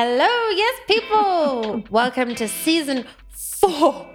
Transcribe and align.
Hello, 0.00 0.50
yes, 0.54 0.80
people. 0.86 1.82
Welcome 1.90 2.36
to 2.36 2.46
season 2.46 3.04
four 3.30 4.08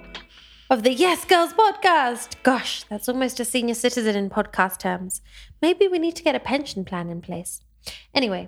of 0.70 0.84
the 0.84 0.94
Yes 0.94 1.25
Girls 1.25 1.52
podcast. 1.52 2.41
Gosh, 2.41 2.84
that's 2.84 3.09
almost 3.09 3.41
a 3.41 3.44
senior 3.44 3.73
citizen 3.73 4.16
in 4.16 4.30
podcast 4.30 4.77
terms. 4.80 5.20
Maybe 5.61 5.89
we 5.89 6.00
need 6.00 6.16
to 6.16 6.23
get 6.23 6.36
a 6.36 6.39
pension 6.39 6.86
plan 6.86 7.09
in 7.09 7.20
place. 7.20 7.59
Anyway, 8.16 8.48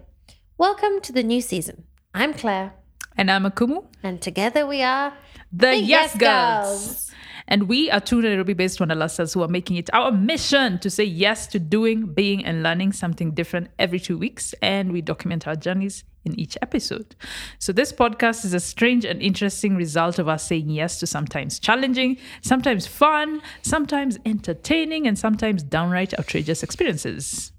welcome 0.58 1.02
to 1.02 1.12
the 1.12 1.24
new 1.24 1.42
season. 1.42 1.84
I'm 2.14 2.34
Claire, 2.34 2.72
And 3.18 3.30
I'm 3.30 3.44
Akumu, 3.44 3.84
and 4.02 4.22
together 4.22 4.66
we 4.66 4.82
are 4.82 5.12
the, 5.52 5.68
The 5.72 5.76
Yes, 5.76 6.16
Yes 6.16 6.18
Girls. 6.18 6.86
Girls. 6.86 7.12
And 7.48 7.68
we 7.70 7.92
are 7.92 8.00
two 8.00 8.22
Nairobi 8.22 8.54
based 8.54 8.80
Wanderlusters 8.80 9.34
who 9.34 9.44
are 9.44 9.48
making 9.48 9.78
it 9.78 9.90
our 9.94 10.12
mission 10.12 10.80
to 10.80 10.90
say 10.90 11.04
yes 11.04 11.46
to 11.48 11.60
doing, 11.60 12.08
being, 12.08 12.44
and 12.44 12.64
learning 12.64 12.94
something 12.94 13.32
different 13.32 13.70
every 13.78 14.00
two 14.00 14.18
weeks. 14.18 14.56
And 14.62 14.92
we 14.92 15.02
document 15.02 15.48
our 15.48 15.56
journeys 15.56 16.04
in 16.24 16.40
each 16.40 16.58
episode. 16.62 17.16
So, 17.60 17.72
this 17.72 17.94
podcast 17.94 18.46
is 18.46 18.54
a 18.56 18.60
strange 18.60 19.06
and 19.06 19.22
interesting 19.22 19.76
result 19.76 20.18
of 20.18 20.28
us 20.28 20.48
saying 20.48 20.70
yes 20.70 21.00
to 21.00 21.08
sometimes 21.08 21.60
challenging, 21.60 22.18
sometimes 22.42 22.88
fun, 22.88 23.42
sometimes 23.62 24.18
entertaining, 24.26 25.08
and 25.08 25.20
sometimes 25.20 25.62
downright 25.62 26.18
outrageous 26.18 26.64
experiences. 26.64 27.52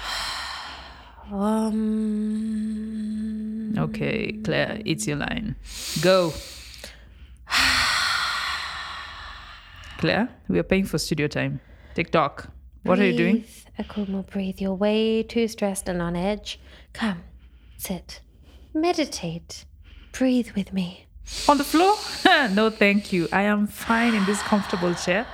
um 1.32 2.14
Okay, 3.76 4.38
Claire, 4.44 4.80
it's 4.84 5.08
your 5.08 5.16
line. 5.16 5.56
Go. 6.00 6.32
Claire, 10.04 10.28
we 10.48 10.58
are 10.58 10.62
paying 10.62 10.84
for 10.84 10.98
studio 10.98 11.26
time. 11.26 11.60
TikTok. 11.94 12.50
What 12.82 12.98
are 12.98 13.06
you 13.06 13.16
doing? 13.16 13.36
Breathe, 13.36 13.88
Akumu, 13.88 14.30
breathe. 14.30 14.60
You're 14.60 14.74
way 14.74 15.22
too 15.22 15.48
stressed 15.48 15.88
and 15.88 16.02
on 16.02 16.14
edge. 16.14 16.60
Come, 16.92 17.22
sit, 17.78 18.20
meditate, 18.74 19.64
breathe 20.12 20.50
with 20.54 20.74
me. 20.74 21.06
On 21.48 21.56
the 21.56 21.64
floor? 21.64 21.94
no, 22.50 22.68
thank 22.68 23.14
you. 23.14 23.28
I 23.32 23.44
am 23.44 23.66
fine 23.66 24.12
in 24.12 24.26
this 24.26 24.42
comfortable 24.42 24.92
chair, 24.92 25.26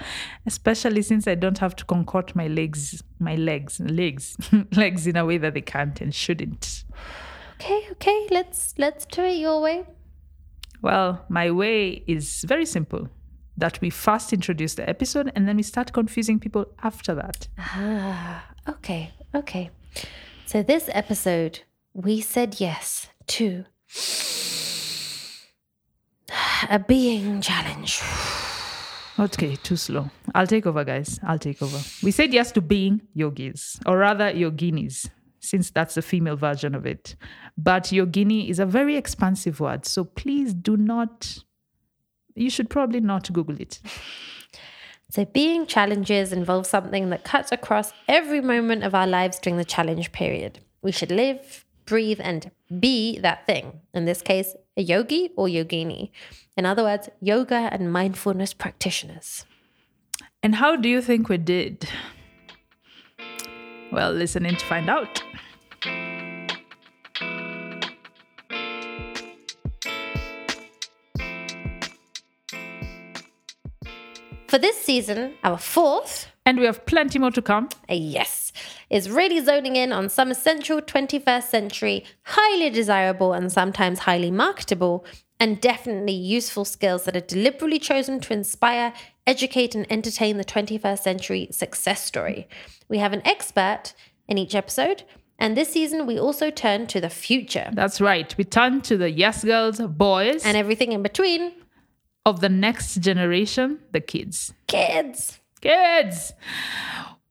especially 0.46 1.02
since 1.02 1.26
I 1.26 1.34
don't 1.34 1.58
have 1.58 1.74
to 1.74 1.84
concoct 1.84 2.36
my 2.36 2.46
legs, 2.46 3.02
my 3.18 3.34
legs, 3.34 3.80
legs, 3.80 4.36
legs 4.76 5.08
in 5.08 5.16
a 5.16 5.26
way 5.26 5.36
that 5.38 5.54
they 5.54 5.62
can't 5.62 6.00
and 6.00 6.14
shouldn't. 6.14 6.84
Okay, 7.54 7.88
okay, 7.90 8.28
let's 8.30 8.74
let's 8.78 9.04
do 9.04 9.24
it 9.24 9.38
your 9.38 9.60
way. 9.60 9.82
Well, 10.80 11.24
my 11.28 11.50
way 11.50 12.04
is 12.06 12.44
very 12.46 12.66
simple. 12.66 13.08
That 13.60 13.80
we 13.80 13.90
first 13.90 14.32
introduce 14.32 14.74
the 14.74 14.88
episode 14.88 15.30
and 15.36 15.46
then 15.46 15.56
we 15.56 15.62
start 15.62 15.92
confusing 15.92 16.40
people 16.40 16.66
after 16.82 17.14
that. 17.14 17.46
Ah, 17.58 18.44
okay, 18.68 19.12
okay. 19.34 19.70
So 20.46 20.62
this 20.62 20.88
episode, 20.92 21.60
we 21.92 22.20
said 22.22 22.58
yes 22.58 23.08
to 23.28 23.66
a 26.70 26.78
being 26.78 27.40
challenge. 27.42 28.00
Okay, 29.18 29.56
too 29.56 29.76
slow. 29.76 30.10
I'll 30.34 30.46
take 30.46 30.66
over, 30.66 30.82
guys. 30.82 31.20
I'll 31.22 31.38
take 31.38 31.60
over. 31.60 31.78
We 32.02 32.10
said 32.10 32.32
yes 32.32 32.52
to 32.52 32.62
being 32.62 33.02
yogis, 33.12 33.78
or 33.84 33.98
rather 33.98 34.32
yoginis, 34.32 35.10
since 35.40 35.70
that's 35.70 35.94
the 35.96 36.02
female 36.02 36.36
version 36.36 36.74
of 36.74 36.86
it. 36.86 37.16
But 37.58 37.84
yogini 37.92 38.48
is 38.48 38.58
a 38.58 38.66
very 38.66 38.96
expansive 38.96 39.60
word, 39.60 39.84
so 39.84 40.04
please 40.04 40.54
do 40.54 40.78
not, 40.78 41.44
you 42.34 42.50
should 42.50 42.70
probably 42.70 43.00
not 43.00 43.32
Google 43.32 43.60
it. 43.60 43.80
So 45.10 45.24
being 45.24 45.66
challenges 45.66 46.32
involves 46.32 46.68
something 46.68 47.10
that 47.10 47.24
cuts 47.24 47.50
across 47.50 47.92
every 48.06 48.40
moment 48.40 48.84
of 48.84 48.94
our 48.94 49.08
lives 49.08 49.40
during 49.40 49.56
the 49.56 49.64
challenge 49.64 50.12
period. 50.12 50.60
We 50.82 50.92
should 50.92 51.10
live, 51.10 51.64
breathe, 51.84 52.20
and 52.22 52.52
be 52.78 53.18
that 53.18 53.44
thing. 53.44 53.80
In 53.92 54.04
this 54.04 54.22
case, 54.22 54.54
a 54.76 54.82
yogi 54.82 55.30
or 55.36 55.48
yogini. 55.48 56.12
In 56.56 56.64
other 56.64 56.84
words, 56.84 57.08
yoga 57.20 57.68
and 57.72 57.92
mindfulness 57.92 58.54
practitioners. 58.54 59.44
And 60.44 60.54
how 60.54 60.76
do 60.76 60.88
you 60.88 61.02
think 61.02 61.28
we 61.28 61.38
did? 61.38 61.88
Well, 63.90 64.12
listen 64.12 64.46
in 64.46 64.54
to 64.54 64.64
find 64.66 64.88
out. 64.88 65.24
For 74.50 74.58
this 74.58 74.76
season, 74.76 75.34
our 75.44 75.58
fourth 75.58 76.26
And 76.44 76.58
we 76.58 76.66
have 76.66 76.84
plenty 76.84 77.20
more 77.20 77.30
to 77.30 77.40
come. 77.40 77.68
a 77.88 77.94
yes 77.94 78.52
is 78.90 79.08
really 79.08 79.40
zoning 79.40 79.76
in 79.76 79.92
on 79.92 80.08
some 80.08 80.32
essential 80.32 80.82
21st 80.82 81.44
century, 81.44 82.04
highly 82.24 82.68
desirable 82.68 83.32
and 83.32 83.52
sometimes 83.52 84.00
highly 84.00 84.32
marketable, 84.32 85.04
and 85.38 85.60
definitely 85.60 86.14
useful 86.14 86.64
skills 86.64 87.04
that 87.04 87.14
are 87.14 87.20
deliberately 87.20 87.78
chosen 87.78 88.18
to 88.18 88.32
inspire, 88.32 88.92
educate, 89.24 89.76
and 89.76 89.86
entertain 89.88 90.36
the 90.36 90.44
21st 90.44 90.98
century 90.98 91.46
success 91.52 92.04
story. 92.04 92.48
We 92.88 92.98
have 92.98 93.12
an 93.12 93.22
expert 93.24 93.94
in 94.26 94.36
each 94.36 94.56
episode, 94.56 95.04
and 95.38 95.56
this 95.56 95.68
season 95.68 96.06
we 96.06 96.18
also 96.18 96.50
turn 96.50 96.88
to 96.88 97.00
the 97.00 97.08
future 97.08 97.70
That's 97.72 98.00
right. 98.00 98.36
We 98.36 98.42
turn 98.42 98.80
to 98.80 98.96
the 98.96 99.10
yes 99.10 99.44
girls, 99.44 99.78
boys, 99.78 100.44
and 100.44 100.56
everything 100.56 100.90
in 100.90 101.04
between. 101.04 101.52
Of 102.30 102.40
the 102.40 102.48
next 102.48 102.94
generation, 103.00 103.78
the 103.92 104.00
kids. 104.00 104.54
Kids! 104.66 105.40
kids 105.60 106.32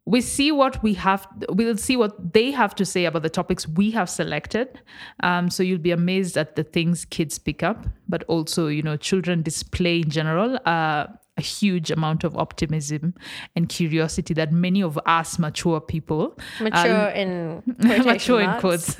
we 0.05 0.21
see 0.21 0.51
what 0.51 0.81
we 0.81 0.93
have 0.93 1.27
we'll 1.49 1.77
see 1.77 1.95
what 1.95 2.33
they 2.33 2.51
have 2.51 2.73
to 2.73 2.85
say 2.85 3.05
about 3.05 3.21
the 3.21 3.29
topics 3.29 3.67
we 3.67 3.91
have 3.91 4.09
selected 4.09 4.81
um, 5.21 5.49
so 5.49 5.61
you'll 5.61 5.77
be 5.77 5.91
amazed 5.91 6.37
at 6.37 6.55
the 6.55 6.63
things 6.63 7.05
kids 7.05 7.37
pick 7.37 7.61
up 7.63 7.85
but 8.07 8.23
also 8.23 8.67
you 8.67 8.81
know 8.81 8.97
children 8.97 9.41
display 9.41 9.99
in 9.99 10.09
general 10.09 10.59
uh, 10.65 11.05
a 11.37 11.41
huge 11.41 11.89
amount 11.89 12.23
of 12.23 12.35
optimism 12.37 13.13
and 13.55 13.69
curiosity 13.69 14.33
that 14.33 14.51
many 14.51 14.81
of 14.81 14.99
us 15.05 15.39
mature 15.39 15.79
people 15.79 16.37
Mature 16.59 17.09
in 17.21 17.61
quotation 17.81 18.05
mature 18.05 18.41
in 18.41 18.59
quotes 18.59 18.97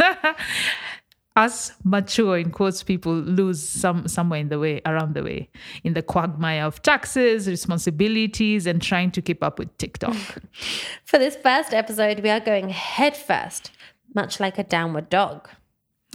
us 1.39 1.71
mature 1.83 2.37
in 2.37 2.51
quotes 2.51 2.83
people 2.83 3.13
lose 3.13 3.61
some 3.81 4.07
somewhere 4.07 4.39
in 4.39 4.49
the 4.49 4.59
way 4.59 4.81
around 4.85 5.13
the 5.13 5.23
way 5.23 5.49
in 5.83 5.93
the 5.93 6.01
quagmire 6.01 6.65
of 6.65 6.81
taxes 6.81 7.47
responsibilities 7.47 8.67
and 8.67 8.81
trying 8.81 9.09
to 9.11 9.21
keep 9.21 9.41
up 9.43 9.57
with 9.59 9.71
tiktok 9.77 10.15
For 11.05 11.17
this 11.17 11.35
first 11.35 11.73
episode, 11.73 12.19
we 12.19 12.29
are 12.29 12.39
going 12.39 12.69
head 12.69 13.17
first, 13.17 13.71
much 14.13 14.39
like 14.39 14.57
a 14.59 14.63
downward 14.63 15.09
dog. 15.09 15.49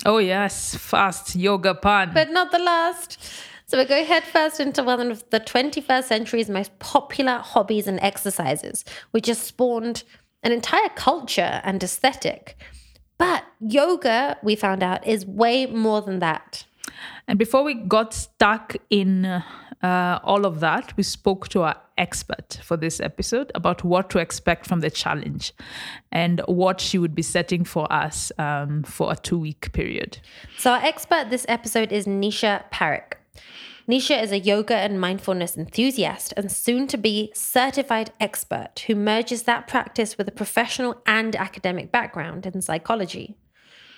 oh 0.06 0.18
yes 0.18 0.74
fast 0.76 1.34
yoga 1.34 1.74
pun 1.74 2.12
but 2.14 2.30
not 2.30 2.52
the 2.52 2.58
last. 2.58 3.18
So 3.66 3.78
we're 3.78 3.86
going 3.86 4.04
headfirst 4.04 4.60
into 4.60 4.82
one 4.84 5.10
of 5.10 5.24
the 5.30 5.40
21st 5.40 6.04
century's 6.04 6.50
most 6.50 6.78
popular 6.80 7.38
hobbies 7.38 7.86
and 7.86 7.98
exercises, 8.00 8.84
which 9.12 9.26
has 9.26 9.38
spawned 9.38 10.04
an 10.42 10.52
entire 10.52 10.90
culture 10.90 11.62
and 11.64 11.82
aesthetic. 11.82 12.56
But 13.18 13.44
yoga, 13.60 14.38
we 14.42 14.56
found 14.56 14.82
out, 14.82 15.06
is 15.06 15.26
way 15.26 15.66
more 15.66 16.02
than 16.02 16.18
that. 16.18 16.64
And 17.26 17.38
before 17.38 17.62
we 17.62 17.74
got 17.74 18.12
stuck 18.12 18.76
in 18.90 19.24
uh, 19.24 20.18
all 20.22 20.44
of 20.44 20.60
that, 20.60 20.96
we 20.96 21.02
spoke 21.02 21.48
to 21.48 21.62
our 21.62 21.76
expert 21.96 22.58
for 22.62 22.76
this 22.76 23.00
episode 23.00 23.52
about 23.54 23.84
what 23.84 24.10
to 24.10 24.18
expect 24.18 24.66
from 24.66 24.80
the 24.80 24.90
challenge 24.90 25.52
and 26.10 26.40
what 26.46 26.80
she 26.80 26.98
would 26.98 27.14
be 27.14 27.22
setting 27.22 27.64
for 27.64 27.90
us 27.92 28.32
um, 28.38 28.82
for 28.82 29.12
a 29.12 29.16
two 29.16 29.38
week 29.38 29.72
period. 29.72 30.18
So 30.58 30.72
our 30.72 30.82
expert 30.82 31.30
this 31.30 31.46
episode 31.48 31.92
is 31.92 32.06
Nisha 32.06 32.64
Parikh. 32.70 33.14
Nisha 33.86 34.22
is 34.22 34.32
a 34.32 34.38
yoga 34.38 34.76
and 34.76 34.98
mindfulness 34.98 35.58
enthusiast 35.58 36.32
and 36.38 36.50
soon 36.50 36.86
to 36.86 36.96
be 36.96 37.30
certified 37.34 38.12
expert 38.18 38.84
who 38.86 38.94
merges 38.94 39.42
that 39.42 39.68
practice 39.68 40.16
with 40.16 40.26
a 40.26 40.32
professional 40.32 41.02
and 41.04 41.36
academic 41.36 41.92
background 41.92 42.46
in 42.46 42.62
psychology. 42.62 43.36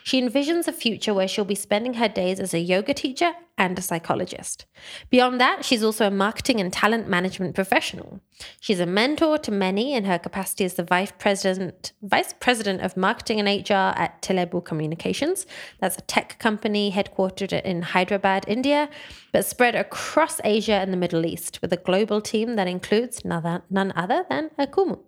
She 0.06 0.22
envisions 0.22 0.68
a 0.68 0.72
future 0.72 1.12
where 1.12 1.26
she'll 1.26 1.44
be 1.44 1.56
spending 1.56 1.94
her 1.94 2.06
days 2.06 2.38
as 2.38 2.54
a 2.54 2.60
yoga 2.60 2.94
teacher 2.94 3.32
and 3.58 3.76
a 3.76 3.82
psychologist. 3.82 4.64
Beyond 5.10 5.40
that, 5.40 5.64
she's 5.64 5.82
also 5.82 6.06
a 6.06 6.12
marketing 6.12 6.60
and 6.60 6.72
talent 6.72 7.08
management 7.08 7.56
professional. 7.56 8.20
She's 8.60 8.78
a 8.78 8.86
mentor 8.86 9.36
to 9.38 9.50
many 9.50 9.94
in 9.94 10.04
her 10.04 10.16
capacity 10.16 10.64
as 10.64 10.74
the 10.74 10.84
vice 10.84 11.12
president, 11.18 11.92
vice 12.02 12.32
president 12.38 12.82
of 12.82 12.96
marketing 12.96 13.40
and 13.40 13.48
HR 13.48 13.98
at 13.98 14.22
Telebu 14.22 14.64
Communications. 14.64 15.44
That's 15.80 15.98
a 15.98 16.02
tech 16.02 16.38
company 16.38 16.92
headquartered 16.92 17.60
in 17.62 17.82
Hyderabad, 17.82 18.44
India, 18.46 18.88
but 19.32 19.44
spread 19.44 19.74
across 19.74 20.40
Asia 20.44 20.74
and 20.74 20.92
the 20.92 20.96
Middle 20.96 21.26
East 21.26 21.60
with 21.60 21.72
a 21.72 21.78
global 21.78 22.20
team 22.20 22.54
that 22.54 22.68
includes 22.68 23.24
none 23.24 23.44
other- 23.44 23.64
none 23.70 23.92
other 23.96 24.24
than 24.30 24.50
Akumu. 24.56 25.00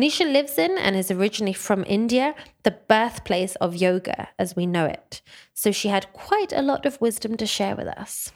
Nisha 0.00 0.24
lives 0.32 0.56
in 0.56 0.78
and 0.78 0.96
is 0.96 1.10
originally 1.10 1.52
from 1.52 1.84
India, 1.86 2.34
the 2.62 2.70
birthplace 2.70 3.54
of 3.56 3.76
yoga 3.76 4.28
as 4.38 4.56
we 4.56 4.64
know 4.64 4.86
it. 4.86 5.20
So 5.52 5.72
she 5.72 5.88
had 5.88 6.10
quite 6.14 6.54
a 6.54 6.62
lot 6.62 6.86
of 6.86 6.98
wisdom 7.02 7.36
to 7.36 7.44
share 7.44 7.76
with 7.76 7.86
us. 7.86 8.32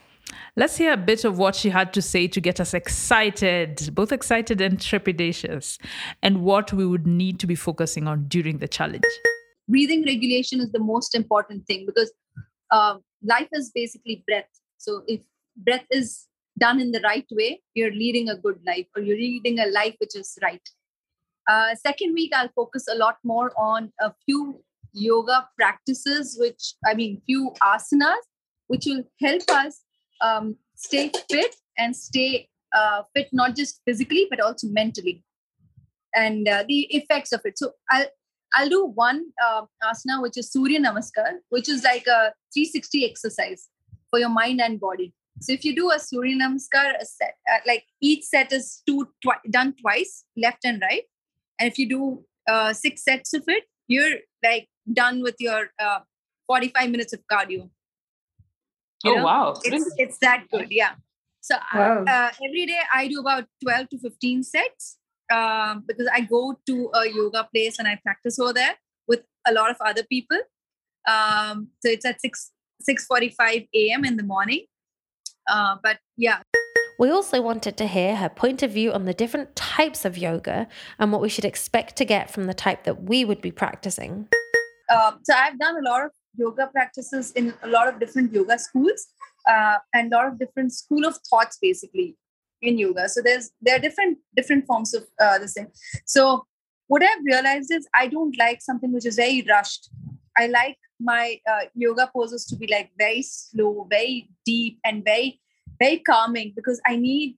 Let's 0.56 0.76
hear 0.76 0.92
a 0.92 0.98
bit 0.98 1.24
of 1.24 1.38
what 1.38 1.56
she 1.56 1.70
had 1.70 1.94
to 1.94 2.02
say 2.02 2.28
to 2.28 2.38
get 2.38 2.60
us 2.60 2.74
excited, 2.74 3.88
both 3.94 4.12
excited 4.12 4.60
and 4.60 4.78
trepidatious, 4.78 5.78
and 6.22 6.42
what 6.42 6.70
we 6.70 6.84
would 6.84 7.06
need 7.06 7.40
to 7.40 7.46
be 7.46 7.54
focusing 7.54 8.06
on 8.06 8.28
during 8.28 8.58
the 8.58 8.68
challenge. 8.68 9.04
breathing 9.66 10.04
regulation 10.04 10.60
is 10.60 10.70
the 10.70 10.84
most 10.92 11.14
important 11.14 11.66
thing 11.66 11.86
because 11.86 12.12
uh, 12.72 12.98
life 13.22 13.48
is 13.52 13.72
basically 13.74 14.22
breath. 14.26 14.50
So 14.76 15.02
if 15.06 15.22
breath 15.56 15.86
is 15.90 16.26
done 16.58 16.78
in 16.78 16.92
the 16.92 17.00
right 17.00 17.26
way, 17.30 17.62
you're 17.72 17.90
leading 18.04 18.28
a 18.28 18.36
good 18.36 18.60
life 18.66 18.86
or 18.94 19.00
you're 19.00 19.16
leading 19.16 19.60
a 19.60 19.66
life 19.68 19.94
which 19.98 20.14
is 20.14 20.38
right. 20.42 20.60
Uh, 21.48 21.74
second 21.74 22.14
week, 22.14 22.32
I'll 22.34 22.50
focus 22.54 22.86
a 22.90 22.96
lot 22.96 23.16
more 23.24 23.52
on 23.56 23.92
a 24.00 24.12
few 24.24 24.62
yoga 24.92 25.48
practices, 25.58 26.36
which 26.40 26.74
I 26.86 26.94
mean, 26.94 27.20
few 27.26 27.52
asanas, 27.62 28.24
which 28.68 28.86
will 28.86 29.04
help 29.20 29.42
us 29.50 29.82
um, 30.20 30.56
stay 30.76 31.10
fit 31.30 31.54
and 31.76 31.94
stay 31.94 32.48
uh, 32.74 33.02
fit 33.14 33.28
not 33.32 33.54
just 33.54 33.80
physically 33.84 34.26
but 34.30 34.40
also 34.40 34.68
mentally, 34.68 35.22
and 36.14 36.48
uh, 36.48 36.64
the 36.66 36.82
effects 36.90 37.32
of 37.32 37.40
it. 37.44 37.58
So 37.58 37.72
I'll 37.90 38.06
I'll 38.54 38.68
do 38.68 38.86
one 38.86 39.26
uh, 39.44 39.62
asana, 39.82 40.22
which 40.22 40.38
is 40.38 40.50
Surya 40.50 40.80
Namaskar, 40.80 41.38
which 41.50 41.68
is 41.68 41.82
like 41.82 42.06
a 42.06 42.32
360 42.54 43.04
exercise 43.04 43.68
for 44.10 44.18
your 44.18 44.28
mind 44.28 44.60
and 44.60 44.78
body. 44.80 45.12
So 45.40 45.52
if 45.52 45.64
you 45.64 45.74
do 45.74 45.90
a 45.90 45.98
Surya 45.98 46.36
Namaskar, 46.36 46.94
a 47.00 47.04
set, 47.04 47.34
uh, 47.52 47.58
like 47.66 47.84
each 48.00 48.22
set 48.24 48.52
is 48.52 48.82
two 48.86 49.08
twi- 49.22 49.50
done 49.50 49.74
twice, 49.80 50.24
left 50.36 50.64
and 50.64 50.80
right, 50.80 51.02
and 51.58 51.70
if 51.70 51.78
you 51.78 51.88
do 51.88 52.24
uh, 52.48 52.72
six 52.72 53.04
sets 53.04 53.34
of 53.34 53.44
it, 53.48 53.64
you're 53.88 54.18
like 54.42 54.68
done 54.92 55.22
with 55.22 55.36
your 55.38 55.70
uh, 55.78 56.00
45 56.46 56.90
minutes 56.90 57.12
of 57.12 57.20
cardio. 57.30 57.70
You 59.02 59.12
oh 59.12 59.16
know? 59.16 59.24
wow! 59.24 59.54
It's 59.64 59.94
it's 59.98 60.18
that 60.18 60.46
good, 60.50 60.68
yeah. 60.70 60.94
So 61.40 61.56
Wow. 61.74 62.04
uh, 62.08 62.30
every 62.42 62.64
day 62.64 62.80
I 62.92 63.06
do 63.06 63.20
about 63.20 63.44
12 63.62 63.90
to 63.90 63.98
15 63.98 64.42
sets 64.44 64.96
um, 65.30 65.84
because 65.86 66.08
I 66.10 66.22
go 66.22 66.58
to 66.66 66.90
a 66.94 67.06
yoga 67.06 67.46
place 67.54 67.78
and 67.78 67.86
I 67.86 67.98
practice 68.02 68.38
over 68.38 68.54
there 68.54 68.76
with 69.06 69.24
a 69.46 69.52
lot 69.52 69.70
of 69.70 69.76
other 69.84 70.04
people. 70.04 70.38
Um, 71.06 71.68
so 71.82 71.90
it's 71.90 72.06
at 72.06 72.22
6 72.22 72.50
6:45 72.88 73.68
a.m. 73.74 74.04
in 74.04 74.16
the 74.16 74.22
morning. 74.22 74.64
Uh, 75.46 75.76
but 75.82 75.98
yeah, 76.16 76.40
We 76.98 77.10
also 77.10 77.42
wanted 77.42 77.76
to 77.78 77.86
hear 77.86 78.16
her 78.16 78.28
point 78.28 78.62
of 78.62 78.70
view 78.70 78.92
on 78.92 79.04
the 79.04 79.14
different 79.14 79.56
types 79.56 80.04
of 80.04 80.16
yoga 80.16 80.68
and 80.98 81.10
what 81.10 81.20
we 81.20 81.28
should 81.28 81.44
expect 81.44 81.96
to 81.96 82.04
get 82.04 82.30
from 82.30 82.44
the 82.44 82.54
type 82.54 82.84
that 82.84 83.02
we 83.02 83.24
would 83.24 83.40
be 83.40 83.50
practicing. 83.50 84.28
um, 84.94 85.18
so 85.24 85.34
I've 85.34 85.58
done 85.58 85.76
a 85.76 85.88
lot 85.88 86.04
of 86.04 86.12
yoga 86.36 86.68
practices 86.68 87.32
in 87.32 87.52
a 87.62 87.68
lot 87.68 87.88
of 87.88 87.98
different 87.98 88.32
yoga 88.32 88.58
schools 88.58 89.08
uh, 89.48 89.76
and 89.92 90.12
a 90.12 90.16
lot 90.16 90.28
of 90.28 90.38
different 90.38 90.72
school 90.72 91.04
of 91.04 91.18
thoughts 91.28 91.58
basically 91.60 92.16
in 92.62 92.78
yoga. 92.78 93.08
So 93.08 93.20
there's 93.22 93.50
there 93.60 93.76
are 93.76 93.80
different 93.80 94.18
different 94.36 94.66
forms 94.66 94.94
of 94.94 95.04
uh, 95.20 95.38
thing. 95.46 95.68
So 96.06 96.46
what 96.86 97.02
I've 97.02 97.24
realized 97.24 97.72
is 97.72 97.88
I 97.94 98.06
don't 98.06 98.36
like 98.38 98.62
something 98.62 98.92
which 98.92 99.06
is 99.06 99.16
very 99.16 99.44
rushed. 99.48 99.90
I 100.36 100.46
like 100.46 100.78
my 101.00 101.38
uh, 101.48 101.66
yoga 101.74 102.10
poses 102.14 102.44
to 102.46 102.56
be 102.56 102.68
like 102.68 102.90
very 102.98 103.22
slow, 103.22 103.86
very 103.90 104.28
deep, 104.44 104.78
and 104.84 105.04
very 105.04 105.40
very 105.78 105.98
calming 105.98 106.52
because 106.54 106.80
I 106.86 106.96
need 106.96 107.36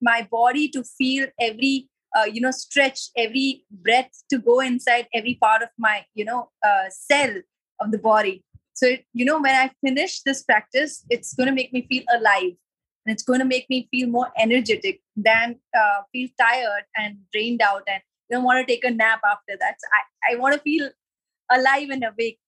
my 0.00 0.26
body 0.30 0.68
to 0.68 0.84
feel 0.84 1.26
every 1.40 1.88
uh, 2.16 2.24
you 2.24 2.40
know 2.40 2.50
stretch 2.50 3.10
every 3.16 3.64
breath 3.70 4.10
to 4.30 4.38
go 4.38 4.60
inside 4.60 5.06
every 5.12 5.34
part 5.34 5.62
of 5.62 5.68
my 5.78 6.04
you 6.14 6.24
know 6.24 6.50
uh, 6.64 6.88
cell 6.90 7.34
of 7.80 7.90
the 7.90 7.98
body. 7.98 8.44
So 8.74 8.86
it, 8.86 9.04
you 9.12 9.24
know 9.24 9.40
when 9.40 9.54
i 9.54 9.70
finish 9.82 10.20
this 10.20 10.42
practice 10.42 11.04
it's 11.08 11.32
going 11.34 11.46
to 11.46 11.54
make 11.54 11.72
me 11.72 11.86
feel 11.88 12.04
alive 12.14 12.52
and 13.06 13.14
it's 13.14 13.22
going 13.22 13.38
to 13.38 13.46
make 13.46 13.68
me 13.70 13.88
feel 13.90 14.08
more 14.08 14.30
energetic 14.36 15.00
than 15.16 15.56
uh, 15.76 16.02
feel 16.12 16.28
tired 16.38 16.84
and 16.96 17.16
drained 17.32 17.62
out 17.62 17.82
and 17.86 18.02
you 18.28 18.36
don't 18.36 18.44
want 18.44 18.66
to 18.66 18.70
take 18.70 18.84
a 18.84 18.90
nap 18.90 19.20
after 19.24 19.56
that. 19.60 19.76
So 19.78 19.88
i, 19.94 20.34
I 20.34 20.36
want 20.36 20.54
to 20.54 20.60
feel 20.60 20.90
alive 21.50 21.88
and 21.90 22.04
awake. 22.04 22.38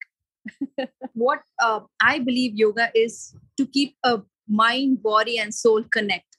What 1.13 1.41
uh, 1.61 1.81
i 2.01 2.19
believe 2.19 2.55
yoga 2.55 2.91
is 2.95 3.35
to 3.57 3.65
keep 3.65 3.95
a 4.03 4.21
mind 4.49 5.01
body 5.03 5.37
and 5.37 5.53
soul 5.53 5.83
connect 5.91 6.29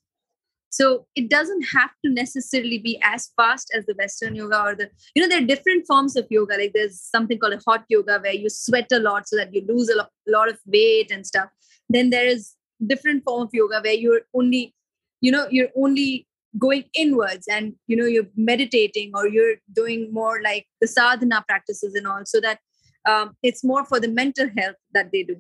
so 0.71 1.07
it 1.17 1.29
doesn't 1.29 1.63
have 1.75 1.91
to 2.05 2.11
necessarily 2.11 2.79
be 2.79 3.01
as 3.03 3.31
fast 3.37 3.73
as 3.77 3.85
the 3.87 3.95
Western 3.99 4.37
yoga 4.37 4.63
or 4.63 4.75
the, 4.77 4.89
you 5.15 5.21
know, 5.21 5.29
there 5.29 5.43
are 5.43 5.47
different 5.47 5.85
forms 5.87 6.17
of 6.17 6.27
yoga. 6.31 6.57
Like 6.57 6.73
there's 6.75 7.01
something 7.01 7.39
called 7.39 7.55
a 7.55 7.61
hot 7.67 7.85
yoga 7.89 8.21
where 8.21 8.33
you 8.33 8.49
sweat 8.49 8.87
a 8.93 9.01
lot 9.01 9.29
so 9.29 9.37
that 9.37 9.53
you 9.53 9.65
lose 9.67 9.89
a 9.89 9.97
lot, 9.97 10.11
lot 10.29 10.49
of 10.49 10.61
weight 10.67 11.11
and 11.11 11.27
stuff. 11.27 11.49
Then 11.89 12.11
there 12.11 12.25
is 12.25 12.55
different 12.87 13.25
form 13.25 13.43
of 13.43 13.51
yoga 13.53 13.81
where 13.83 13.95
you're 13.95 14.23
only, 14.33 14.73
you 15.21 15.33
know, 15.33 15.49
you're 15.51 15.71
only 15.77 16.29
going 16.57 16.85
inwards 16.95 17.49
and, 17.49 17.75
you 17.89 17.97
know, 17.97 18.07
you're 18.07 18.29
meditating 18.37 19.11
or 19.15 19.27
you're 19.27 19.57
doing 19.75 20.13
more 20.13 20.41
like 20.41 20.67
the 20.81 20.87
sadhana 20.87 21.45
practices 21.49 21.97
and 21.97 22.07
all 22.07 22.23
so 22.25 22.41
that 22.41 22.61
um, 23.09 23.37
it's 23.43 23.65
more 23.65 23.85
for 23.85 23.99
the 23.99 24.09
mental 24.09 24.49
health 24.57 24.77
that 24.95 25.11
they 25.13 25.25
do. 25.25 25.37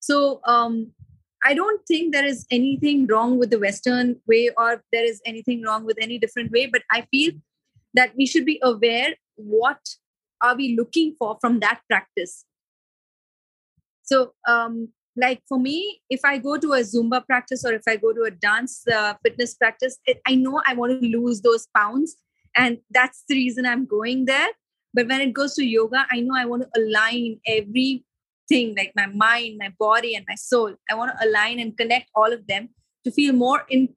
So 0.00 0.40
um, 0.44 0.90
I 1.44 1.54
don't 1.54 1.84
think 1.86 2.12
there 2.12 2.24
is 2.24 2.46
anything 2.50 3.06
wrong 3.06 3.38
with 3.38 3.50
the 3.50 3.58
Western 3.58 4.20
way 4.26 4.50
or 4.56 4.82
there 4.92 5.04
is 5.04 5.20
anything 5.26 5.62
wrong 5.62 5.84
with 5.84 5.98
any 6.00 6.18
different 6.18 6.52
way, 6.52 6.66
but 6.66 6.82
I 6.90 7.02
feel 7.10 7.32
that 7.94 8.12
we 8.16 8.26
should 8.26 8.44
be 8.44 8.60
aware 8.62 9.14
what 9.34 9.80
are 10.40 10.56
we 10.56 10.76
looking 10.76 11.14
for 11.18 11.36
from 11.40 11.60
that 11.60 11.80
practice. 11.88 12.44
So, 14.02 14.34
um, 14.46 14.88
like 15.16 15.42
for 15.48 15.58
me, 15.58 16.00
if 16.08 16.20
I 16.24 16.38
go 16.38 16.56
to 16.56 16.72
a 16.72 16.80
Zumba 16.80 17.24
practice 17.26 17.64
or 17.64 17.72
if 17.72 17.82
I 17.86 17.96
go 17.96 18.12
to 18.12 18.22
a 18.22 18.30
dance 18.30 18.84
uh, 18.88 19.14
fitness 19.22 19.54
practice, 19.54 19.98
it, 20.06 20.20
I 20.26 20.34
know 20.34 20.62
I 20.66 20.74
want 20.74 21.00
to 21.00 21.08
lose 21.08 21.42
those 21.42 21.66
pounds, 21.76 22.16
and 22.56 22.78
that's 22.90 23.24
the 23.28 23.34
reason 23.34 23.66
I'm 23.66 23.84
going 23.84 24.24
there. 24.24 24.48
But 24.94 25.08
when 25.08 25.20
it 25.20 25.32
goes 25.32 25.54
to 25.54 25.64
yoga, 25.64 26.06
I 26.10 26.20
know 26.20 26.34
I 26.36 26.44
want 26.44 26.62
to 26.62 26.80
align 26.80 27.40
every 27.46 28.04
thing 28.48 28.74
like 28.76 28.92
my 28.96 29.06
mind 29.06 29.58
my 29.58 29.72
body 29.78 30.14
and 30.14 30.24
my 30.28 30.34
soul 30.34 30.74
i 30.90 30.94
want 30.94 31.10
to 31.16 31.26
align 31.26 31.58
and 31.58 31.76
connect 31.76 32.10
all 32.14 32.32
of 32.32 32.46
them 32.46 32.68
to 33.04 33.10
feel 33.10 33.32
more 33.32 33.64
in 33.68 33.88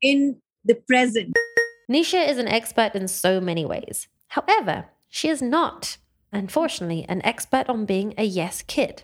in 0.00 0.36
the 0.64 0.74
present 0.74 1.34
Nisha 1.90 2.26
is 2.26 2.38
an 2.38 2.48
expert 2.48 2.94
in 2.94 3.06
so 3.06 3.40
many 3.40 3.66
ways. 3.66 4.08
However, 4.28 4.86
she 5.10 5.28
is 5.28 5.42
not, 5.42 5.98
unfortunately, 6.32 7.04
an 7.06 7.20
expert 7.22 7.68
on 7.68 7.84
being 7.84 8.14
a 8.16 8.24
yes 8.24 8.62
kid. 8.62 9.02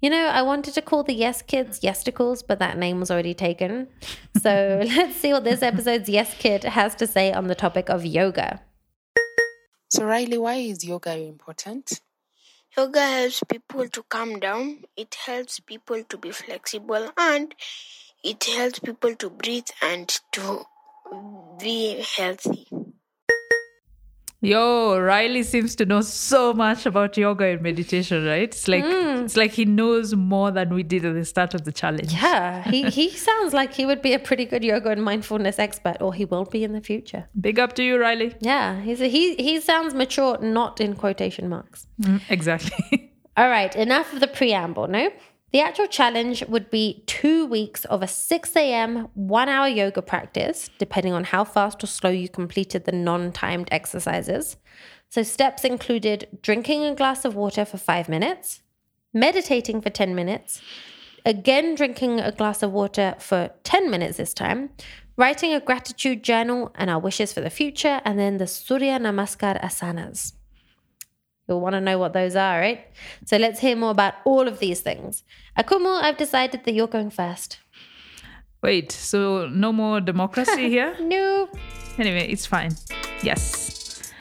You 0.00 0.10
know, 0.10 0.26
I 0.26 0.42
wanted 0.42 0.74
to 0.74 0.82
call 0.82 1.02
the 1.02 1.12
yes 1.12 1.42
kids 1.42 1.80
yesticles, 1.80 2.44
but 2.46 2.60
that 2.60 2.78
name 2.78 3.00
was 3.00 3.10
already 3.10 3.34
taken. 3.34 3.88
So 4.40 4.80
let's 4.96 5.16
see 5.16 5.32
what 5.32 5.42
this 5.42 5.62
episode's 5.62 6.08
yes 6.08 6.34
kid 6.38 6.62
has 6.62 6.94
to 6.96 7.06
say 7.06 7.32
on 7.32 7.48
the 7.48 7.56
topic 7.56 7.88
of 7.88 8.06
yoga. 8.06 8.60
So, 9.90 10.04
Riley, 10.04 10.38
why 10.38 10.56
is 10.56 10.84
yoga 10.84 11.16
important? 11.16 12.00
Yoga 12.76 13.00
helps 13.00 13.42
people 13.44 13.88
to 13.88 14.02
calm 14.04 14.38
down, 14.40 14.84
it 14.96 15.14
helps 15.26 15.60
people 15.60 16.02
to 16.04 16.16
be 16.16 16.30
flexible, 16.30 17.10
and 17.16 17.54
it 18.24 18.44
helps 18.44 18.78
people 18.78 19.14
to 19.16 19.28
breathe 19.30 19.68
and 19.82 20.08
to 20.32 20.64
be 21.60 22.02
healthy. 22.16 22.66
Yo, 24.40 24.96
Riley 25.00 25.42
seems 25.42 25.74
to 25.74 25.84
know 25.84 26.00
so 26.00 26.54
much 26.54 26.86
about 26.86 27.16
yoga 27.16 27.44
and 27.44 27.60
meditation, 27.60 28.24
right? 28.24 28.42
It's 28.42 28.68
like 28.68 28.84
it's 28.86 29.36
like 29.36 29.50
he 29.50 29.64
knows 29.64 30.14
more 30.14 30.52
than 30.52 30.72
we 30.72 30.84
did 30.84 31.04
at 31.04 31.14
the 31.14 31.24
start 31.24 31.54
of 31.54 31.64
the 31.64 31.72
challenge. 31.72 32.12
Yeah, 32.12 32.62
he, 32.70 32.88
he 32.88 33.10
sounds 33.28 33.52
like 33.52 33.74
he 33.74 33.84
would 33.84 34.00
be 34.00 34.12
a 34.12 34.18
pretty 34.20 34.44
good 34.44 34.62
yoga 34.62 34.90
and 34.90 35.02
mindfulness 35.02 35.58
expert, 35.58 35.96
or 36.00 36.14
he 36.14 36.24
will 36.24 36.44
be 36.44 36.62
in 36.62 36.72
the 36.72 36.80
future. 36.80 37.26
Big 37.40 37.58
up 37.58 37.74
to 37.74 37.82
you, 37.82 37.98
Riley. 37.98 38.36
Yeah, 38.38 38.80
he's 38.80 39.00
a, 39.00 39.08
he 39.08 39.34
he 39.34 39.60
sounds 39.60 39.92
mature, 39.92 40.38
not 40.38 40.80
in 40.80 40.94
quotation 40.94 41.48
marks. 41.48 41.88
Mm, 42.00 42.20
exactly. 42.28 43.12
All 43.36 43.48
right, 43.48 43.74
enough 43.74 44.12
of 44.12 44.20
the 44.20 44.28
preamble. 44.28 44.86
No, 44.86 45.10
the 45.50 45.60
actual 45.60 45.86
challenge 45.86 46.44
would 46.46 46.70
be 46.70 47.02
two 47.06 47.46
weeks 47.46 47.86
of 47.86 48.02
a 48.02 48.08
6 48.08 48.56
a.m. 48.56 49.08
one 49.14 49.48
hour 49.48 49.66
yoga 49.66 50.02
practice, 50.02 50.68
depending 50.78 51.14
on 51.14 51.24
how 51.24 51.44
fast 51.44 51.82
or 51.82 51.86
slow 51.86 52.10
you 52.10 52.28
completed 52.28 52.84
the 52.84 52.92
non 52.92 53.32
timed 53.32 53.68
exercises. 53.72 54.56
So, 55.08 55.22
steps 55.22 55.64
included 55.64 56.28
drinking 56.42 56.84
a 56.84 56.94
glass 56.94 57.24
of 57.24 57.34
water 57.34 57.64
for 57.64 57.78
five 57.78 58.10
minutes, 58.10 58.60
meditating 59.14 59.80
for 59.80 59.88
10 59.88 60.14
minutes, 60.14 60.60
again 61.24 61.74
drinking 61.74 62.20
a 62.20 62.30
glass 62.30 62.62
of 62.62 62.72
water 62.72 63.14
for 63.18 63.50
10 63.64 63.90
minutes 63.90 64.18
this 64.18 64.34
time, 64.34 64.68
writing 65.16 65.54
a 65.54 65.60
gratitude 65.60 66.22
journal 66.22 66.70
and 66.74 66.90
our 66.90 67.00
wishes 67.00 67.32
for 67.32 67.40
the 67.40 67.48
future, 67.48 68.02
and 68.04 68.18
then 68.18 68.36
the 68.36 68.46
Surya 68.46 68.98
Namaskar 68.98 69.58
asanas. 69.62 70.34
You'll 71.48 71.60
want 71.62 71.72
to 71.72 71.80
know 71.80 71.98
what 71.98 72.12
those 72.12 72.36
are, 72.36 72.60
right? 72.60 72.86
So 73.24 73.38
let's 73.38 73.58
hear 73.58 73.74
more 73.74 73.90
about 73.90 74.14
all 74.26 74.46
of 74.46 74.58
these 74.58 74.82
things. 74.82 75.22
Akumu, 75.58 76.02
I've 76.02 76.18
decided 76.18 76.64
that 76.64 76.74
you're 76.74 76.86
going 76.86 77.08
first. 77.08 77.58
Wait, 78.62 78.92
so 78.92 79.48
no 79.48 79.72
more 79.72 80.00
democracy 80.00 80.68
here? 80.76 80.94
No. 81.00 81.48
Anyway, 81.96 82.28
it's 82.28 82.44
fine. 82.44 82.72
Yes. 83.22 84.12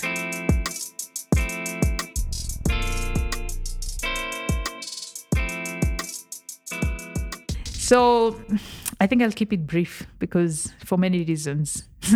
So 7.65 8.39
I 9.01 9.07
think 9.07 9.21
I'll 9.21 9.31
keep 9.31 9.51
it 9.51 9.67
brief 9.67 10.07
because 10.19 10.71
for 10.85 10.97
many 10.97 11.25
reasons. 11.25 11.83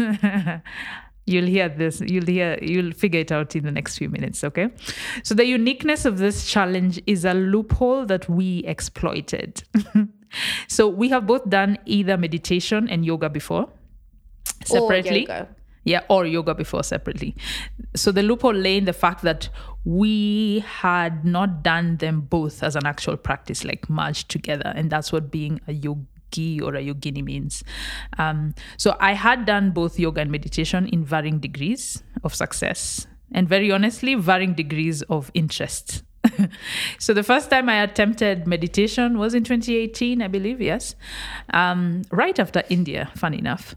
You'll 1.26 1.46
hear 1.46 1.70
this. 1.70 2.02
You'll 2.02 2.26
hear. 2.26 2.58
You'll 2.62 2.92
figure 2.92 3.20
it 3.20 3.32
out 3.32 3.56
in 3.56 3.64
the 3.64 3.72
next 3.72 3.98
few 3.98 4.10
minutes. 4.10 4.44
Okay. 4.44 4.70
So 5.24 5.36
the 5.36 5.46
uniqueness 5.46 6.06
of 6.06 6.18
this 6.18 6.50
challenge 6.50 7.02
is 7.06 7.26
a 7.26 7.34
loophole 7.34 8.06
that 8.08 8.28
we 8.28 8.60
exploited. 8.60 9.64
so 10.68 10.88
we 10.88 11.10
have 11.10 11.28
both 11.28 11.48
done 11.50 11.78
either 11.86 12.18
meditation 12.18 12.90
and 12.90 13.06
yoga 13.06 13.30
before 13.30 13.70
separately. 14.66 15.28
Or 15.28 15.34
yoga. 15.36 15.48
Yeah, 15.84 16.02
or 16.10 16.28
yoga 16.28 16.54
before 16.54 16.84
separately. 16.84 17.36
So 17.96 18.12
the 18.12 18.22
loophole 18.22 18.54
lay 18.54 18.78
in 18.78 18.86
the 18.86 18.94
fact 18.94 19.24
that 19.24 19.50
we 19.84 20.60
had 20.60 21.26
not 21.26 21.64
done 21.64 21.98
them 21.98 22.22
both 22.22 22.62
as 22.62 22.76
an 22.76 22.86
actual 22.86 23.18
practice, 23.18 23.66
like 23.66 23.90
merged 23.90 24.30
together. 24.30 24.72
And 24.76 24.92
that's 24.92 25.12
what 25.12 25.32
being 25.32 25.60
a 25.68 25.74
yogi 26.32 26.62
or 26.62 26.76
a 26.76 26.82
yogini 26.82 27.24
means. 27.24 27.64
Um, 28.18 28.54
so 28.78 28.96
I 29.00 29.14
had 29.14 29.46
done 29.46 29.72
both 29.72 30.00
yoga 30.00 30.22
and 30.22 30.32
meditation 30.32 30.88
in 30.88 31.04
varying 31.04 31.40
degrees 31.40 32.04
of 32.24 32.34
success. 32.34 33.08
And 33.32 33.48
very 33.48 33.72
honestly, 33.72 34.16
varying 34.16 34.54
degrees 34.54 35.02
of 35.04 35.32
interest. 35.34 36.04
so 37.00 37.14
the 37.14 37.24
first 37.24 37.50
time 37.50 37.70
I 37.70 37.82
attempted 37.82 38.46
meditation 38.46 39.18
was 39.18 39.34
in 39.34 39.44
2018, 39.44 40.22
I 40.22 40.28
believe, 40.28 40.62
yes, 40.62 40.96
um, 41.54 42.04
right 42.12 42.38
after 42.38 42.64
India, 42.70 43.10
fun 43.16 43.34
enough 43.34 43.76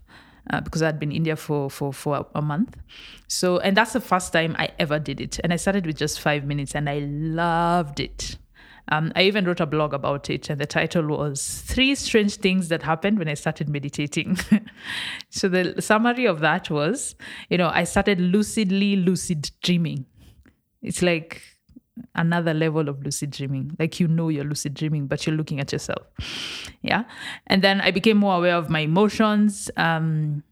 uh, 0.50 0.60
because 0.60 0.82
I'd 0.82 0.98
been 0.98 1.10
in 1.10 1.18
India 1.18 1.36
for, 1.36 1.70
for, 1.70 1.92
for 1.92 2.26
a 2.34 2.42
month. 2.42 2.76
So, 3.28 3.58
and 3.60 3.76
that's 3.76 3.92
the 3.92 4.00
first 4.00 4.32
time 4.32 4.56
I 4.58 4.70
ever 4.78 4.98
did 4.98 5.20
it. 5.20 5.40
And 5.42 5.52
I 5.52 5.56
started 5.56 5.86
with 5.86 5.96
just 5.96 6.20
five 6.20 6.44
minutes 6.44 6.74
and 6.74 6.90
I 6.90 6.98
loved 6.98 8.00
it. 8.00 8.36
Um, 8.88 9.12
I 9.16 9.22
even 9.22 9.46
wrote 9.46 9.60
a 9.60 9.66
blog 9.66 9.94
about 9.94 10.28
it, 10.28 10.50
and 10.50 10.60
the 10.60 10.66
title 10.66 11.06
was 11.06 11.62
Three 11.66 11.94
Strange 11.94 12.36
Things 12.36 12.68
That 12.68 12.82
Happened 12.82 13.18
When 13.18 13.28
I 13.28 13.34
Started 13.34 13.68
Meditating. 13.68 14.38
so, 15.30 15.48
the 15.48 15.80
summary 15.80 16.26
of 16.26 16.40
that 16.40 16.70
was 16.70 17.14
you 17.48 17.58
know, 17.58 17.70
I 17.72 17.84
started 17.84 18.20
lucidly 18.20 18.96
lucid 18.96 19.50
dreaming. 19.62 20.06
It's 20.82 21.00
like 21.00 21.40
another 22.14 22.54
level 22.54 22.88
of 22.88 23.02
lucid 23.02 23.30
dreaming. 23.30 23.76
Like 23.78 24.00
you 24.00 24.08
know 24.08 24.28
you're 24.28 24.44
lucid 24.44 24.74
dreaming, 24.74 25.06
but 25.06 25.26
you're 25.26 25.36
looking 25.36 25.60
at 25.60 25.72
yourself. 25.72 26.06
Yeah. 26.82 27.04
And 27.46 27.62
then 27.62 27.80
I 27.80 27.90
became 27.90 28.16
more 28.16 28.36
aware 28.36 28.56
of 28.56 28.68
my 28.68 28.80
emotions. 28.80 29.70
Um, 29.76 30.42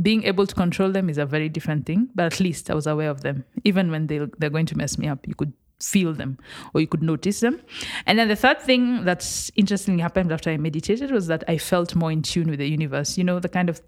being 0.00 0.24
able 0.24 0.46
to 0.46 0.54
control 0.54 0.90
them 0.90 1.08
is 1.08 1.18
a 1.18 1.26
very 1.26 1.48
different 1.48 1.86
thing, 1.86 2.08
but 2.14 2.26
at 2.26 2.40
least 2.40 2.70
I 2.70 2.74
was 2.74 2.86
aware 2.86 3.10
of 3.10 3.22
them. 3.22 3.44
Even 3.64 3.90
when 3.90 4.06
they, 4.08 4.20
they're 4.38 4.50
going 4.50 4.66
to 4.66 4.76
mess 4.76 4.98
me 4.98 5.08
up, 5.08 5.26
you 5.26 5.34
could 5.34 5.52
feel 5.80 6.12
them 6.12 6.38
or 6.74 6.80
you 6.80 6.86
could 6.86 7.02
notice 7.02 7.40
them. 7.40 7.60
And 8.06 8.18
then 8.18 8.28
the 8.28 8.36
third 8.36 8.60
thing 8.60 9.04
that's 9.04 9.50
interestingly 9.56 10.00
happened 10.00 10.32
after 10.32 10.50
I 10.50 10.56
meditated 10.56 11.10
was 11.10 11.26
that 11.26 11.44
I 11.48 11.58
felt 11.58 11.94
more 11.94 12.12
in 12.12 12.22
tune 12.22 12.50
with 12.50 12.58
the 12.58 12.68
universe. 12.68 13.18
You 13.18 13.24
know, 13.24 13.38
the 13.38 13.48
kind 13.48 13.68
of 13.68 13.80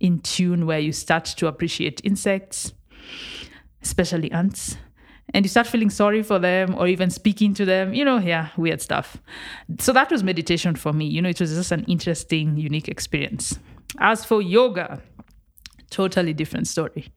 in 0.00 0.20
tune 0.20 0.66
where 0.66 0.78
you 0.78 0.92
start 0.92 1.24
to 1.26 1.46
appreciate 1.46 2.00
insects, 2.04 2.72
especially 3.82 4.30
ants 4.32 4.76
and 5.34 5.44
you 5.44 5.48
start 5.48 5.66
feeling 5.66 5.90
sorry 5.90 6.22
for 6.22 6.38
them 6.38 6.74
or 6.76 6.86
even 6.86 7.10
speaking 7.10 7.52
to 7.54 7.64
them, 7.64 7.92
you 7.92 8.04
know, 8.04 8.18
yeah, 8.18 8.48
weird 8.56 8.80
stuff. 8.80 9.18
So 9.78 9.92
that 9.92 10.10
was 10.10 10.22
meditation 10.22 10.74
for 10.74 10.92
me. 10.92 11.06
You 11.06 11.20
know, 11.20 11.28
it 11.28 11.40
was 11.40 11.54
just 11.54 11.72
an 11.72 11.84
interesting, 11.84 12.56
unique 12.56 12.88
experience. 12.88 13.58
As 13.98 14.24
for 14.24 14.40
yoga, 14.40 15.02
totally 15.90 16.32
different 16.32 16.66
story. 16.66 17.12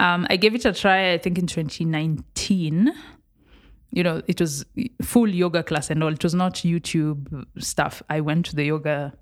Um, 0.00 0.26
I 0.30 0.36
gave 0.36 0.54
it 0.54 0.64
a 0.64 0.72
try, 0.72 1.12
I 1.12 1.18
think, 1.18 1.38
in 1.38 1.46
2019. 1.46 2.92
You 3.94 4.02
know, 4.02 4.22
it 4.26 4.40
was 4.40 4.66
full 5.02 5.28
yoga 5.28 5.62
class 5.62 5.88
and 5.88 6.02
all. 6.02 6.12
It 6.12 6.22
was 6.22 6.34
not 6.34 6.54
YouTube 6.54 7.46
stuff. 7.58 8.02
I 8.10 8.20
went 8.20 8.46
to 8.46 8.56
the 8.56 8.64
yoga 8.64 9.12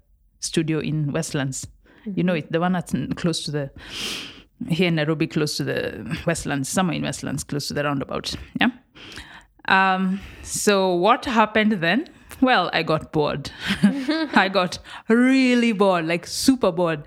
studio 0.41 0.79
in 0.81 1.13
Westlands. 1.13 1.67
Mm-hmm. 2.01 2.13
You 2.17 2.25
know 2.25 2.35
it, 2.35 2.51
the 2.51 2.59
one 2.59 2.73
that's 2.73 2.95
close 3.17 3.45
to 3.45 3.51
the 3.51 3.71
here 4.69 4.89
in 4.89 4.95
Nairobi, 4.95 5.27
close 5.27 5.57
to 5.59 5.65
the 5.65 6.19
Westlands, 6.27 6.69
somewhere 6.69 6.97
in 6.97 7.03
Westlands, 7.03 7.45
close 7.45 7.69
to 7.69 7.75
the 7.75 7.85
roundabout. 7.85 8.35
Yeah. 8.61 8.71
Um, 9.69 10.21
so 10.43 10.95
what 10.95 11.25
happened 11.25 11.73
then? 11.73 12.09
Well, 12.41 12.71
I 12.73 12.83
got 12.83 13.13
bored. 13.13 13.51
I 13.83 14.49
got 14.53 14.79
really 15.09 15.73
bored, 15.73 16.07
like 16.07 16.27
super 16.27 16.73
bored. 16.73 17.05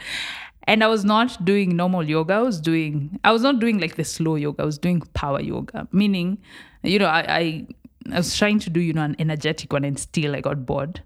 And 0.67 0.83
I 0.83 0.87
was 0.87 1.05
not 1.05 1.43
doing 1.45 1.75
normal 1.75 2.03
yoga. 2.03 2.33
I 2.33 2.41
was 2.41 2.59
doing, 2.59 3.19
I 3.23 3.31
was 3.31 3.43
not 3.43 3.59
doing 3.59 3.79
like 3.79 3.95
the 3.95 4.03
slow 4.03 4.35
yoga. 4.35 4.63
I 4.63 4.65
was 4.65 4.77
doing 4.77 5.01
power 5.13 5.41
yoga, 5.41 5.87
meaning, 5.91 6.39
you 6.83 6.99
know, 6.99 7.05
I, 7.05 7.25
I, 7.27 7.67
I 8.11 8.17
was 8.17 8.35
trying 8.35 8.59
to 8.59 8.69
do, 8.69 8.79
you 8.79 8.93
know, 8.93 9.03
an 9.03 9.15
energetic 9.19 9.71
one 9.73 9.83
and 9.83 9.99
still 9.99 10.35
I 10.35 10.41
got 10.41 10.65
bored. 10.65 11.01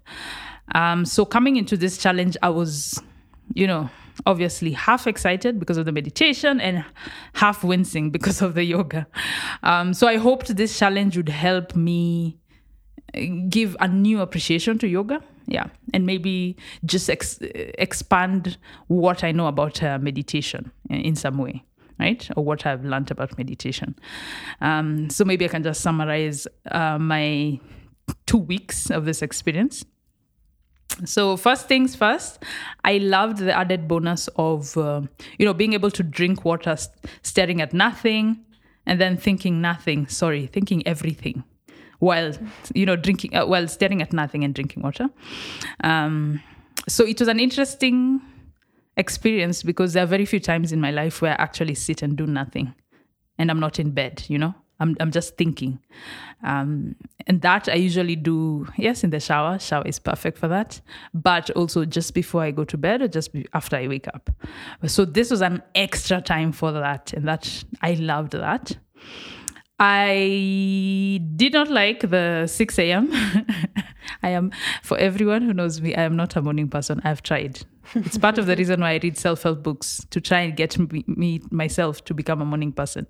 Um, 0.74 1.04
so 1.04 1.24
coming 1.24 1.56
into 1.56 1.76
this 1.76 1.98
challenge, 1.98 2.36
I 2.42 2.48
was, 2.48 3.02
you 3.54 3.66
know, 3.66 3.90
obviously 4.26 4.72
half 4.72 5.06
excited 5.06 5.58
because 5.58 5.76
of 5.76 5.86
the 5.86 5.92
meditation 5.92 6.60
and 6.60 6.84
half 7.34 7.64
wincing 7.64 8.10
because 8.16 8.42
of 8.42 8.54
the 8.54 8.64
yoga. 8.64 9.06
Um, 9.62 9.94
so 9.94 10.06
I 10.06 10.16
hoped 10.16 10.54
this 10.56 10.78
challenge 10.78 11.16
would 11.16 11.28
help 11.28 11.74
me 11.74 12.38
give 13.48 13.76
a 13.80 13.88
new 13.88 14.20
appreciation 14.20 14.78
to 14.78 14.88
yoga. 14.88 15.22
Yeah, 15.50 15.66
and 15.92 16.06
maybe 16.06 16.56
just 16.84 17.10
ex- 17.10 17.40
expand 17.40 18.56
what 18.86 19.24
I 19.24 19.32
know 19.32 19.48
about 19.48 19.82
uh, 19.82 19.98
meditation 19.98 20.70
in 20.88 21.16
some 21.16 21.38
way 21.38 21.64
right? 22.00 22.28
Or 22.34 22.42
what 22.42 22.64
I've 22.64 22.84
learned 22.84 23.10
about 23.10 23.36
meditation. 23.36 23.94
Um, 24.62 25.10
so 25.10 25.22
maybe 25.22 25.44
I 25.44 25.48
can 25.48 25.62
just 25.62 25.82
summarize 25.82 26.46
uh, 26.70 26.98
my 26.98 27.60
two 28.26 28.38
weeks 28.38 28.90
of 28.90 29.04
this 29.04 29.22
experience. 29.22 29.84
So 31.04 31.36
first 31.36 31.68
things 31.68 31.94
first, 31.94 32.42
I 32.84 32.98
loved 32.98 33.38
the 33.38 33.56
added 33.56 33.86
bonus 33.86 34.28
of 34.36 34.76
uh, 34.76 35.02
you 35.38 35.46
know 35.46 35.54
being 35.54 35.72
able 35.72 35.90
to 35.92 36.02
drink 36.02 36.44
water, 36.44 36.76
st- 36.76 36.96
staring 37.22 37.60
at 37.60 37.72
nothing, 37.72 38.44
and 38.86 39.00
then 39.00 39.16
thinking 39.16 39.60
nothing. 39.60 40.08
Sorry, 40.08 40.46
thinking 40.46 40.86
everything, 40.86 41.44
while 42.00 42.32
you 42.74 42.84
know 42.84 42.96
drinking, 42.96 43.34
uh, 43.36 43.46
while 43.46 43.68
staring 43.68 44.02
at 44.02 44.12
nothing 44.12 44.42
and 44.42 44.54
drinking 44.54 44.82
water. 44.82 45.08
Um, 45.84 46.42
so 46.88 47.06
it 47.06 47.20
was 47.20 47.28
an 47.28 47.38
interesting 47.38 48.20
experience 48.96 49.62
because 49.62 49.92
there 49.92 50.02
are 50.02 50.06
very 50.06 50.26
few 50.26 50.40
times 50.40 50.72
in 50.72 50.80
my 50.80 50.90
life 50.90 51.22
where 51.22 51.32
I 51.32 51.42
actually 51.42 51.74
sit 51.74 52.02
and 52.02 52.16
do 52.16 52.26
nothing, 52.26 52.74
and 53.38 53.50
I'm 53.50 53.60
not 53.60 53.78
in 53.78 53.92
bed. 53.92 54.24
You 54.28 54.38
know, 54.38 54.54
I'm 54.80 54.96
I'm 54.98 55.10
just 55.10 55.36
thinking, 55.36 55.78
um, 56.42 56.96
and 57.26 57.42
that 57.42 57.68
I 57.68 57.74
usually 57.74 58.16
do. 58.16 58.66
Yes, 58.76 59.04
in 59.04 59.10
the 59.10 59.20
shower. 59.20 59.58
Shower 59.58 59.86
is 59.86 59.98
perfect 59.98 60.38
for 60.38 60.48
that. 60.48 60.80
But 61.12 61.50
also 61.50 61.84
just 61.84 62.14
before 62.14 62.42
I 62.42 62.50
go 62.50 62.64
to 62.64 62.78
bed 62.78 63.02
or 63.02 63.08
just 63.08 63.30
after 63.52 63.76
I 63.76 63.88
wake 63.88 64.08
up. 64.08 64.30
So 64.86 65.04
this 65.04 65.30
was 65.30 65.42
an 65.42 65.62
extra 65.74 66.22
time 66.22 66.52
for 66.52 66.72
that, 66.72 67.12
and 67.12 67.28
that 67.28 67.64
I 67.82 67.92
loved 67.94 68.32
that. 68.32 68.78
I 69.82 71.22
did 71.36 71.54
not 71.54 71.68
like 71.68 72.00
the 72.08 72.46
6 72.46 72.78
a.m. 72.78 73.10
I 74.22 74.28
am, 74.28 74.52
for 74.82 74.98
everyone 74.98 75.42
who 75.42 75.54
knows 75.54 75.80
me, 75.80 75.94
I 75.94 76.02
am 76.02 76.16
not 76.16 76.36
a 76.36 76.42
morning 76.42 76.68
person. 76.68 77.00
I've 77.02 77.22
tried. 77.22 77.60
It's 77.94 78.18
part 78.18 78.36
of 78.38 78.46
the 78.46 78.54
reason 78.56 78.80
why 78.80 78.92
I 78.92 79.00
read 79.02 79.16
self 79.16 79.42
help 79.42 79.62
books 79.62 80.06
to 80.10 80.20
try 80.20 80.40
and 80.40 80.54
get 80.54 80.78
me, 80.78 81.04
me 81.06 81.40
myself 81.50 82.04
to 82.04 82.14
become 82.14 82.42
a 82.42 82.44
morning 82.44 82.72
person 82.72 83.06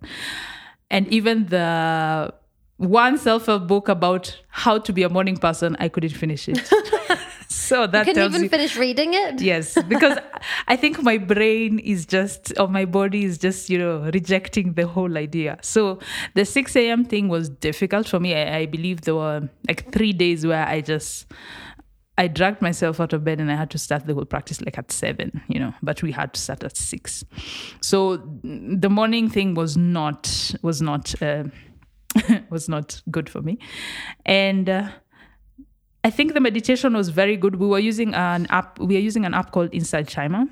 and 0.90 1.06
even 1.08 1.46
the 1.46 2.32
one 2.76 3.18
self-help 3.18 3.66
book 3.66 3.88
about 3.88 4.40
how 4.48 4.78
to 4.78 4.92
be 4.92 5.02
a 5.02 5.08
morning 5.08 5.36
person 5.36 5.76
i 5.78 5.88
couldn't 5.88 6.10
finish 6.14 6.48
it 6.48 6.70
so 7.50 7.84
that 7.84 8.06
you 8.06 8.12
couldn't 8.12 8.30
even 8.30 8.42
you, 8.44 8.48
finish 8.48 8.76
reading 8.76 9.12
it. 9.12 9.40
yes 9.40 9.76
because 9.88 10.16
i 10.68 10.76
think 10.76 11.02
my 11.02 11.18
brain 11.18 11.80
is 11.80 12.06
just 12.06 12.52
or 12.60 12.68
my 12.68 12.84
body 12.84 13.24
is 13.24 13.38
just 13.38 13.68
you 13.68 13.76
know 13.76 14.08
rejecting 14.14 14.74
the 14.74 14.86
whole 14.86 15.18
idea 15.18 15.58
so 15.60 15.98
the 16.34 16.44
6 16.44 16.76
a.m 16.76 17.04
thing 17.04 17.28
was 17.28 17.48
difficult 17.48 18.08
for 18.08 18.20
me 18.20 18.34
I, 18.34 18.58
I 18.58 18.66
believe 18.66 19.00
there 19.00 19.16
were 19.16 19.48
like 19.66 19.92
three 19.92 20.12
days 20.12 20.46
where 20.46 20.64
i 20.64 20.80
just 20.80 21.26
I 22.18 22.28
dragged 22.28 22.60
myself 22.60 23.00
out 23.00 23.14
of 23.14 23.24
bed 23.24 23.40
and 23.40 23.50
I 23.50 23.54
had 23.54 23.70
to 23.70 23.78
start 23.78 24.06
the 24.06 24.12
whole 24.12 24.26
practice 24.26 24.60
like 24.60 24.76
at 24.76 24.92
seven, 24.92 25.40
you 25.48 25.58
know, 25.58 25.72
but 25.82 26.02
we 26.02 26.12
had 26.12 26.34
to 26.34 26.40
start 26.40 26.62
at 26.62 26.76
six. 26.76 27.24
So 27.80 28.18
the 28.44 28.90
morning 28.90 29.30
thing 29.30 29.54
was 29.54 29.74
not 29.78 30.54
was 30.60 30.82
not 30.82 31.14
uh, 31.22 31.44
was 32.50 32.68
not 32.68 33.00
good 33.10 33.30
for 33.30 33.40
me, 33.40 33.58
and. 34.26 34.68
Uh, 34.68 34.88
I 36.02 36.10
think 36.10 36.34
the 36.34 36.40
meditation 36.40 36.94
was 36.94 37.10
very 37.10 37.36
good. 37.36 37.56
We 37.56 37.66
were 37.66 37.78
using 37.78 38.14
an 38.14 38.46
app. 38.50 38.78
We 38.78 38.96
are 38.96 39.00
using 39.00 39.24
an 39.24 39.34
app 39.34 39.52
called 39.52 39.68
Insight 39.72 40.08
Timer. 40.08 40.46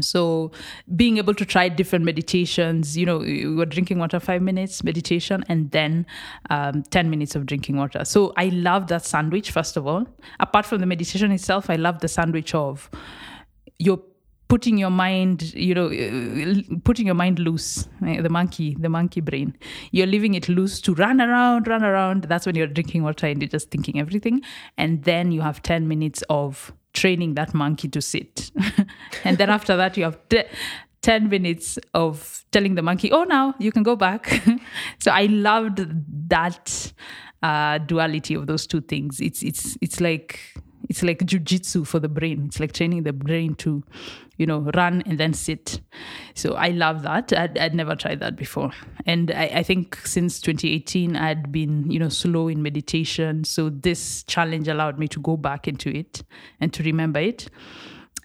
So 0.00 0.50
being 0.94 1.16
able 1.16 1.34
to 1.34 1.44
try 1.44 1.68
different 1.68 2.04
meditations, 2.04 2.96
you 2.96 3.06
know, 3.06 3.18
we 3.18 3.46
were 3.46 3.64
drinking 3.64 3.98
water 3.98 4.20
five 4.20 4.42
minutes 4.42 4.84
meditation 4.84 5.42
and 5.48 5.70
then 5.70 6.04
um, 6.50 6.82
10 6.82 7.08
minutes 7.08 7.34
of 7.34 7.46
drinking 7.46 7.76
water. 7.76 8.04
So 8.04 8.32
I 8.36 8.46
love 8.48 8.88
that 8.88 9.06
sandwich, 9.06 9.50
first 9.50 9.76
of 9.76 9.86
all. 9.86 10.06
Apart 10.38 10.66
from 10.66 10.80
the 10.80 10.86
meditation 10.86 11.32
itself, 11.32 11.70
I 11.70 11.76
love 11.76 12.00
the 12.00 12.08
sandwich 12.08 12.54
of 12.54 12.90
you're 13.78 14.02
putting 14.48 14.78
your 14.78 14.90
mind, 14.90 15.54
you 15.54 15.74
know, 15.74 15.86
uh, 15.86 16.76
putting 16.84 17.06
your 17.06 17.14
mind 17.14 17.38
loose, 17.38 17.88
eh, 18.06 18.20
the 18.20 18.28
monkey, 18.28 18.76
the 18.78 18.88
monkey 18.88 19.20
brain. 19.20 19.56
You're 19.90 20.06
leaving 20.06 20.34
it 20.34 20.48
loose 20.48 20.80
to 20.82 20.94
run 20.94 21.20
around, 21.20 21.66
run 21.66 21.82
around. 21.82 22.24
That's 22.24 22.46
when 22.46 22.54
you're 22.54 22.68
drinking 22.68 23.02
water 23.02 23.26
and 23.26 23.40
you're 23.40 23.48
just 23.48 23.70
thinking 23.70 23.98
everything. 23.98 24.42
And 24.78 25.02
then 25.04 25.32
you 25.32 25.40
have 25.40 25.62
10 25.62 25.88
minutes 25.88 26.22
of 26.30 26.72
training 26.92 27.34
that 27.34 27.54
monkey 27.54 27.88
to 27.88 28.00
sit. 28.00 28.50
and 29.24 29.36
then 29.38 29.50
after 29.50 29.76
that, 29.76 29.96
you 29.96 30.04
have 30.04 30.18
t- 30.28 30.44
10 31.02 31.28
minutes 31.28 31.78
of 31.94 32.44
telling 32.52 32.74
the 32.74 32.82
monkey, 32.82 33.10
oh, 33.12 33.24
now 33.24 33.54
you 33.58 33.72
can 33.72 33.82
go 33.82 33.96
back. 33.96 34.42
so 34.98 35.10
I 35.10 35.26
loved 35.26 35.80
that 36.28 36.92
uh, 37.42 37.78
duality 37.78 38.34
of 38.34 38.46
those 38.46 38.66
two 38.66 38.80
things. 38.80 39.20
It's, 39.20 39.42
it's, 39.42 39.76
it's 39.80 40.00
like, 40.00 40.40
it's 40.88 41.02
like 41.02 41.20
jujitsu 41.20 41.86
for 41.86 41.98
the 41.98 42.08
brain. 42.08 42.44
It's 42.46 42.60
like 42.60 42.72
training 42.72 43.02
the 43.02 43.12
brain 43.12 43.54
to, 43.56 43.82
you 44.36 44.46
know, 44.46 44.70
run 44.74 45.02
and 45.06 45.18
then 45.18 45.32
sit. 45.34 45.80
So 46.34 46.54
I 46.54 46.68
love 46.68 47.02
that. 47.02 47.32
I'd, 47.32 47.58
I'd 47.58 47.74
never 47.74 47.96
tried 47.96 48.20
that 48.20 48.36
before. 48.36 48.72
And 49.04 49.30
I, 49.30 49.50
I 49.56 49.62
think 49.62 49.96
since 50.04 50.40
2018, 50.40 51.16
I'd 51.16 51.50
been, 51.50 51.90
you 51.90 51.98
know, 51.98 52.08
slow 52.08 52.48
in 52.48 52.62
meditation. 52.62 53.44
So 53.44 53.70
this 53.70 54.22
challenge 54.24 54.68
allowed 54.68 54.98
me 54.98 55.08
to 55.08 55.20
go 55.20 55.36
back 55.36 55.66
into 55.66 55.90
it 55.90 56.22
and 56.60 56.72
to 56.72 56.82
remember 56.82 57.20
it. 57.20 57.48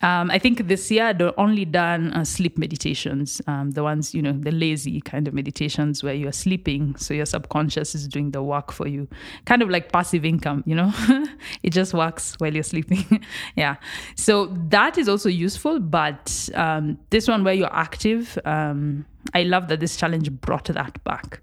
Um, 0.02 0.32
I 0.32 0.40
think 0.40 0.68
this 0.68 0.90
year 0.90 1.06
I'd 1.06 1.22
only 1.38 1.66
done 1.66 2.12
uh, 2.14 2.26
sleep 2.26 2.58
meditations, 2.58 3.42
um, 3.48 3.72
the 3.72 3.84
ones, 3.84 4.16
you 4.16 4.22
know, 4.22 4.34
the 4.34 4.52
lazy 4.52 5.00
kind 5.02 5.28
of 5.28 5.34
meditations 5.34 6.04
where 6.04 6.14
you're 6.14 6.32
sleeping. 6.32 6.96
So 6.96 7.14
your 7.14 7.26
subconscious 7.26 7.94
is 7.94 8.08
doing 8.08 8.32
the 8.32 8.42
work 8.42 8.72
for 8.72 8.88
you, 8.88 9.08
kind 9.46 9.62
of 9.62 9.70
like 9.70 9.92
passive 9.92 10.26
income, 10.26 10.64
you 10.66 10.76
know, 10.76 10.92
it 11.64 11.70
just 11.72 11.94
works 11.94 12.36
while 12.40 12.54
you're 12.54 12.64
sleeping. 12.64 13.24
yeah. 13.56 13.76
So 14.16 14.48
that 14.70 14.98
is 14.98 15.08
also 15.08 15.30
useful. 15.30 15.80
But 15.80 16.50
um, 16.56 16.98
this 17.12 17.28
one 17.28 17.44
where 17.44 17.54
you're 17.54 17.74
active, 17.74 18.40
um, 18.46 19.06
I 19.34 19.44
love 19.44 19.68
that 19.68 19.80
this 19.80 19.98
challenge 19.98 20.32
brought 20.32 20.66
that 20.66 21.04
back. 21.04 21.42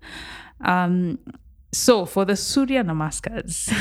Um, 0.62 1.18
so 1.72 2.06
for 2.06 2.24
the 2.24 2.34
Surya 2.34 2.82
Namaskars, 2.82 3.72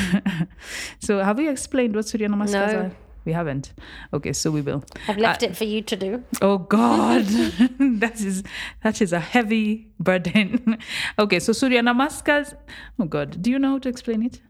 so 1.00 1.18
have 1.20 1.40
you 1.40 1.50
explained 1.50 1.96
what 1.96 2.06
Surya 2.06 2.28
Namaskars 2.28 2.72
No. 2.72 2.78
are? 2.78 2.92
We 3.24 3.32
haven't. 3.32 3.72
Okay, 4.14 4.32
so 4.32 4.50
we 4.50 4.60
will. 4.62 4.82
I've 5.06 5.18
left 5.18 5.42
it 5.42 5.56
for 5.56 5.64
you 5.64 5.82
to 5.82 5.96
do. 5.96 6.24
Oh 6.40 6.58
God, 6.58 7.24
that 8.04 8.20
is 8.20 8.42
that 8.82 9.02
is 9.02 9.12
a 9.12 9.20
heavy 9.20 9.88
burden. 10.00 10.78
okay, 11.18 11.38
so 11.40 11.52
Surya 11.52 11.82
Namaskars. 11.82 12.54
Oh 12.98 13.04
God, 13.04 13.42
do 13.42 13.50
you 13.50 13.58
know 13.58 13.72
how 13.72 13.78
to 13.80 13.88
explain 13.88 14.22
it? 14.22 14.40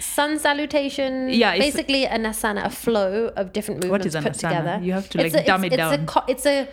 Sun 0.00 0.38
salutation. 0.38 1.30
Yeah, 1.30 1.54
it's- 1.54 1.72
basically 1.72 2.06
an 2.06 2.24
asana, 2.24 2.64
a 2.64 2.70
flow 2.70 3.32
of 3.36 3.52
different 3.52 3.82
movements 3.84 4.04
What 4.04 4.06
is 4.06 4.14
an 4.14 4.24
put 4.24 4.32
asana? 4.32 4.48
together. 4.48 4.78
You 4.82 4.92
have 4.92 5.08
to, 5.10 5.18
like, 5.18 5.26
It's 5.28 5.36
a- 5.36 5.44
dumb 5.44 5.64
it's- 5.64 5.78
it 5.78 5.80
it's 5.82 5.92
A 5.92 5.96
down. 5.96 6.06
co- 6.06 6.24
it's 6.28 6.46
a 6.46 6.68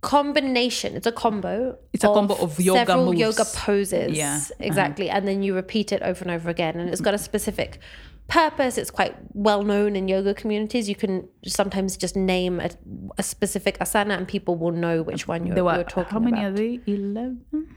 combination. 0.00 0.96
It's 0.96 1.06
a 1.06 1.12
combo. 1.12 1.78
It's 1.92 2.04
a 2.04 2.08
combo 2.08 2.34
of 2.34 2.58
yoga 2.60 2.80
several 2.86 3.06
moves. 3.06 3.20
yoga 3.20 3.44
poses. 3.54 4.16
Yeah, 4.16 4.36
uh-huh. 4.36 4.54
exactly, 4.60 5.08
and 5.10 5.26
then 5.28 5.42
you 5.42 5.54
repeat 5.54 5.92
it 5.92 6.02
over 6.02 6.22
and 6.22 6.30
over 6.30 6.50
again, 6.50 6.78
and 6.78 6.88
it's 6.90 7.00
got 7.00 7.14
a 7.14 7.18
specific 7.18 7.78
purpose. 8.28 8.78
It's 8.78 8.90
quite 8.90 9.14
well 9.32 9.62
known 9.62 9.96
in 9.96 10.08
yoga 10.08 10.34
communities. 10.34 10.88
You 10.88 10.96
can 10.96 11.28
sometimes 11.46 11.96
just 11.96 12.16
name 12.16 12.60
a, 12.60 12.70
a 13.18 13.22
specific 13.22 13.78
asana, 13.78 14.16
and 14.16 14.26
people 14.26 14.56
will 14.56 14.72
know 14.72 15.02
which 15.02 15.28
one 15.28 15.46
you're, 15.46 15.62
were 15.62 15.74
you're 15.74 15.84
talking 15.84 16.12
how 16.12 16.18
many 16.18 16.38
about. 16.38 16.52
are 16.52 16.56
they? 16.56 16.80
Eleven. 16.86 17.74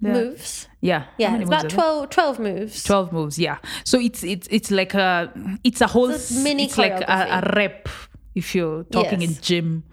Moves. 0.00 0.66
Yeah. 0.80 1.06
Yeah, 1.16 1.36
it's 1.36 1.46
about 1.46 1.66
are 1.66 1.68
there? 1.68 1.76
12, 1.76 2.10
12 2.10 2.38
moves. 2.40 2.82
12 2.82 3.12
moves 3.12 3.38
yeah 3.38 3.58
so 3.84 4.00
it's 4.00 4.24
it's 4.24 4.48
it's 4.50 4.72
like 4.72 4.94
a 4.94 5.32
it's 5.62 5.80
a 5.80 5.86
whole 5.86 6.10
It's 6.10 6.28
a 6.36 6.40
mini 6.42 6.64
it's 6.64 6.76
like 6.76 7.00
a, 7.02 7.40
a 7.40 7.52
rep 7.54 7.88
if 8.34 8.52
you're 8.52 8.82
talking 8.84 9.22
in 9.22 9.34
gym 9.40 9.84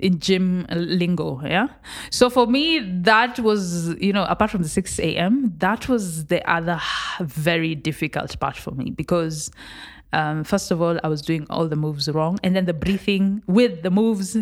in 0.00 0.18
gym 0.18 0.66
lingo 0.70 1.40
yeah? 1.44 1.68
So 2.10 2.30
for 2.30 2.46
me 2.46 2.80
that 3.02 3.38
was 3.38 3.94
you 4.00 4.12
know 4.12 4.24
apart 4.24 4.50
from 4.50 4.62
the 4.62 4.68
6 4.68 4.98
a.m 5.00 5.54
that 5.58 5.88
was 5.88 6.26
the 6.26 6.48
other 6.50 6.80
very 7.20 7.74
difficult 7.74 8.38
part 8.40 8.56
for 8.56 8.72
me 8.72 8.90
because 8.90 9.50
um, 10.12 10.44
first 10.44 10.70
of 10.70 10.80
all 10.80 10.98
i 11.04 11.08
was 11.08 11.22
doing 11.22 11.46
all 11.50 11.68
the 11.68 11.76
moves 11.76 12.08
wrong 12.08 12.38
and 12.42 12.56
then 12.56 12.64
the 12.64 12.74
breathing 12.74 13.42
with 13.46 13.82
the 13.82 13.90
moves 13.90 14.36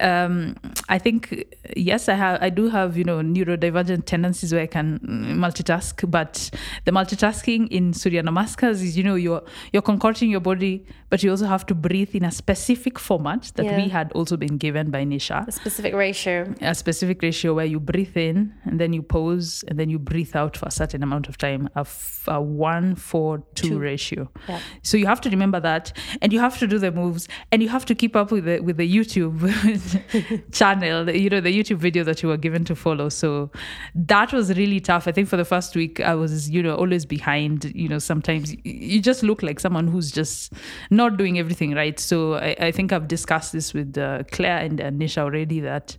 um, 0.00 0.56
I 0.88 0.98
think 0.98 1.44
yes, 1.76 2.08
I 2.08 2.14
have. 2.14 2.42
I 2.42 2.50
do 2.50 2.68
have 2.68 2.96
you 2.96 3.04
know 3.04 3.18
neurodivergent 3.18 4.06
tendencies 4.06 4.52
where 4.52 4.62
I 4.62 4.66
can 4.66 4.98
mm, 5.00 5.36
multitask, 5.36 6.10
but 6.10 6.50
the 6.84 6.92
multitasking 6.92 7.68
in 7.68 7.92
Surya 7.92 8.22
Namaskars 8.22 8.82
is 8.82 8.96
you 8.96 9.04
know 9.04 9.14
you're 9.14 9.42
you're 9.72 9.82
concocting 9.82 10.30
your 10.30 10.40
body, 10.40 10.86
but 11.10 11.22
you 11.22 11.30
also 11.30 11.46
have 11.46 11.66
to 11.66 11.74
breathe 11.74 12.14
in 12.14 12.24
a 12.24 12.30
specific 12.32 12.98
format 12.98 13.52
that 13.56 13.76
we 13.76 13.88
had 13.88 14.12
also 14.12 14.36
been 14.36 14.56
given 14.56 14.90
by 14.90 15.04
Nisha. 15.04 15.46
A 15.46 15.52
specific 15.52 15.94
ratio. 15.94 16.54
A 16.60 16.74
specific 16.74 17.22
ratio 17.22 17.54
where 17.54 17.66
you 17.66 17.80
breathe 17.80 18.16
in 18.16 18.52
and 18.64 18.80
then 18.80 18.92
you 18.92 19.02
pause 19.02 19.64
and 19.68 19.78
then 19.78 19.90
you 19.90 19.98
breathe 19.98 20.34
out 20.34 20.56
for 20.56 20.66
a 20.66 20.70
certain 20.70 21.02
amount 21.02 21.28
of 21.28 21.36
time. 21.38 21.68
A, 21.76 21.80
f- 21.80 22.24
a 22.28 22.40
one 22.40 22.94
four 22.94 23.42
two, 23.54 23.70
Two. 23.70 23.78
ratio. 23.78 24.30
Yeah. 24.48 24.60
So 24.82 24.96
you 24.96 25.06
have 25.06 25.20
to 25.22 25.30
remember 25.30 25.60
that, 25.60 25.92
and 26.20 26.32
you 26.32 26.40
have 26.40 26.58
to 26.58 26.66
do 26.66 26.78
the 26.78 26.90
moves, 26.92 27.28
and 27.50 27.62
you 27.62 27.68
have 27.68 27.84
to 27.86 27.94
keep 27.94 28.16
up 28.16 28.30
with 28.30 28.44
the 28.44 28.60
with 28.60 28.76
the 28.76 28.88
YouTube 28.96 29.40
channel, 30.52 31.10
you 31.10 31.30
know, 31.30 31.40
the 31.40 31.56
YouTube 31.56 31.78
video 31.78 32.04
that 32.04 32.22
you 32.22 32.28
were 32.28 32.36
given 32.36 32.64
to 32.64 32.74
follow. 32.74 33.08
So 33.08 33.50
that 33.94 34.32
was 34.32 34.56
really 34.56 34.80
tough. 34.80 35.08
I 35.08 35.12
think 35.12 35.28
for 35.28 35.36
the 35.36 35.44
first 35.44 35.74
week, 35.74 36.00
I 36.00 36.14
was, 36.14 36.50
you 36.50 36.62
know, 36.62 36.74
always 36.74 37.06
behind. 37.06 37.72
You 37.74 37.88
know, 37.88 37.98
sometimes 37.98 38.54
you 38.64 39.00
just 39.00 39.22
look 39.22 39.42
like 39.42 39.60
someone 39.60 39.88
who's 39.88 40.10
just 40.10 40.52
not 40.90 41.16
doing 41.16 41.38
everything 41.38 41.74
right. 41.74 41.98
So 41.98 42.34
I, 42.34 42.56
I 42.58 42.72
think 42.72 42.92
I've 42.92 43.08
discussed 43.08 43.52
this 43.52 43.72
with 43.74 43.96
uh, 43.98 44.24
Claire 44.30 44.58
and 44.58 44.80
uh, 44.80 44.90
Nisha 44.90 45.18
already 45.18 45.60
that. 45.60 45.96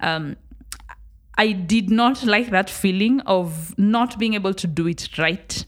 Um, 0.00 0.36
I 1.38 1.52
did 1.52 1.90
not 1.90 2.24
like 2.24 2.50
that 2.50 2.68
feeling 2.68 3.20
of 3.20 3.76
not 3.78 4.18
being 4.18 4.34
able 4.34 4.52
to 4.54 4.66
do 4.66 4.86
it 4.86 5.16
right 5.16 5.64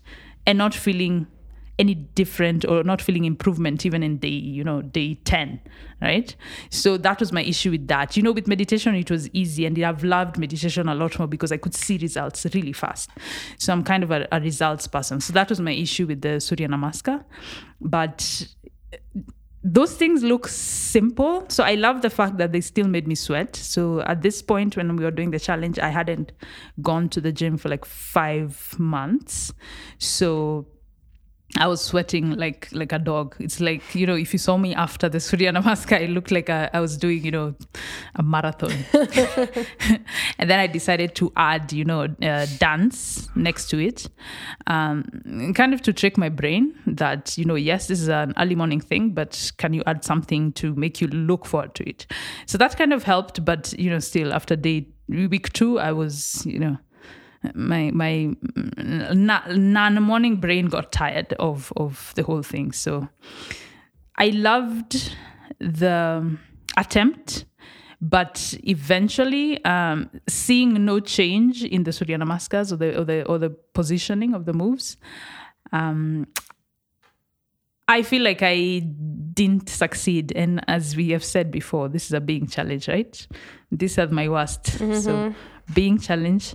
and 0.47 0.59
not 0.59 0.75
feeling 0.75 1.27
any 1.79 1.95
different 1.95 2.65
or 2.65 2.85
not 2.85 3.03
feeling 3.03 3.25
improvement 3.25 3.85
even 3.85 4.03
in 4.03 4.17
day 4.19 4.29
you 4.29 4.63
know 4.63 4.81
day 4.83 5.15
10 5.25 5.61
right 6.01 6.37
so 6.71 6.97
that 6.97 7.19
was 7.19 7.33
my 7.33 7.43
issue 7.43 7.71
with 7.71 7.89
that 7.89 8.17
you 8.17 8.23
know 8.23 8.33
with 8.33 8.47
meditation 8.47 8.95
it 8.95 9.11
was 9.11 9.29
easy 9.31 9.67
and 9.67 9.83
i've 9.83 10.05
loved 10.05 10.39
meditation 10.39 10.89
a 10.89 10.95
lot 10.95 11.19
more 11.19 11.27
because 11.27 11.51
i 11.51 11.57
could 11.57 11.75
see 11.75 11.99
results 11.99 12.47
really 12.55 12.73
fast 12.73 13.11
so 13.59 13.73
i'm 13.73 13.83
kind 13.83 14.05
of 14.05 14.11
a, 14.11 14.27
a 14.31 14.41
results 14.41 14.87
person 14.87 15.21
so 15.21 15.33
that 15.33 15.49
was 15.49 15.61
my 15.61 15.73
issue 15.73 16.07
with 16.07 16.21
the 16.23 16.41
surya 16.41 16.69
namaskar 16.69 17.25
but 17.81 18.47
eh, 18.93 18.99
those 19.67 19.95
things 19.95 20.23
look 20.23 20.47
simple. 20.47 21.47
So 21.49 21.65
I 21.65 21.75
love 21.75 22.03
the 22.03 22.11
fact 22.11 22.37
that 22.37 22.53
they 22.53 22.61
still 22.61 22.87
made 22.87 23.09
me 23.09 23.15
sweat. 23.15 23.57
So 23.57 24.03
at 24.03 24.21
this 24.21 24.43
point, 24.43 24.77
when 24.77 24.95
we 24.95 25.05
were 25.05 25.11
doing 25.11 25.31
the 25.31 25.41
challenge, 25.41 25.79
I 25.79 25.89
hadn't 25.89 26.33
gone 26.83 27.09
to 27.09 27.21
the 27.21 27.33
gym 27.33 27.57
for 27.57 27.71
like 27.71 27.87
five 27.87 28.75
months. 28.79 29.55
So 29.97 30.67
I 31.57 31.69
was 31.69 31.81
sweating 31.81 32.33
like 32.33 32.69
like 32.73 32.93
a 32.93 32.99
dog. 32.99 33.37
It's 33.39 33.61
like 33.61 33.95
you 33.95 34.07
know, 34.07 34.17
if 34.17 34.33
you 34.33 34.39
saw 34.39 34.57
me 34.57 34.75
after 34.75 35.09
the 35.09 35.21
Surya 35.21 35.53
Namaskar, 35.53 36.01
it 36.01 36.11
looked 36.11 36.33
like 36.33 36.51
I, 36.51 36.69
I 36.73 36.81
was 36.81 36.97
doing 36.97 37.25
you 37.25 37.31
know 37.31 37.55
a 38.17 38.23
marathon. 38.23 38.73
and 40.39 40.51
then 40.51 40.59
I 40.59 40.67
decided 40.67 41.15
to 41.17 41.33
add 41.37 41.73
you 41.73 41.85
know 41.85 42.09
uh, 42.23 42.47
dance 42.59 43.29
next 43.37 43.69
to 43.71 43.79
it, 43.79 44.09
um, 44.67 45.05
kind 45.55 45.75
of 45.75 45.83
to 45.83 45.93
trick 45.93 46.19
my 46.19 46.29
brain 46.29 46.75
that 46.87 47.39
you 47.39 47.45
know 47.45 47.55
yes, 47.55 47.87
this 47.87 48.01
is 48.01 48.09
an 48.09 48.35
early 48.37 48.57
morning 48.57 48.81
thing, 48.81 49.11
but 49.11 49.53
can 49.57 49.73
you 49.73 49.83
add 49.87 50.05
something 50.05 50.53
to 50.55 50.75
make 50.75 51.01
you 51.01 51.07
look 51.09 51.47
forward 51.47 51.75
to 51.77 51.89
it? 51.89 52.07
So 52.47 52.59
that 52.59 52.77
kind 52.77 52.93
of 52.93 53.05
helped, 53.05 53.45
but 53.45 53.73
you 53.79 53.91
know, 53.91 54.01
still 54.01 54.33
after 54.33 54.57
day 54.57 54.89
week 55.09 55.53
two, 55.53 55.79
I 55.79 55.93
was 55.93 56.45
you 56.47 56.59
know 56.59 56.79
my 57.55 57.91
my 57.91 58.35
non 59.15 60.03
morning 60.03 60.37
brain 60.37 60.67
got 60.67 60.93
tired 60.93 61.33
of 61.35 61.73
of 61.77 62.13
the 62.17 62.23
whole 62.23 62.43
thing. 62.43 62.73
So 62.73 63.09
I 64.17 64.29
loved 64.29 65.17
the 65.59 66.37
attempt, 66.77 67.45
but 68.01 68.55
eventually 68.65 69.65
um, 69.65 70.11
seeing 70.29 70.85
no 70.85 71.01
change 71.01 71.65
in 71.65 71.85
the 71.85 71.93
Surya 71.93 72.19
Namaskars 72.19 72.73
or 72.73 72.77
the 72.77 72.99
or 72.99 73.05
the 73.05 73.25
or 73.25 73.39
the 73.39 73.51
positioning 73.51 74.35
of 74.35 74.45
the 74.45 74.53
moves. 74.53 74.97
Um, 75.73 76.27
I 77.87 78.03
feel 78.03 78.23
like 78.23 78.43
I 78.43 78.79
didn't 79.35 79.69
succeed. 79.69 80.33
And 80.35 80.65
as 80.69 80.97
we 80.97 81.11
have 81.11 81.23
said 81.23 81.51
before, 81.51 81.89
this 81.89 82.07
is 82.07 82.13
a 82.13 82.21
being 82.21 82.47
challenge, 82.47 82.89
right? 82.89 83.27
These 83.71 83.99
are 83.99 84.07
my 84.09 84.29
worst. 84.29 84.67
So 85.03 85.35
being 85.75 85.99
challenged, 85.99 86.55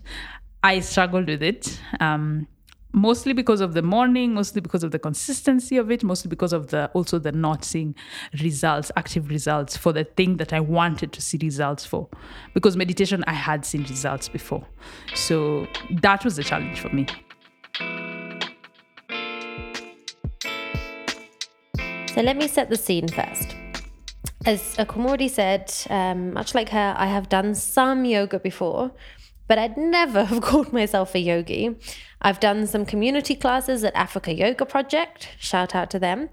I 0.63 0.79
struggled 0.81 1.27
with 1.27 1.41
it. 1.41 1.79
Um, 1.99 2.47
mostly 2.91 3.33
because 3.33 3.61
of 3.61 3.73
the 3.73 3.81
morning, 3.81 4.33
mostly 4.33 4.61
because 4.61 4.83
of 4.83 4.91
the 4.91 4.99
consistency 4.99 5.77
of 5.77 5.91
it, 5.91 6.03
mostly 6.03 6.27
because 6.29 6.53
of 6.53 6.67
the 6.67 6.89
also 6.93 7.19
the 7.19 7.31
not 7.31 7.63
seeing 7.63 7.95
results, 8.41 8.91
active 8.97 9.29
results 9.29 9.77
for 9.77 9.93
the 9.93 10.03
thing 10.03 10.37
that 10.37 10.51
I 10.53 10.59
wanted 10.59 11.13
to 11.13 11.21
see 11.21 11.37
results 11.41 11.85
for. 11.85 12.09
Because 12.53 12.75
meditation, 12.75 13.23
I 13.27 13.33
had 13.33 13.65
seen 13.65 13.83
results 13.83 14.27
before. 14.27 14.65
So 15.15 15.67
that 16.01 16.25
was 16.25 16.35
the 16.35 16.43
challenge 16.43 16.79
for 16.79 16.89
me. 16.89 17.07
So 22.13 22.21
let 22.21 22.37
me 22.37 22.47
set 22.47 22.69
the 22.69 22.75
scene 22.75 23.07
first. 23.07 23.55
As 24.45 24.75
Akumori 24.77 25.29
said, 25.29 25.71
um, 25.89 26.33
much 26.33 26.55
like 26.55 26.69
her, 26.69 26.95
I 26.97 27.05
have 27.05 27.29
done 27.29 27.53
some 27.55 28.03
yoga 28.03 28.39
before, 28.39 28.91
but 29.49 29.57
I'd 29.57 29.75
never 29.75 30.23
have 30.31 30.41
called 30.41 30.71
myself 30.71 31.13
a 31.13 31.19
yogi. 31.19 31.75
I've 32.21 32.39
done 32.39 32.65
some 32.67 32.85
community 32.85 33.35
classes 33.35 33.83
at 33.83 33.93
Africa 33.95 34.33
Yoga 34.33 34.65
Project. 34.65 35.27
Shout 35.37 35.75
out 35.75 35.89
to 35.89 35.99
them. 35.99 36.29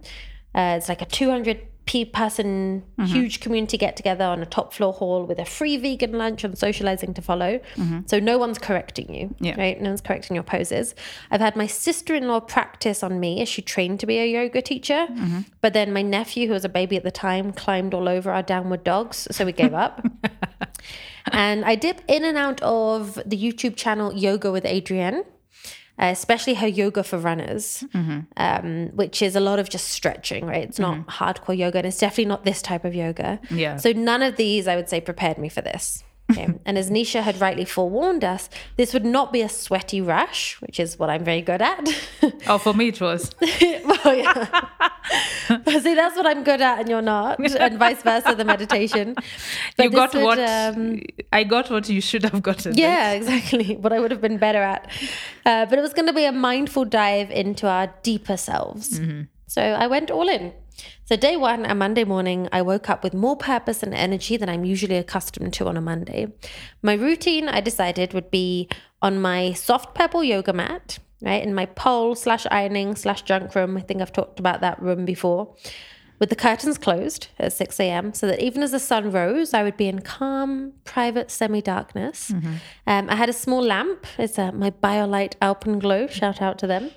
Uh, 0.55 0.77
it's 0.79 0.89
like 0.89 1.03
a 1.03 1.07
200 1.07 1.61
pe- 1.87 2.05
person 2.05 2.83
mm-hmm. 2.99 3.05
huge 3.05 3.41
community 3.41 3.79
get 3.79 3.97
together 3.97 4.25
on 4.25 4.43
a 4.43 4.47
top 4.47 4.73
floor 4.73 4.93
hall 4.93 5.25
with 5.25 5.39
a 5.39 5.45
free 5.45 5.77
vegan 5.77 6.13
lunch 6.13 6.45
and 6.45 6.59
socializing 6.59 7.15
to 7.15 7.23
follow. 7.23 7.59
Mm-hmm. 7.77 8.01
So 8.07 8.19
no 8.19 8.37
one's 8.37 8.59
correcting 8.59 9.15
you, 9.15 9.35
Yeah. 9.41 9.59
right? 9.59 9.81
No 9.81 9.91
one's 9.91 10.01
correcting 10.01 10.35
your 10.35 10.43
poses. 10.45 10.95
I've 11.31 11.41
had 11.41 11.57
my 11.57 11.67
sister-in-law 11.67 12.41
practice 12.41 13.03
on 13.03 13.19
me 13.21 13.41
as 13.41 13.49
she 13.49 13.63
trained 13.63 14.01
to 14.01 14.07
be 14.07 14.19
a 14.19 14.27
yoga 14.27 14.61
teacher, 14.61 15.07
mm-hmm. 15.11 15.41
but 15.61 15.73
then 15.73 15.93
my 15.93 16.03
nephew, 16.03 16.49
who 16.49 16.53
was 16.53 16.65
a 16.65 16.71
baby 16.71 16.97
at 16.97 17.05
the 17.05 17.11
time, 17.11 17.53
climbed 17.53 17.95
all 17.95 18.09
over 18.09 18.31
our 18.31 18.43
downward 18.43 18.85
dogs, 18.85 19.29
so 19.31 19.45
we 19.47 19.53
gave 19.53 19.73
up. 19.73 20.05
and 21.33 21.65
I 21.65 21.75
dip 21.75 22.01
in 22.09 22.25
and 22.25 22.37
out 22.37 22.61
of 22.63 23.15
the 23.27 23.37
YouTube 23.37 23.77
channel 23.77 24.13
Yoga 24.13 24.51
with 24.53 24.65
Adriene, 24.65 25.21
uh, 25.99 26.07
especially 26.13 26.55
her 26.55 26.67
yoga 26.67 27.03
for 27.03 27.19
runners, 27.19 27.83
um, 28.37 28.89
which 28.95 29.23
is 29.23 29.35
a 29.35 29.41
lot 29.41 29.59
of 29.59 29.69
just 29.71 29.89
stretching, 29.89 30.45
right? 30.45 30.63
It's 30.65 30.79
not 30.79 31.07
hardcore 31.07 31.57
yoga, 31.57 31.79
and 31.79 31.87
it's 31.87 31.99
definitely 31.99 32.27
not 32.27 32.45
this 32.45 32.61
type 32.61 32.85
of 32.85 32.95
yoga. 32.95 33.41
Yeah. 33.51 33.77
So 33.77 33.93
none 33.93 34.23
of 34.23 34.37
these, 34.37 34.69
I 34.69 34.77
would 34.77 34.89
say, 34.89 35.01
prepared 35.01 35.39
me 35.39 35.49
for 35.49 35.63
this. 35.63 36.05
Okay. 36.31 36.49
and 36.65 36.77
as 36.77 36.91
Nisha 36.91 37.23
had 37.23 37.41
rightly 37.41 37.65
forewarned 37.65 38.25
us, 38.25 38.49
this 38.77 38.93
would 38.93 39.05
not 39.05 39.33
be 39.33 39.43
a 39.43 39.49
sweaty 39.49 40.01
rush, 40.01 40.61
which 40.61 40.81
is 40.81 40.99
what 40.99 41.11
I'm 41.11 41.25
very 41.25 41.43
good 41.43 41.63
at. 41.63 41.89
Oh, 42.49 42.59
for 42.59 42.75
me 42.75 42.89
it 42.89 43.01
was. 43.01 43.31
well, 43.41 44.15
yeah. 44.15 44.69
but 45.49 45.83
see, 45.83 45.95
that's 45.95 46.17
what 46.17 46.27
I'm 46.27 46.45
good 46.45 46.61
at, 46.61 46.81
and 46.81 46.89
you're 46.89 47.03
not, 47.03 47.39
and 47.39 47.79
vice 47.79 48.03
versa. 48.03 48.35
The 48.37 48.45
meditation. 48.45 49.15
But 49.77 49.85
you 49.85 49.91
got 49.91 50.15
would, 50.15 50.23
what 50.23 50.39
um, 50.39 51.01
I 51.33 51.45
got 51.45 51.71
what 51.71 51.89
you 51.89 52.01
should 52.01 52.25
have 52.25 52.43
gotten. 52.43 52.77
yeah, 52.77 53.13
exactly. 53.13 53.77
What 53.77 53.93
I 53.93 54.01
would 54.01 54.11
have 54.11 54.21
been 54.21 54.39
better 54.39 54.63
at. 54.63 54.91
Uh, 55.45 55.67
but 55.67 55.79
it 55.79 55.83
was 55.83 55.93
going 55.93 56.07
to 56.07 56.13
be 56.13 56.25
a 56.25 56.33
mindful 56.33 56.85
dive 56.85 57.31
into 57.31 57.67
our 57.69 57.93
deeper 58.03 58.37
selves. 58.37 59.01
So 59.47 59.63
I 59.63 59.87
went 59.87 60.11
all 60.11 60.29
in. 60.29 60.53
So, 61.05 61.17
day 61.17 61.37
one, 61.37 61.65
a 61.65 61.75
Monday 61.75 62.05
morning, 62.05 62.49
I 62.53 62.63
woke 62.63 62.91
up 62.91 63.03
with 63.05 63.15
more 63.15 63.37
purpose 63.37 63.83
and 63.83 63.95
energy 63.95 64.37
than 64.37 64.49
I'm 64.49 64.65
usually 64.65 64.97
accustomed 64.97 65.53
to 65.55 65.67
on 65.67 65.77
a 65.77 65.81
Monday. 65.81 66.33
My 66.83 66.95
routine, 66.95 67.49
I 67.49 67.61
decided, 67.61 68.13
would 68.13 68.31
be 68.31 68.69
on 69.01 69.21
my 69.21 69.53
soft 69.53 69.95
pebble 69.95 70.25
yoga 70.25 70.53
mat, 70.53 70.99
right, 71.23 71.43
in 71.43 71.55
my 71.55 71.67
pole 71.67 72.15
slash 72.15 72.47
ironing 72.51 72.97
slash 72.97 73.23
junk 73.23 73.55
room. 73.55 73.77
I 73.77 73.81
think 73.81 74.03
I've 74.03 74.13
talked 74.13 74.41
about 74.41 74.61
that 74.61 74.81
room 74.83 75.05
before 75.05 75.55
with 76.19 76.31
the 76.31 76.37
curtains 76.37 76.79
closed 76.79 77.29
at 77.39 77.53
6 77.53 77.79
a.m. 77.81 78.15
so 78.15 78.27
that 78.27 78.41
even 78.41 78.63
as 78.63 78.71
the 78.71 78.79
sun 78.79 79.11
rose, 79.13 79.53
I 79.55 79.63
would 79.63 79.77
be 79.77 79.87
in 79.89 80.01
calm, 80.01 80.73
private 80.85 81.31
semi 81.31 81.61
darkness. 81.61 82.31
Um, 82.33 83.11
I 83.11 83.17
had 83.17 83.29
a 83.29 83.33
small 83.35 83.63
lamp. 83.63 84.07
It's 84.19 84.39
uh, 84.39 84.53
my 84.53 84.71
BioLite 84.71 85.35
Alpenglow, 85.43 86.11
shout 86.11 86.41
out 86.41 86.59
to 86.61 86.67
them, 86.67 86.91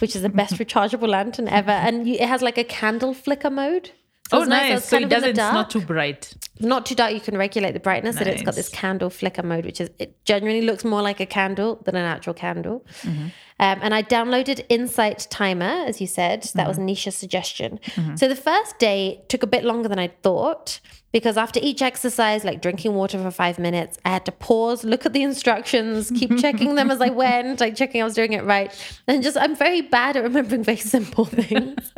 which 0.00 0.16
is 0.16 0.22
the 0.22 0.28
best 0.28 0.54
rechargeable 0.62 1.08
lantern 1.08 1.48
ever. 1.48 1.70
And 1.70 2.06
you, 2.08 2.14
it 2.14 2.28
has 2.28 2.42
like 2.42 2.58
a 2.58 2.64
candle 2.64 3.14
flicker 3.14 3.50
mode. 3.50 3.90
So 4.30 4.40
Oh, 4.40 4.44
nice. 4.44 4.78
it's 4.78 4.88
So 4.88 4.96
it 4.96 4.98
of 4.98 5.02
in 5.04 5.08
the 5.08 5.14
doesn't. 5.14 5.30
It's 5.30 5.38
not 5.38 5.70
too 5.70 5.80
bright. 5.80 6.34
not 6.58 6.84
too 6.86 6.96
dark. 6.96 7.12
You 7.14 7.20
can 7.20 7.36
regulate 7.38 7.72
the 7.72 7.78
brightness, 7.80 8.16
and 8.16 8.26
it's 8.26 8.42
got 8.42 8.56
this 8.56 8.68
candle 8.68 9.08
flicker 9.08 9.44
mode, 9.44 9.64
which 9.64 9.80
is 9.80 9.88
it 10.00 10.24
genuinely 10.24 10.66
looks 10.66 10.84
more 10.84 11.00
like 11.00 11.20
a 11.20 11.26
candle 11.26 11.76
than 11.84 11.94
an 11.94 12.04
actual 12.04 12.34
candle. 12.34 12.84
Mm-hmm. 13.02 13.26
Um, 13.58 13.78
and 13.82 13.94
I 13.94 14.02
downloaded 14.02 14.64
Insight 14.68 15.26
Timer, 15.30 15.84
as 15.86 16.00
you 16.00 16.06
said. 16.06 16.42
That 16.54 16.68
was 16.68 16.76
Mm-hmm. 16.76 16.86
Nisha's 16.88 17.16
suggestion. 17.16 17.80
So 18.16 18.28
the 18.28 18.36
first 18.36 18.78
day 18.78 19.22
took 19.28 19.42
a 19.42 19.46
bit 19.46 19.64
longer 19.64 19.88
than 19.88 19.98
I 19.98 20.08
thought 20.22 20.80
because 21.10 21.38
after 21.38 21.58
each 21.62 21.80
exercise, 21.80 22.44
like 22.44 22.60
drinking 22.60 22.92
water 22.94 23.16
for 23.22 23.30
five 23.30 23.58
minutes, 23.58 23.96
I 24.04 24.10
had 24.10 24.26
to 24.26 24.32
pause, 24.32 24.84
look 24.84 25.06
at 25.06 25.14
the 25.14 25.22
instructions, 25.22 26.10
keep 26.10 26.36
checking 26.44 26.74
them 26.74 26.90
as 26.90 27.00
I 27.00 27.08
went, 27.08 27.60
like 27.60 27.74
checking 27.74 28.02
I 28.02 28.04
was 28.04 28.12
doing 28.12 28.34
it 28.34 28.44
right. 28.44 28.70
And 29.06 29.22
just, 29.22 29.38
I'm 29.38 29.56
very 29.56 29.80
bad 29.80 30.18
at 30.18 30.24
remembering 30.24 30.62
very 30.62 30.76
simple 30.76 31.24
things. 31.24 31.92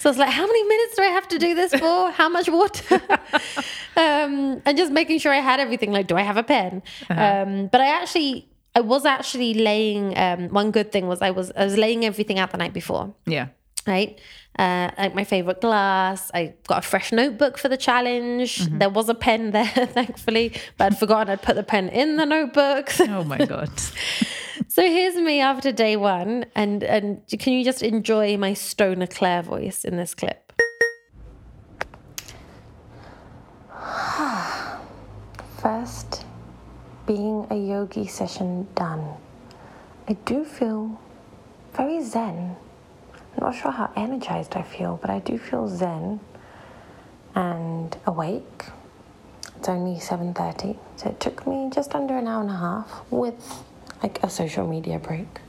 so 0.00 0.08
I 0.08 0.10
was 0.10 0.18
like, 0.18 0.30
how 0.30 0.44
many 0.44 0.64
minutes 0.64 0.96
do 0.96 1.02
I 1.02 1.06
have 1.06 1.28
to 1.28 1.38
do 1.38 1.54
this 1.54 1.72
for? 1.72 2.10
How 2.10 2.28
much 2.28 2.48
water? 2.48 3.00
um, 3.96 4.60
and 4.66 4.76
just 4.76 4.90
making 4.90 5.20
sure 5.20 5.32
I 5.32 5.38
had 5.40 5.60
everything. 5.60 5.92
Like, 5.92 6.08
do 6.08 6.16
I 6.16 6.22
have 6.22 6.36
a 6.36 6.42
pen? 6.42 6.82
Um, 7.08 7.68
but 7.68 7.80
I 7.80 7.86
actually, 7.86 8.48
I 8.80 8.82
was 8.82 9.04
actually 9.04 9.52
laying. 9.52 10.16
Um, 10.16 10.48
one 10.48 10.70
good 10.70 10.90
thing 10.90 11.06
was 11.06 11.20
I 11.20 11.30
was 11.30 11.52
I 11.54 11.64
was 11.64 11.76
laying 11.76 12.06
everything 12.06 12.38
out 12.38 12.50
the 12.50 12.56
night 12.56 12.72
before. 12.72 13.14
Yeah. 13.26 13.48
Right, 13.86 14.18
uh, 14.58 14.90
like 14.98 15.14
my 15.14 15.24
favorite 15.24 15.60
glass. 15.60 16.30
I 16.34 16.54
got 16.66 16.84
a 16.84 16.86
fresh 16.86 17.12
notebook 17.12 17.56
for 17.58 17.68
the 17.68 17.76
challenge. 17.78 18.58
There 18.78 18.90
was 18.90 19.08
a 19.08 19.14
pen 19.14 19.50
there, 19.56 19.86
thankfully, 19.98 20.52
but 20.76 20.92
I'd 20.92 20.98
forgotten 20.98 21.32
I'd 21.32 21.42
put 21.42 21.56
the 21.56 21.62
pen 21.62 21.88
in 21.88 22.16
the 22.16 22.26
notebook. 22.26 22.90
Oh 23.08 23.24
my 23.24 23.38
god. 23.38 23.70
So 24.68 24.82
here's 24.82 25.16
me 25.16 25.40
after 25.40 25.72
day 25.72 25.96
one, 25.96 26.44
and 26.54 26.84
and 26.84 27.22
can 27.38 27.52
you 27.54 27.64
just 27.64 27.82
enjoy 27.82 28.36
my 28.36 28.54
stoner 28.54 29.06
Claire 29.06 29.42
voice 29.42 29.84
in 29.84 29.96
this 29.96 30.14
clip? 30.14 30.52
First, 35.62 36.24
being 37.10 37.44
a 37.50 37.56
yogi 37.56 38.06
session 38.06 38.68
done, 38.76 39.04
I 40.06 40.12
do 40.26 40.44
feel 40.44 41.00
very 41.74 42.00
zen. 42.04 42.54
I'm 43.12 43.40
not 43.40 43.56
sure 43.56 43.72
how 43.72 43.90
energized 43.96 44.54
I 44.54 44.62
feel, 44.62 44.96
but 45.02 45.10
I 45.10 45.18
do 45.18 45.36
feel 45.36 45.66
zen 45.66 46.20
and 47.34 47.96
awake. 48.06 48.66
It's 49.56 49.68
only 49.68 49.98
7:30, 49.98 50.78
so 50.94 51.08
it 51.08 51.18
took 51.18 51.48
me 51.48 51.68
just 51.74 51.96
under 51.96 52.16
an 52.16 52.28
hour 52.28 52.42
and 52.42 52.50
a 52.50 52.60
half 52.66 53.02
with 53.10 53.64
like 54.04 54.22
a 54.22 54.30
social 54.30 54.68
media 54.68 55.00
break. 55.00 55.40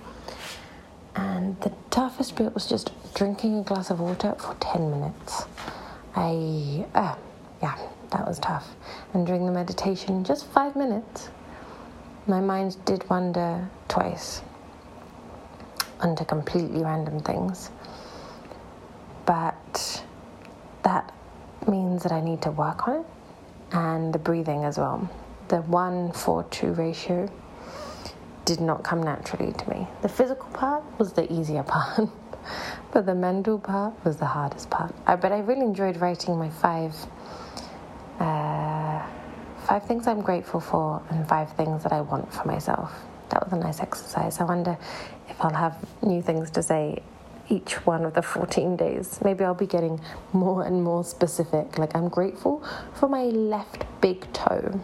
And 1.16 1.62
the 1.62 1.72
toughest 1.92 2.38
bit 2.38 2.56
was 2.56 2.66
just 2.66 2.90
drinking 3.14 3.60
a 3.60 3.62
glass 3.62 3.92
of 3.92 4.00
water 4.00 4.34
for 4.40 4.56
10 4.60 4.90
minutes. 4.90 5.46
I, 6.16 6.88
uh, 6.96 7.16
yeah, 7.62 7.78
that 8.10 8.28
was 8.28 8.40
tough. 8.40 8.68
And 9.14 9.28
during 9.28 9.46
the 9.46 9.52
meditation, 9.52 10.24
just 10.24 10.48
five 10.48 10.76
minutes, 10.76 11.30
my 12.28 12.40
mind 12.40 12.78
did 12.86 13.10
wander 13.10 13.70
twice 13.88 14.42
onto 16.00 16.26
completely 16.26 16.84
random 16.84 17.20
things. 17.20 17.70
But 19.26 20.04
that 20.84 21.14
means 21.68 22.04
that 22.04 22.12
I 22.12 22.22
need 22.22 22.42
to 22.44 22.52
work 22.52 22.88
on 22.88 23.02
it 23.02 23.06
and 23.72 24.14
the 24.14 24.20
breathing 24.20 24.64
as 24.64 24.78
well. 24.78 25.10
The 25.48 25.62
one 25.62 26.12
for 26.12 26.44
two 26.46 26.74
ratio 26.74 27.30
did 28.46 28.60
not 28.60 28.84
come 28.84 29.04
naturally 29.04 29.54
to 29.54 29.70
me. 29.70 29.88
The 30.02 30.10
physical 30.10 30.50
part 30.50 30.84
was 30.98 31.14
the 31.14 31.32
easier 31.32 31.64
part, 31.76 32.10
but 32.92 33.06
the 33.06 33.16
mental 33.16 33.60
part 33.60 33.94
was 34.04 34.18
the 34.18 34.26
hardest 34.26 34.70
part. 34.70 34.94
I, 35.06 35.16
but 35.16 35.32
I 35.32 35.40
really 35.40 35.62
enjoyed 35.62 35.98
writing 35.98 36.38
my 36.38 36.50
five 36.50 36.96
five 39.72 39.86
things 39.86 40.06
I'm 40.06 40.20
grateful 40.20 40.60
for 40.60 41.02
and 41.10 41.26
five 41.30 41.54
things 41.54 41.84
that 41.84 41.94
I 41.94 42.02
want 42.02 42.34
for 42.34 42.46
myself. 42.46 42.92
That 43.30 43.42
was 43.42 43.54
a 43.54 43.56
nice 43.56 43.80
exercise. 43.80 44.42
I 44.42 44.44
wonder 44.44 44.78
if 45.30 45.40
I'll 45.40 45.54
have 45.66 45.78
new 46.02 46.22
things 46.22 46.52
to 46.52 46.62
say 46.62 47.02
each 47.48 47.76
one 47.86 48.04
of 48.04 48.14
the 48.14 48.22
14 48.22 48.76
days. 48.76 49.22
Maybe 49.24 49.46
I'll 49.46 49.54
be 49.54 49.66
getting 49.66 50.02
more 50.34 50.66
and 50.66 50.84
more 50.84 51.06
specific. 51.06 51.78
Like, 51.78 51.96
I'm 51.96 52.10
grateful 52.10 52.62
for 52.96 53.08
my 53.08 53.24
left 53.24 53.86
big 54.02 54.28
toe 54.34 54.78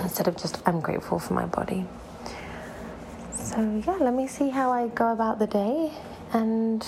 instead 0.00 0.26
of 0.26 0.36
just, 0.36 0.60
I'm 0.66 0.80
grateful 0.80 1.20
for 1.20 1.34
my 1.34 1.46
body. 1.46 1.86
So, 3.30 3.80
yeah, 3.86 3.98
let 4.00 4.14
me 4.14 4.26
see 4.26 4.48
how 4.50 4.72
I 4.72 4.88
go 4.88 5.12
about 5.12 5.38
the 5.38 5.46
day 5.46 5.92
and 6.32 6.84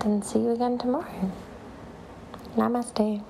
then 0.00 0.22
see 0.22 0.38
you 0.38 0.52
again 0.52 0.78
tomorrow. 0.78 1.30
Namaste. 2.56 3.22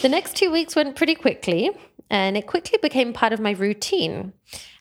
The 0.00 0.08
next 0.08 0.36
two 0.36 0.50
weeks 0.50 0.76
went 0.76 0.96
pretty 0.96 1.14
quickly, 1.14 1.70
and 2.10 2.36
it 2.36 2.46
quickly 2.46 2.78
became 2.80 3.12
part 3.12 3.32
of 3.32 3.40
my 3.40 3.52
routine, 3.52 4.32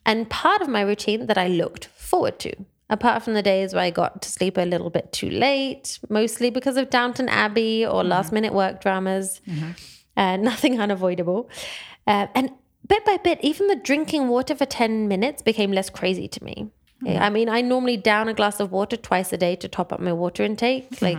and 0.06 0.30
part 0.30 0.62
of 0.62 0.68
my 0.68 0.82
routine 0.82 1.28
that 1.28 1.38
I 1.38 1.48
looked 1.48 1.86
forward 1.86 2.40
to. 2.40 2.54
Apart 2.90 3.24
from 3.24 3.36
the 3.36 3.42
days 3.42 3.74
where 3.74 3.84
I 3.84 3.90
got 3.90 4.22
to 4.24 4.30
sleep 4.30 4.58
a 4.58 4.62
little 4.66 4.90
bit 4.90 5.14
too 5.14 5.30
late, 5.30 5.98
mostly 6.10 6.50
because 6.50 6.76
of 6.76 6.90
Downton 6.90 7.30
Abbey 7.30 7.86
or 7.86 8.04
last 8.04 8.34
minute 8.34 8.54
work 8.54 8.82
dramas, 8.82 9.40
uh, 10.18 10.36
nothing 10.38 10.80
unavoidable. 10.82 11.50
Uh, 12.06 12.28
and 12.36 12.52
bit 12.88 13.06
by 13.06 13.16
bit, 13.16 13.40
even 13.42 13.68
the 13.68 13.78
drinking 13.78 14.28
water 14.28 14.56
for 14.56 14.66
10 14.66 15.08
minutes 15.08 15.42
became 15.42 15.72
less 15.72 15.90
crazy 15.90 16.28
to 16.28 16.44
me. 16.44 16.70
I 17.20 17.30
mean, 17.30 17.48
I 17.50 17.62
normally 17.62 17.96
down 17.98 18.28
a 18.28 18.34
glass 18.34 18.60
of 18.60 18.72
water 18.72 18.98
twice 18.98 19.32
a 19.32 19.38
day 19.38 19.56
to 19.56 19.68
top 19.70 19.94
up 19.94 20.00
my 20.02 20.12
water 20.14 20.44
intake. 20.44 21.02
Like, 21.02 21.18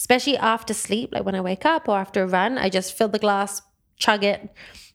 especially 0.00 0.38
after 0.38 0.72
sleep, 0.72 1.10
like 1.12 1.24
when 1.26 1.34
I 1.34 1.42
wake 1.42 1.66
up 1.66 1.86
or 1.86 1.98
after 1.98 2.22
a 2.22 2.26
run, 2.26 2.56
I 2.56 2.70
just 2.70 2.96
fill 2.96 3.08
the 3.08 3.18
glass, 3.18 3.60
chug 3.96 4.24
it, 4.24 4.40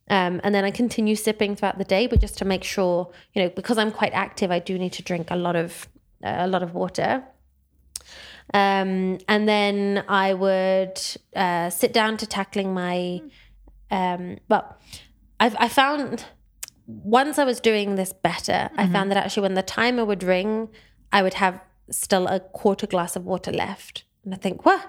um, 0.10 0.41
and 0.44 0.54
then 0.54 0.65
I 0.65 0.72
continue 0.72 1.15
sipping 1.15 1.56
throughout 1.56 1.78
the 1.78 1.84
day. 1.84 2.08
But 2.08 2.22
just 2.22 2.39
to 2.39 2.46
make 2.46 2.63
sure, 2.63 3.12
you 3.34 3.44
know, 3.44 3.50
because 3.50 3.78
I'm 3.78 3.91
quite 3.91 4.13
active, 4.13 4.50
I 4.50 4.58
do 4.58 4.80
need 4.80 4.94
to 4.94 5.04
drink 5.04 5.28
a 5.30 5.36
lot 5.36 5.56
of 5.56 5.88
uh, 6.24 6.38
a 6.39 6.48
lot 6.48 6.63
of 6.63 6.74
water. 6.74 7.24
Um, 8.54 9.20
and 9.28 9.48
then 9.48 10.04
I 10.08 10.34
would 10.34 11.00
uh, 11.36 11.70
sit 11.70 11.94
down 11.94 12.18
to 12.18 12.26
tackling 12.26 12.74
my. 12.74 13.22
Um, 13.91 14.39
well, 14.50 14.76
I've 15.39 15.56
I 15.60 15.68
found 15.68 16.26
once 16.88 17.38
I 17.38 17.44
was 17.44 17.60
doing 17.60 17.94
this 17.96 18.12
better, 18.12 18.70
I 18.76 18.88
found 18.88 19.12
that 19.12 19.18
actually 19.18 19.41
when 19.44 19.54
the 19.54 19.63
timer 19.63 20.04
would 20.06 20.24
ring, 20.24 20.70
I 21.12 21.22
would 21.22 21.36
have 21.36 21.60
still 21.91 22.28
a 22.28 22.39
quarter 22.39 22.88
glass 22.88 23.15
of 23.15 23.26
water 23.26 23.52
left. 23.52 24.04
And 24.25 24.33
I 24.33 24.38
think, 24.38 24.65
well, 24.65 24.83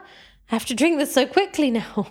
I 0.51 0.55
have 0.55 0.67
to 0.67 0.75
drink 0.75 0.99
this 0.99 1.13
so 1.13 1.27
quickly 1.27 1.73
now. 1.73 1.95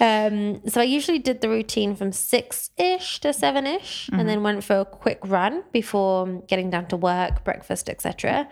um, 0.00 0.60
so 0.68 0.80
I 0.80 0.84
usually 0.84 1.18
did 1.18 1.40
the 1.40 1.48
routine 1.48 1.96
from 1.96 2.12
six 2.12 2.70
ish 2.76 3.20
to 3.20 3.32
seven 3.32 3.66
ish, 3.66 4.10
and 4.12 4.28
then 4.28 4.42
went 4.42 4.62
for 4.62 4.80
a 4.80 4.84
quick 4.84 5.20
run 5.24 5.64
before 5.72 6.42
getting 6.48 6.68
down 6.68 6.86
to 6.88 6.96
work, 6.98 7.42
breakfast, 7.42 7.88
etc. 7.88 8.46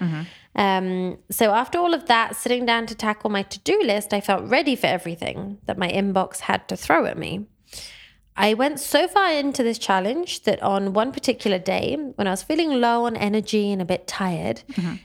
Um, 0.56 1.18
so 1.30 1.52
after 1.52 1.78
all 1.78 1.92
of 1.92 2.06
that, 2.06 2.34
sitting 2.34 2.64
down 2.64 2.86
to 2.86 2.94
tackle 2.94 3.28
my 3.28 3.42
to 3.42 3.58
do 3.60 3.78
list, 3.84 4.14
I 4.14 4.22
felt 4.22 4.48
ready 4.48 4.74
for 4.74 4.86
everything 4.86 5.58
that 5.66 5.76
my 5.76 5.88
inbox 5.88 6.40
had 6.40 6.66
to 6.68 6.76
throw 6.76 7.04
at 7.04 7.18
me. 7.18 7.46
I 8.34 8.54
went 8.54 8.80
so 8.80 9.06
far 9.06 9.30
into 9.34 9.62
this 9.62 9.76
challenge 9.76 10.44
that 10.44 10.62
on 10.62 10.94
one 10.94 11.12
particular 11.12 11.58
day, 11.58 11.96
when 12.14 12.26
I 12.26 12.30
was 12.30 12.42
feeling 12.42 12.80
low 12.80 13.04
on 13.04 13.14
energy 13.16 13.70
and 13.70 13.82
a 13.82 13.84
bit 13.84 14.06
tired, 14.06 14.62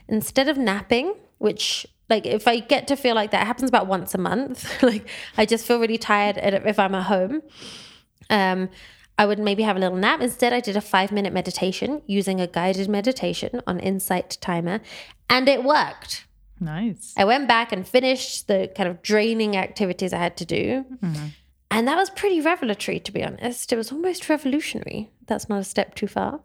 instead 0.08 0.48
of 0.48 0.56
napping, 0.56 1.14
which 1.38 1.86
like 2.08 2.26
if 2.26 2.48
I 2.48 2.60
get 2.60 2.88
to 2.88 2.96
feel 2.96 3.14
like 3.14 3.30
that, 3.32 3.42
it 3.42 3.46
happens 3.46 3.68
about 3.68 3.86
once 3.86 4.14
a 4.14 4.18
month. 4.18 4.82
like 4.82 5.08
I 5.36 5.46
just 5.46 5.66
feel 5.66 5.80
really 5.80 5.98
tired 5.98 6.36
if 6.38 6.78
I'm 6.78 6.94
at 6.94 7.04
home. 7.04 7.42
Um, 8.30 8.68
I 9.18 9.26
would 9.26 9.40
maybe 9.40 9.64
have 9.64 9.76
a 9.76 9.80
little 9.80 9.98
nap. 9.98 10.20
Instead, 10.20 10.52
I 10.52 10.60
did 10.60 10.76
a 10.76 10.80
five 10.80 11.10
minute 11.10 11.32
meditation 11.32 12.02
using 12.06 12.40
a 12.40 12.46
guided 12.46 12.88
meditation 12.88 13.60
on 13.66 13.80
Insight 13.80 14.38
Timer, 14.40 14.80
and 15.28 15.48
it 15.48 15.64
worked. 15.64 16.24
Nice. 16.60 17.14
I 17.16 17.24
went 17.24 17.46
back 17.48 17.72
and 17.72 17.86
finished 17.86 18.48
the 18.48 18.70
kind 18.76 18.88
of 18.88 19.02
draining 19.02 19.56
activities 19.56 20.12
I 20.12 20.18
had 20.18 20.36
to 20.38 20.44
do. 20.44 20.84
And 21.70 21.86
that 21.86 21.96
was 21.96 22.10
pretty 22.10 22.40
revelatory, 22.40 22.98
to 23.00 23.12
be 23.12 23.22
honest. 23.22 23.72
It 23.72 23.76
was 23.76 23.92
almost 23.92 24.28
revolutionary. 24.28 25.10
That's 25.26 25.48
not 25.48 25.60
a 25.60 25.64
step 25.64 25.94
too 25.94 26.06
far. 26.06 26.40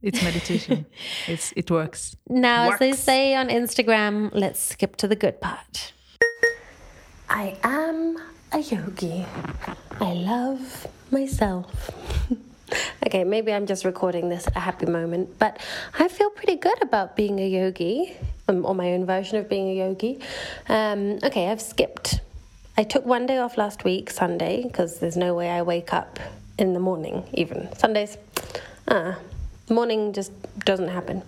It's 0.00 0.22
meditation. 0.22 0.86
it's 1.26 1.52
it 1.56 1.70
works. 1.70 2.16
Now, 2.28 2.72
as 2.72 2.78
they 2.78 2.92
say 2.92 3.34
on 3.34 3.48
Instagram, 3.48 4.30
let's 4.32 4.60
skip 4.60 4.96
to 4.96 5.08
the 5.08 5.16
good 5.16 5.40
part. 5.40 5.92
I 7.28 7.56
am 7.62 8.16
a 8.52 8.60
yogi. 8.60 9.26
I 10.00 10.12
love 10.12 10.86
myself. 11.10 11.90
okay, 13.06 13.24
maybe 13.24 13.52
I'm 13.52 13.66
just 13.66 13.84
recording 13.84 14.28
this 14.28 14.46
at 14.46 14.56
a 14.56 14.60
happy 14.60 14.86
moment, 14.86 15.38
but 15.38 15.58
I 15.98 16.08
feel 16.08 16.30
pretty 16.30 16.56
good 16.56 16.80
about 16.82 17.16
being 17.16 17.38
a 17.40 17.48
yogi, 17.48 18.16
um, 18.46 18.64
or 18.64 18.74
my 18.74 18.92
own 18.92 19.04
version 19.04 19.38
of 19.38 19.48
being 19.48 19.68
a 19.68 19.74
yogi. 19.74 20.20
Um, 20.68 21.18
okay, 21.24 21.50
I've 21.50 21.60
skipped. 21.60 22.20
I 22.76 22.84
took 22.84 23.04
one 23.04 23.26
day 23.26 23.38
off 23.38 23.58
last 23.58 23.84
week, 23.84 24.10
Sunday, 24.10 24.62
because 24.62 25.00
there's 25.00 25.16
no 25.16 25.34
way 25.34 25.50
I 25.50 25.62
wake 25.62 25.92
up 25.92 26.20
in 26.58 26.74
the 26.74 26.80
morning, 26.80 27.24
even. 27.34 27.68
Sundays, 27.76 28.16
uh, 28.86 29.14
morning 29.70 30.12
just 30.12 30.32
doesn't 30.64 30.88
happen. 30.88 31.22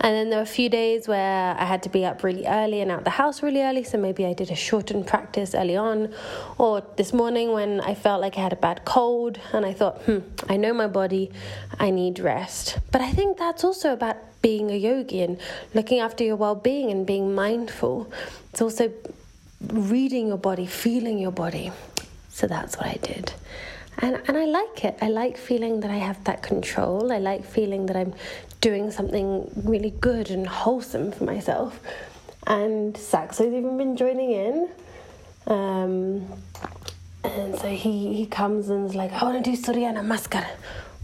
And 0.00 0.14
then 0.14 0.30
there 0.30 0.38
were 0.38 0.44
a 0.44 0.46
few 0.46 0.68
days 0.68 1.08
where 1.08 1.56
I 1.58 1.64
had 1.64 1.82
to 1.82 1.88
be 1.88 2.04
up 2.04 2.22
really 2.22 2.46
early 2.46 2.80
and 2.80 2.90
out 2.90 3.02
the 3.02 3.10
house 3.10 3.42
really 3.42 3.62
early, 3.62 3.82
so 3.82 3.98
maybe 3.98 4.24
I 4.24 4.32
did 4.32 4.50
a 4.50 4.54
shortened 4.54 5.08
practice 5.08 5.54
early 5.54 5.76
on. 5.76 6.14
Or 6.56 6.82
this 6.96 7.12
morning 7.12 7.52
when 7.52 7.80
I 7.80 7.94
felt 7.94 8.20
like 8.20 8.38
I 8.38 8.42
had 8.42 8.52
a 8.52 8.56
bad 8.56 8.84
cold 8.84 9.40
and 9.52 9.66
I 9.66 9.72
thought, 9.72 10.02
hmm, 10.02 10.18
I 10.48 10.56
know 10.56 10.72
my 10.72 10.86
body, 10.86 11.32
I 11.80 11.90
need 11.90 12.20
rest. 12.20 12.78
But 12.92 13.00
I 13.00 13.10
think 13.10 13.38
that's 13.38 13.64
also 13.64 13.92
about 13.92 14.16
being 14.40 14.70
a 14.70 14.76
yogi 14.76 15.20
and 15.20 15.40
looking 15.74 15.98
after 15.98 16.22
your 16.22 16.36
well 16.36 16.54
being 16.54 16.92
and 16.92 17.04
being 17.04 17.34
mindful. 17.34 18.12
It's 18.50 18.62
also 18.62 18.92
reading 19.60 20.28
your 20.28 20.38
body, 20.38 20.66
feeling 20.66 21.18
your 21.18 21.32
body. 21.32 21.72
So 22.28 22.46
that's 22.46 22.76
what 22.76 22.86
I 22.86 22.98
did. 23.02 23.32
And, 24.00 24.20
and 24.28 24.36
I 24.36 24.44
like 24.44 24.84
it. 24.84 24.96
I 25.00 25.08
like 25.08 25.36
feeling 25.36 25.80
that 25.80 25.90
I 25.90 25.96
have 25.96 26.22
that 26.24 26.42
control. 26.42 27.12
I 27.12 27.18
like 27.18 27.44
feeling 27.44 27.86
that 27.86 27.96
I'm 27.96 28.14
doing 28.60 28.90
something 28.90 29.50
really 29.64 29.90
good 29.90 30.30
and 30.30 30.46
wholesome 30.46 31.10
for 31.10 31.24
myself. 31.24 31.80
And 32.46 32.96
Saxo's 32.96 33.52
even 33.52 33.76
been 33.76 33.96
joining 33.96 34.30
in. 34.30 34.68
Um, 35.48 36.32
and 37.24 37.58
so 37.58 37.68
he, 37.68 38.14
he 38.14 38.26
comes 38.26 38.68
and 38.68 38.88
is 38.88 38.94
like, 38.94 39.12
I 39.12 39.24
want 39.24 39.44
to 39.44 39.50
do 39.50 39.56
Surya 39.56 39.92
Namaskar. 39.92 40.46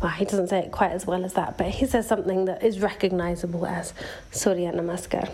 Well, 0.00 0.12
he 0.12 0.24
doesn't 0.24 0.48
say 0.48 0.61
it 0.61 0.72
quite 0.72 0.92
as 0.92 1.07
well 1.07 1.24
as 1.24 1.35
that, 1.35 1.59
but 1.59 1.68
he 1.68 1.87
says 1.87 2.07
something 2.07 2.44
that 2.44 2.62
is 2.62 2.80
recognizable 2.80 3.66
as 3.66 3.92
Surya 4.30 4.72
Namaskar. 4.72 5.30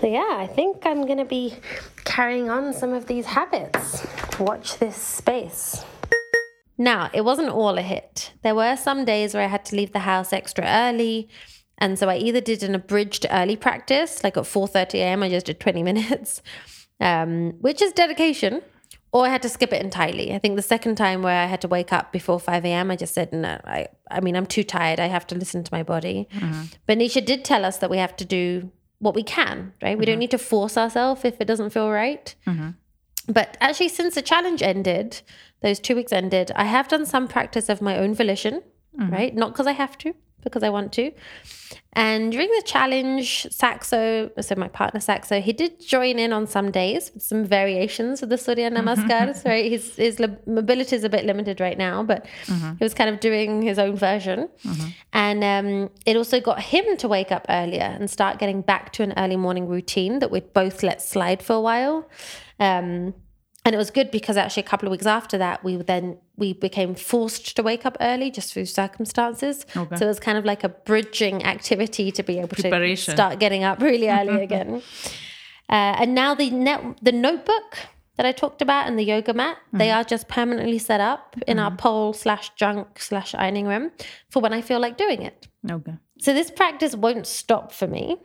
So 0.00 0.06
yeah, 0.08 0.36
I 0.38 0.46
think 0.46 0.84
I'm 0.84 1.06
going 1.06 1.18
to 1.18 1.24
be 1.24 1.54
carrying 2.04 2.50
on 2.50 2.74
some 2.74 2.92
of 2.92 3.06
these 3.06 3.26
habits. 3.26 4.06
Watch 4.38 4.78
this 4.78 4.96
space. 4.96 5.84
Now, 6.78 7.10
it 7.12 7.22
wasn't 7.22 7.48
all 7.48 7.78
a 7.78 7.82
hit. 7.82 8.32
There 8.42 8.54
were 8.54 8.76
some 8.76 9.04
days 9.04 9.34
where 9.34 9.42
I 9.42 9.48
had 9.48 9.64
to 9.66 9.76
leave 9.76 9.92
the 9.92 10.00
house 10.00 10.32
extra 10.32 10.64
early. 10.66 11.28
And 11.78 11.98
so 11.98 12.08
I 12.08 12.16
either 12.16 12.40
did 12.40 12.62
an 12.62 12.74
abridged 12.74 13.26
early 13.30 13.56
practice, 13.56 14.22
like 14.22 14.36
at 14.36 14.44
4.30 14.44 14.94
a.m., 14.94 15.22
I 15.22 15.28
just 15.28 15.46
did 15.46 15.60
20 15.60 15.82
minutes, 15.90 16.42
um, 17.00 17.52
which 17.60 17.82
is 17.82 17.92
dedication, 17.92 18.62
or 19.12 19.26
I 19.26 19.30
had 19.30 19.42
to 19.42 19.48
skip 19.48 19.72
it 19.72 19.82
entirely. 19.82 20.34
I 20.34 20.38
think 20.38 20.56
the 20.56 20.62
second 20.62 20.96
time 20.96 21.22
where 21.22 21.42
I 21.42 21.46
had 21.46 21.60
to 21.62 21.68
wake 21.68 21.92
up 21.92 22.12
before 22.12 22.40
5 22.40 22.64
a.m., 22.64 22.90
I 22.90 22.96
just 22.96 23.14
said, 23.14 23.32
no, 23.32 23.58
I, 23.64 23.86
I 24.10 24.20
mean, 24.20 24.36
I'm 24.36 24.46
too 24.46 24.64
tired. 24.64 25.00
I 25.00 25.06
have 25.06 25.26
to 25.28 25.34
listen 25.34 25.64
to 25.64 25.72
my 25.72 25.82
body. 25.82 26.28
Mm-hmm. 26.34 26.62
But 26.86 26.98
Nisha 26.98 27.24
did 27.24 27.44
tell 27.44 27.64
us 27.64 27.78
that 27.78 27.90
we 27.90 27.98
have 27.98 28.16
to 28.16 28.24
do 28.24 28.70
what 28.98 29.14
we 29.14 29.22
can, 29.22 29.72
right? 29.82 29.98
We 29.98 30.06
don't 30.06 30.14
mm-hmm. 30.14 30.20
need 30.20 30.30
to 30.32 30.38
force 30.38 30.76
ourselves 30.76 31.24
if 31.24 31.40
it 31.40 31.46
doesn't 31.46 31.70
feel 31.70 31.90
right. 31.90 32.34
Mm-hmm. 32.46 32.70
But 33.28 33.56
actually, 33.60 33.88
since 33.88 34.14
the 34.14 34.22
challenge 34.22 34.62
ended, 34.62 35.20
those 35.62 35.78
two 35.80 35.96
weeks 35.96 36.12
ended, 36.12 36.52
I 36.54 36.64
have 36.64 36.88
done 36.88 37.06
some 37.06 37.26
practice 37.28 37.68
of 37.68 37.80
my 37.80 37.96
own 37.98 38.14
volition, 38.14 38.62
right? 39.10 39.34
Not 39.34 39.52
because 39.52 39.66
I 39.66 39.72
have 39.72 39.98
to, 39.98 40.14
because 40.42 40.62
I 40.62 40.68
want 40.70 40.92
to. 40.94 41.12
And 41.94 42.30
during 42.30 42.48
the 42.48 42.62
challenge, 42.66 43.46
Saxo, 43.50 44.30
so 44.40 44.54
my 44.56 44.68
partner 44.68 45.00
Saxo, 45.00 45.40
he 45.40 45.52
did 45.54 45.80
join 45.80 46.18
in 46.18 46.32
on 46.32 46.46
some 46.46 46.70
days 46.70 47.10
with 47.14 47.22
some 47.22 47.44
variations 47.44 48.22
of 48.22 48.28
the 48.28 48.36
Surya 48.38 48.70
Namaskars, 48.70 49.44
right? 49.52 49.70
His, 49.70 49.96
his 49.96 50.18
li- 50.20 50.36
mobility 50.46 50.94
is 50.94 51.04
a 51.04 51.08
bit 51.08 51.24
limited 51.24 51.58
right 51.60 51.76
now, 51.78 52.02
but 52.02 52.26
he 52.78 52.84
was 52.84 52.92
kind 52.94 53.08
of 53.08 53.18
doing 53.20 53.62
his 53.62 53.78
own 53.78 53.96
version. 53.96 54.48
And 55.14 55.42
um, 55.42 55.90
it 56.04 56.16
also 56.16 56.38
got 56.40 56.60
him 56.60 56.96
to 56.98 57.08
wake 57.08 57.32
up 57.32 57.46
earlier 57.48 57.80
and 57.98 58.10
start 58.10 58.38
getting 58.38 58.60
back 58.60 58.92
to 58.94 59.02
an 59.02 59.14
early 59.16 59.36
morning 59.36 59.66
routine 59.66 60.18
that 60.20 60.30
we'd 60.30 60.52
both 60.52 60.82
let 60.82 61.00
slide 61.00 61.42
for 61.42 61.54
a 61.54 61.60
while. 61.60 62.08
Um, 62.60 63.14
and 63.66 63.74
it 63.74 63.78
was 63.78 63.90
good 63.90 64.10
because 64.10 64.36
actually 64.38 64.62
a 64.62 64.66
couple 64.72 64.86
of 64.88 64.92
weeks 64.92 65.06
after 65.06 65.36
that 65.38 65.62
we 65.64 65.76
then 65.76 66.16
we 66.36 66.52
became 66.54 66.94
forced 66.94 67.54
to 67.56 67.62
wake 67.62 67.84
up 67.84 67.96
early 68.00 68.30
just 68.30 68.52
through 68.52 68.64
circumstances 68.66 69.66
Okay. 69.76 69.96
so 69.96 70.04
it 70.06 70.08
was 70.08 70.20
kind 70.20 70.38
of 70.38 70.44
like 70.44 70.64
a 70.64 70.68
bridging 70.70 71.44
activity 71.44 72.10
to 72.12 72.22
be 72.22 72.38
able 72.38 72.56
to 72.56 72.70
start 73.14 73.38
getting 73.40 73.64
up 73.64 73.82
really 73.82 74.08
early 74.08 74.42
again 74.48 74.82
uh, 75.68 76.00
and 76.00 76.14
now 76.14 76.34
the 76.34 76.48
net 76.50 76.80
the 77.02 77.12
notebook 77.12 77.76
that 78.16 78.24
i 78.24 78.32
talked 78.32 78.62
about 78.62 78.86
and 78.86 78.98
the 78.98 79.04
yoga 79.04 79.34
mat 79.34 79.56
they 79.72 79.90
are 79.90 80.04
just 80.04 80.26
permanently 80.28 80.78
set 80.78 81.00
up 81.00 81.36
in 81.46 81.58
our 81.58 81.70
pole 81.76 82.12
slash 82.12 82.50
junk 82.54 82.98
slash 83.00 83.34
ironing 83.34 83.66
room 83.66 83.90
for 84.30 84.40
when 84.40 84.52
i 84.52 84.60
feel 84.62 84.80
like 84.80 84.96
doing 84.96 85.22
it 85.22 85.48
Okay. 85.70 85.94
so 86.20 86.32
this 86.32 86.50
practice 86.50 86.94
won't 86.94 87.26
stop 87.26 87.72
for 87.72 87.88
me, 87.88 88.16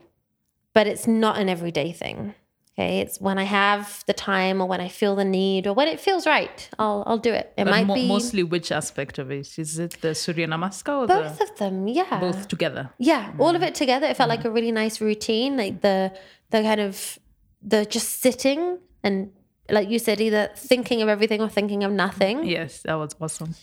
but 0.75 0.85
it's 0.85 1.07
not 1.07 1.39
an 1.39 1.49
everyday 1.49 1.91
thing. 1.91 2.35
Okay, 2.81 2.99
it's 2.99 3.21
when 3.21 3.37
I 3.37 3.43
have 3.43 4.03
the 4.07 4.13
time 4.13 4.61
or 4.61 4.67
when 4.67 4.81
I 4.81 4.87
feel 4.87 5.15
the 5.15 5.25
need 5.25 5.67
or 5.67 5.73
when 5.73 5.87
it 5.87 5.99
feels 5.99 6.25
right, 6.25 6.69
I'll 6.79 7.03
I'll 7.05 7.23
do 7.29 7.31
it. 7.31 7.53
It 7.57 7.65
But 7.65 7.71
might 7.71 7.87
mo- 7.87 7.93
be 7.93 8.07
mostly 8.07 8.43
which 8.43 8.71
aspect 8.71 9.19
of 9.19 9.29
it? 9.31 9.59
Is 9.59 9.77
it 9.77 10.01
the 10.01 10.15
Surya 10.15 10.47
Namaskar 10.47 11.03
or 11.03 11.07
both 11.07 11.37
the 11.37 11.43
of 11.43 11.57
them. 11.57 11.87
Yeah, 11.87 12.19
both 12.19 12.47
together? 12.47 12.89
yeah, 12.97 13.33
all 13.37 13.55
of 13.55 13.61
mm. 13.61 13.67
it 13.67 13.75
together. 13.75 14.07
It 14.07 14.17
felt 14.17 14.29
mm. 14.29 14.35
like 14.35 14.45
a 14.45 14.51
really 14.51 14.71
nice 14.71 14.99
routine. 14.99 15.57
Like 15.57 15.81
the 15.81 16.11
the 16.49 16.61
kind 16.61 16.81
of 16.81 17.19
the 17.61 17.85
just 17.85 18.21
sitting 18.21 18.79
and 19.03 19.31
like 19.71 19.89
you 19.89 19.99
said, 19.99 20.21
either 20.21 20.49
thinking 20.55 21.01
of 21.01 21.09
everything 21.09 21.41
or 21.41 21.49
thinking 21.49 21.83
of 21.83 21.91
nothing. 21.91 22.45
Yes, 22.45 22.81
that 22.83 22.95
was 22.95 23.15
awesome. 23.19 23.55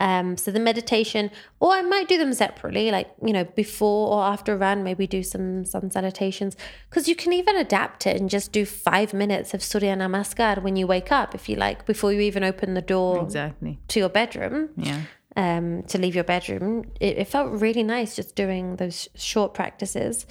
Um, 0.00 0.36
so 0.36 0.50
the 0.50 0.58
meditation, 0.58 1.30
or 1.60 1.70
I 1.72 1.82
might 1.82 2.08
do 2.08 2.18
them 2.18 2.32
separately, 2.32 2.90
like 2.90 3.10
you 3.24 3.32
know, 3.32 3.44
before 3.44 4.12
or 4.14 4.24
after 4.24 4.54
a 4.54 4.56
run, 4.56 4.82
maybe 4.82 5.06
do 5.06 5.22
some 5.22 5.64
sun 5.64 5.90
salutations. 5.90 6.56
Because 6.90 7.08
you 7.08 7.14
can 7.14 7.32
even 7.32 7.56
adapt 7.56 8.06
it 8.06 8.20
and 8.20 8.28
just 8.28 8.50
do 8.50 8.64
five 8.64 9.14
minutes 9.14 9.54
of 9.54 9.62
Surya 9.62 9.94
Namaskar 9.96 10.62
when 10.62 10.76
you 10.76 10.86
wake 10.86 11.12
up, 11.12 11.34
if 11.34 11.48
you 11.48 11.56
like, 11.56 11.86
before 11.86 12.12
you 12.12 12.20
even 12.20 12.42
open 12.42 12.74
the 12.74 12.82
door 12.82 13.22
Exactly. 13.22 13.78
to 13.88 14.00
your 14.00 14.08
bedroom. 14.08 14.70
Yeah. 14.76 15.02
Um, 15.36 15.82
to 15.88 15.98
leave 15.98 16.14
your 16.14 16.22
bedroom, 16.22 16.84
it, 17.00 17.18
it 17.18 17.26
felt 17.26 17.50
really 17.50 17.82
nice 17.82 18.14
just 18.14 18.36
doing 18.36 18.76
those 18.76 19.08
short 19.16 19.52
practices. 19.52 20.26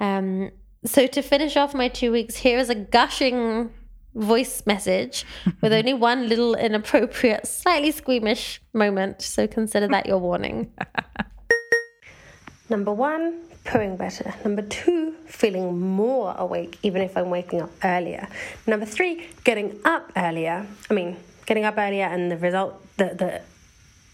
Um, 0.00 0.50
so 0.84 1.06
to 1.06 1.22
finish 1.22 1.56
off 1.56 1.74
my 1.74 1.86
two 1.86 2.10
weeks, 2.10 2.34
here 2.36 2.58
is 2.58 2.68
a 2.68 2.74
gushing 2.74 3.70
voice 4.14 4.62
message 4.66 5.24
with 5.60 5.72
only 5.72 5.94
one 6.10 6.28
little 6.28 6.54
inappropriate, 6.54 7.46
slightly 7.46 7.90
squeamish 7.90 8.60
moment. 8.72 9.22
So 9.22 9.46
consider 9.46 9.88
that 9.88 10.06
your 10.06 10.18
warning. 10.18 10.72
Number 12.68 12.92
one, 12.92 13.40
pooing 13.64 13.98
better. 13.98 14.34
Number 14.44 14.62
two, 14.62 15.12
feeling 15.26 15.78
more 15.78 16.34
awake 16.38 16.78
even 16.82 17.02
if 17.02 17.16
I'm 17.16 17.30
waking 17.30 17.62
up 17.62 17.70
earlier. 17.84 18.28
Number 18.66 18.86
three, 18.86 19.28
getting 19.44 19.78
up 19.84 20.12
earlier. 20.16 20.66
I 20.90 20.94
mean, 20.94 21.16
getting 21.46 21.64
up 21.64 21.74
earlier 21.76 22.04
and 22.04 22.30
the 22.30 22.36
result, 22.38 22.80
the, 22.96 23.14
the 23.14 23.40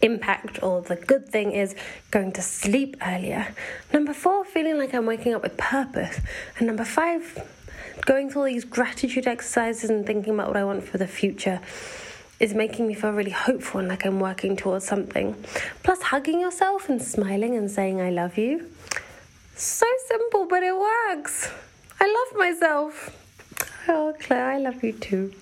impact 0.01 0.63
or 0.63 0.81
the 0.81 0.95
good 0.95 1.27
thing 1.27 1.51
is 1.51 1.75
going 2.11 2.31
to 2.33 2.41
sleep 2.41 2.97
earlier. 3.05 3.53
Number 3.93 4.13
four, 4.13 4.45
feeling 4.45 4.77
like 4.77 4.93
I'm 4.93 5.05
waking 5.05 5.35
up 5.35 5.43
with 5.43 5.57
purpose. 5.57 6.19
And 6.57 6.67
number 6.67 6.85
five, 6.85 7.45
going 8.05 8.29
through 8.29 8.41
all 8.41 8.47
these 8.47 8.65
gratitude 8.65 9.27
exercises 9.27 9.89
and 9.89 10.05
thinking 10.05 10.33
about 10.33 10.47
what 10.47 10.57
I 10.57 10.63
want 10.63 10.83
for 10.83 10.97
the 10.97 11.07
future 11.07 11.59
is 12.39 12.53
making 12.53 12.87
me 12.87 12.93
feel 12.93 13.11
really 13.11 13.31
hopeful 13.31 13.79
and 13.79 13.89
like 13.89 14.05
I'm 14.05 14.19
working 14.19 14.55
towards 14.55 14.85
something. 14.85 15.35
Plus, 15.83 16.01
hugging 16.01 16.39
yourself 16.39 16.89
and 16.89 17.01
smiling 17.01 17.55
and 17.55 17.69
saying, 17.69 17.99
I 18.01 18.09
love 18.11 18.37
you. 18.37 18.69
So 19.55 19.85
simple, 20.07 20.45
but 20.47 20.63
it 20.63 20.75
works. 20.75 21.51
I 21.99 22.05
love 22.05 22.39
myself. 22.39 23.15
Oh, 23.87 24.13
Claire, 24.19 24.51
I 24.51 24.57
love 24.57 24.83
you 24.83 24.93
too. 24.93 25.33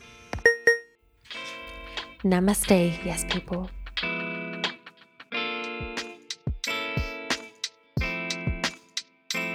Namaste, 2.24 3.06
yes, 3.06 3.24
people. 3.30 3.70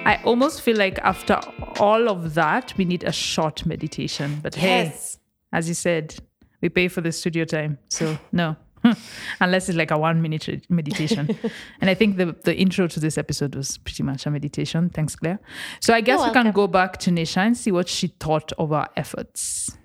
I 0.04 0.20
almost 0.24 0.62
feel 0.62 0.76
like 0.76 0.98
after 0.98 1.40
all 1.82 2.08
of 2.08 2.34
that, 2.34 2.72
we 2.78 2.84
need 2.84 3.02
a 3.04 3.12
short 3.12 3.66
meditation. 3.66 4.38
But 4.42 4.56
Yes. 4.56 4.62
hey, 4.62 5.58
as 5.58 5.68
you 5.68 5.74
said, 5.74 6.14
we 6.62 6.68
pay 6.68 6.88
for 6.88 7.00
the 7.00 7.12
studio 7.12 7.44
time. 7.44 7.78
So 7.88 8.16
no. 8.30 8.56
Unless 9.40 9.68
it's 9.68 9.78
like 9.78 9.90
a 9.90 9.98
one 9.98 10.22
minute 10.22 10.64
meditation. 10.68 11.28
and 11.80 11.90
I 11.90 11.94
think 11.94 12.16
the, 12.16 12.36
the 12.44 12.56
intro 12.56 12.86
to 12.88 13.00
this 13.00 13.18
episode 13.18 13.54
was 13.54 13.78
pretty 13.78 14.02
much 14.02 14.26
a 14.26 14.30
meditation. 14.30 14.90
Thanks, 14.90 15.14
Claire. 15.16 15.40
So 15.80 15.92
I 15.92 16.00
guess 16.00 16.18
You're 16.20 16.28
we 16.28 16.32
can 16.32 16.52
go 16.52 16.66
back 16.66 16.98
to 16.98 17.10
Nisha 17.10 17.38
and 17.38 17.56
see 17.56 17.72
what 17.72 17.88
she 17.88 18.08
thought 18.08 18.52
of 18.58 18.72
our 18.72 18.88
efforts. 18.96 19.76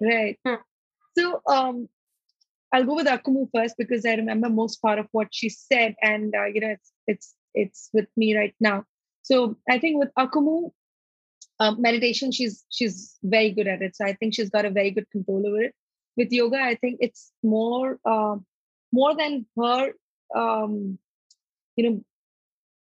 Right. 0.00 0.38
So 1.18 1.40
um, 1.46 1.88
I'll 2.72 2.84
go 2.84 2.94
with 2.94 3.06
Akumu 3.06 3.48
first 3.54 3.74
because 3.76 4.04
I 4.06 4.14
remember 4.14 4.48
most 4.48 4.80
part 4.80 4.98
of 4.98 5.06
what 5.12 5.28
she 5.32 5.48
said, 5.48 5.94
and 6.02 6.34
uh, 6.34 6.46
you 6.46 6.60
know 6.60 6.68
it's 6.68 6.92
it's 7.06 7.34
it's 7.54 7.90
with 7.92 8.06
me 8.16 8.36
right 8.36 8.54
now. 8.60 8.84
So 9.22 9.56
I 9.68 9.78
think 9.78 9.98
with 9.98 10.10
Akumu, 10.18 10.70
um, 11.58 11.80
meditation 11.80 12.32
she's 12.32 12.64
she's 12.70 13.16
very 13.22 13.50
good 13.50 13.66
at 13.66 13.82
it. 13.82 13.96
So 13.96 14.04
I 14.04 14.14
think 14.14 14.34
she's 14.34 14.50
got 14.50 14.64
a 14.64 14.70
very 14.70 14.90
good 14.90 15.10
control 15.10 15.46
over 15.46 15.62
it. 15.62 15.74
With 16.16 16.32
yoga, 16.32 16.58
I 16.58 16.74
think 16.74 16.98
it's 17.00 17.32
more 17.42 17.98
uh, 18.04 18.36
more 18.92 19.14
than 19.16 19.46
her, 19.56 19.92
um, 20.34 20.98
you 21.76 21.90
know, 21.90 22.04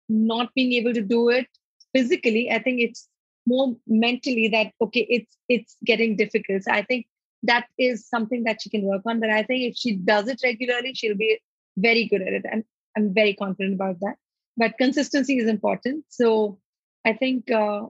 not 0.08 0.52
being 0.54 0.72
able 0.72 0.94
to 0.94 1.02
do 1.02 1.28
it 1.28 1.46
physically. 1.94 2.50
I 2.50 2.60
think 2.62 2.80
it's 2.80 3.08
more 3.46 3.74
mentally 3.86 4.48
that 4.48 4.72
okay 4.80 5.06
it's 5.08 5.36
it's 5.48 5.76
getting 5.84 6.16
difficult 6.16 6.62
so 6.62 6.70
i 6.72 6.82
think 6.82 7.06
that 7.42 7.66
is 7.78 8.06
something 8.08 8.44
that 8.44 8.62
she 8.62 8.70
can 8.70 8.82
work 8.82 9.02
on 9.06 9.18
but 9.20 9.30
i 9.30 9.42
think 9.42 9.62
if 9.70 9.76
she 9.76 9.96
does 9.96 10.28
it 10.28 10.40
regularly 10.44 10.94
she'll 10.94 11.16
be 11.16 11.40
very 11.76 12.06
good 12.06 12.22
at 12.22 12.32
it 12.32 12.44
and 12.50 12.64
i'm 12.96 13.12
very 13.12 13.34
confident 13.34 13.74
about 13.74 13.98
that 14.00 14.16
but 14.56 14.78
consistency 14.78 15.38
is 15.38 15.48
important 15.48 16.04
so 16.08 16.58
i 17.04 17.12
think 17.12 17.50
uh, 17.50 17.82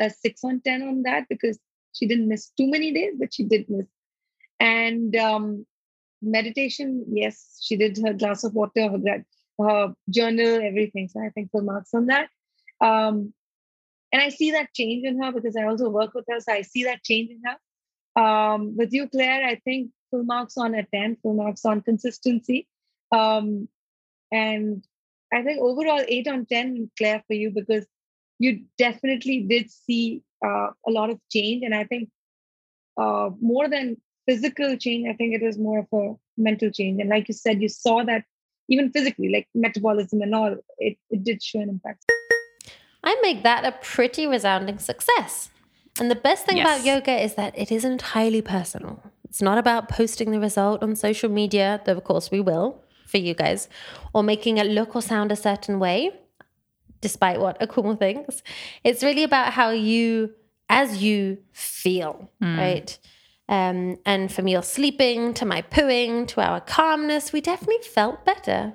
a 0.00 0.10
6 0.10 0.44
on 0.44 0.60
10 0.60 0.82
on 0.82 1.02
that 1.02 1.26
because 1.28 1.58
she 1.92 2.06
didn't 2.06 2.28
miss 2.28 2.50
too 2.50 2.70
many 2.70 2.92
days 2.92 3.14
but 3.18 3.32
she 3.32 3.44
did 3.44 3.68
miss 3.68 3.86
and 4.60 5.16
um, 5.16 5.66
meditation 6.22 7.04
yes 7.08 7.58
she 7.62 7.76
did 7.76 7.98
her 8.04 8.12
glass 8.12 8.44
of 8.44 8.54
water 8.54 8.88
her, 8.88 9.24
her 9.58 9.94
journal 10.10 10.60
everything 10.62 11.08
so 11.08 11.20
i 11.20 11.30
think 11.30 11.50
full 11.50 11.62
marks 11.62 11.94
on 11.94 12.06
that 12.06 12.28
um, 12.80 13.32
and 14.12 14.22
I 14.22 14.30
see 14.30 14.52
that 14.52 14.72
change 14.74 15.04
in 15.04 15.22
her 15.22 15.32
because 15.32 15.56
I 15.56 15.64
also 15.64 15.88
work 15.88 16.14
with 16.14 16.24
her, 16.30 16.40
so 16.40 16.52
I 16.52 16.62
see 16.62 16.84
that 16.84 17.04
change 17.04 17.30
in 17.30 17.42
her. 17.44 18.22
Um, 18.22 18.76
with 18.76 18.92
you, 18.92 19.08
Claire, 19.08 19.44
I 19.44 19.56
think 19.56 19.90
full 20.10 20.24
marks 20.24 20.56
on 20.56 20.74
a 20.74 20.84
10, 20.84 21.18
full 21.22 21.34
marks 21.34 21.64
on 21.64 21.82
consistency. 21.82 22.66
Um, 23.12 23.68
and 24.32 24.84
I 25.32 25.42
think 25.42 25.60
overall 25.60 26.02
8 26.06 26.28
on 26.28 26.46
10, 26.46 26.90
Claire, 26.96 27.22
for 27.26 27.34
you, 27.34 27.50
because 27.50 27.86
you 28.38 28.64
definitely 28.76 29.40
did 29.40 29.70
see 29.70 30.22
uh, 30.44 30.70
a 30.86 30.90
lot 30.90 31.10
of 31.10 31.18
change. 31.30 31.62
And 31.64 31.74
I 31.74 31.84
think 31.84 32.08
uh, 32.96 33.30
more 33.40 33.68
than 33.68 33.96
physical 34.26 34.76
change, 34.76 35.08
I 35.08 35.14
think 35.14 35.34
it 35.34 35.42
is 35.42 35.58
more 35.58 35.80
of 35.80 35.86
a 35.92 36.14
mental 36.36 36.70
change. 36.70 37.00
And 37.00 37.10
like 37.10 37.28
you 37.28 37.34
said, 37.34 37.60
you 37.60 37.68
saw 37.68 38.04
that 38.04 38.24
even 38.68 38.90
physically, 38.92 39.30
like 39.30 39.48
metabolism 39.54 40.20
and 40.20 40.34
all, 40.34 40.56
it, 40.78 40.98
it 41.10 41.24
did 41.24 41.42
show 41.42 41.60
an 41.60 41.68
impact. 41.68 42.04
I 43.02 43.18
make 43.22 43.42
that 43.42 43.64
a 43.64 43.72
pretty 43.80 44.26
resounding 44.26 44.78
success. 44.78 45.50
And 45.98 46.10
the 46.10 46.14
best 46.16 46.46
thing 46.46 46.60
about 46.60 46.84
yoga 46.84 47.12
is 47.12 47.34
that 47.34 47.58
it 47.58 47.72
is 47.72 47.84
entirely 47.84 48.42
personal. 48.42 49.02
It's 49.24 49.42
not 49.42 49.58
about 49.58 49.88
posting 49.88 50.30
the 50.30 50.38
result 50.38 50.82
on 50.82 50.94
social 50.94 51.28
media, 51.28 51.80
though, 51.84 51.92
of 51.92 52.04
course, 52.04 52.30
we 52.30 52.40
will 52.40 52.84
for 53.06 53.16
you 53.18 53.34
guys, 53.34 53.68
or 54.12 54.22
making 54.22 54.58
it 54.58 54.66
look 54.66 54.94
or 54.94 55.02
sound 55.02 55.32
a 55.32 55.36
certain 55.36 55.78
way, 55.78 56.12
despite 57.00 57.40
what 57.40 57.60
Akumu 57.60 57.98
thinks. 57.98 58.42
It's 58.84 59.02
really 59.02 59.24
about 59.24 59.52
how 59.52 59.70
you, 59.70 60.34
as 60.68 61.02
you 61.02 61.38
feel, 61.52 62.30
right? 62.40 62.98
Um, 63.48 63.96
and 64.04 64.30
from 64.30 64.46
your 64.46 64.62
sleeping 64.62 65.32
to 65.34 65.46
my 65.46 65.62
pooing 65.62 66.28
to 66.28 66.40
our 66.42 66.60
calmness, 66.60 67.32
we 67.32 67.40
definitely 67.40 67.82
felt 67.82 68.24
better. 68.24 68.74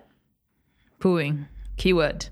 Pooing, 1.00 1.48
keyword. 1.78 2.30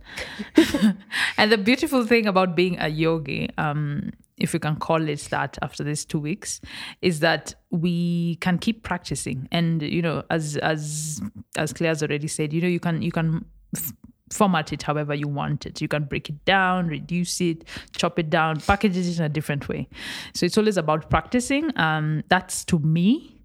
and 1.38 1.52
the 1.52 1.58
beautiful 1.58 2.06
thing 2.06 2.26
about 2.26 2.56
being 2.56 2.80
a 2.80 2.88
yogi, 2.88 3.50
um, 3.60 4.12
if 4.38 4.54
we 4.54 4.60
can 4.60 4.76
call 4.76 5.08
it 5.08 5.20
that 5.30 5.58
after 5.62 5.84
these 5.84 6.04
two 6.04 6.20
weeks, 6.20 6.62
is 7.04 7.20
that 7.20 7.54
we 7.70 8.38
can 8.38 8.58
keep 8.58 8.82
practicing. 8.82 9.48
And 9.52 9.84
you 9.84 10.02
know, 10.02 10.24
as 10.32 10.58
as 10.58 11.22
as 11.58 11.74
Claire's 11.74 12.02
already 12.02 12.28
said, 12.28 12.54
you 12.54 12.62
know, 12.62 12.68
you 12.68 12.80
can 12.80 13.04
you 13.04 13.12
can 13.12 13.46
f- 13.76 13.94
format 14.32 14.72
it 14.74 14.84
however 14.84 15.14
you 15.14 15.28
want 15.28 15.66
it. 15.66 15.82
You 15.82 15.88
can 15.88 16.06
break 16.06 16.30
it 16.30 16.44
down, 16.46 16.88
reduce 16.88 17.42
it, 17.42 17.66
chop 17.96 18.18
it 18.18 18.30
down, 18.30 18.60
package 18.62 18.98
it 18.98 19.18
in 19.18 19.24
a 19.24 19.30
different 19.30 19.68
way. 19.68 19.88
So 20.34 20.46
it's 20.46 20.58
always 20.58 20.78
about 20.78 21.10
practicing. 21.10 21.78
Um, 21.78 22.24
that's 22.30 22.66
to 22.66 22.80
me 22.80 23.42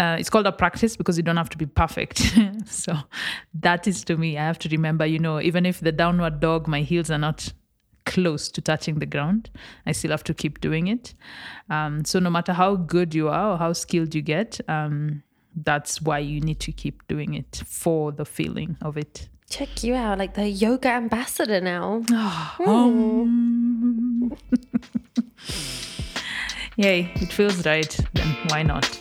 uh, 0.00 0.16
it's 0.18 0.30
called 0.30 0.46
a 0.46 0.52
practice 0.52 0.96
because 0.96 1.18
you 1.18 1.22
don't 1.22 1.36
have 1.36 1.50
to 1.50 1.58
be 1.58 1.66
perfect. 1.66 2.34
so 2.66 2.96
that 3.52 3.86
is 3.86 4.02
to 4.04 4.16
me, 4.16 4.38
I 4.38 4.44
have 4.44 4.58
to 4.60 4.68
remember, 4.70 5.04
you 5.04 5.18
know, 5.18 5.40
even 5.40 5.66
if 5.66 5.80
the 5.80 5.92
downward 5.92 6.40
dog, 6.40 6.66
my 6.66 6.80
heels 6.80 7.10
are 7.10 7.18
not 7.18 7.52
close 8.06 8.48
to 8.50 8.62
touching 8.62 8.98
the 8.98 9.06
ground, 9.06 9.50
I 9.86 9.92
still 9.92 10.10
have 10.10 10.24
to 10.24 10.34
keep 10.34 10.60
doing 10.60 10.86
it. 10.86 11.14
Um, 11.68 12.04
so 12.04 12.18
no 12.18 12.30
matter 12.30 12.54
how 12.54 12.76
good 12.76 13.14
you 13.14 13.28
are 13.28 13.52
or 13.52 13.58
how 13.58 13.74
skilled 13.74 14.14
you 14.14 14.22
get, 14.22 14.58
um, 14.68 15.22
that's 15.54 16.00
why 16.00 16.20
you 16.20 16.40
need 16.40 16.60
to 16.60 16.72
keep 16.72 17.06
doing 17.06 17.34
it 17.34 17.62
for 17.66 18.10
the 18.10 18.24
feeling 18.24 18.78
of 18.80 18.96
it. 18.96 19.28
Check 19.50 19.82
you 19.82 19.94
out, 19.96 20.18
like 20.18 20.34
the 20.34 20.48
yoga 20.48 20.88
ambassador 20.88 21.60
now. 21.60 22.02
Um, 22.66 24.36
Yay, 26.76 27.10
it 27.16 27.32
feels 27.32 27.66
right. 27.66 27.98
Then 28.14 28.36
why 28.48 28.62
not? 28.62 29.00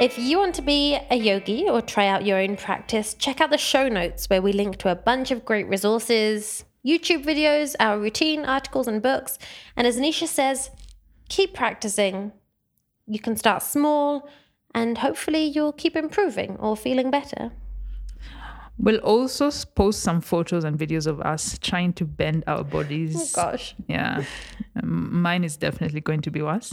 If 0.00 0.18
you 0.18 0.38
want 0.38 0.54
to 0.56 0.62
be 0.62 0.98
a 1.10 1.14
yogi 1.14 1.68
or 1.68 1.80
try 1.80 2.08
out 2.08 2.24
your 2.26 2.38
own 2.38 2.56
practice, 2.56 3.14
check 3.14 3.40
out 3.40 3.50
the 3.50 3.58
show 3.58 3.88
notes 3.88 4.28
where 4.28 4.42
we 4.42 4.52
link 4.52 4.78
to 4.78 4.90
a 4.90 4.96
bunch 4.96 5.30
of 5.30 5.44
great 5.44 5.68
resources, 5.68 6.64
YouTube 6.84 7.24
videos, 7.24 7.76
our 7.78 7.98
routine, 8.00 8.44
articles, 8.44 8.88
and 8.88 9.00
books. 9.00 9.38
And 9.76 9.86
as 9.86 9.96
Nisha 9.96 10.26
says, 10.26 10.70
keep 11.28 11.54
practicing. 11.54 12.32
You 13.06 13.20
can 13.20 13.36
start 13.36 13.62
small 13.62 14.28
and 14.74 14.98
hopefully 14.98 15.44
you'll 15.44 15.72
keep 15.72 15.96
improving 15.96 16.56
or 16.58 16.76
feeling 16.76 17.10
better. 17.10 17.52
We'll 18.82 19.00
also 19.00 19.50
post 19.74 20.00
some 20.00 20.22
photos 20.22 20.64
and 20.64 20.78
videos 20.78 21.06
of 21.06 21.20
us 21.20 21.58
trying 21.58 21.92
to 21.94 22.06
bend 22.06 22.44
our 22.46 22.64
bodies. 22.64 23.14
Oh 23.14 23.42
gosh. 23.42 23.74
Yeah, 23.88 24.24
Um, 24.82 25.20
mine 25.20 25.44
is 25.44 25.58
definitely 25.58 26.00
going 26.00 26.22
to 26.22 26.30
be 26.30 26.40
worse 26.40 26.72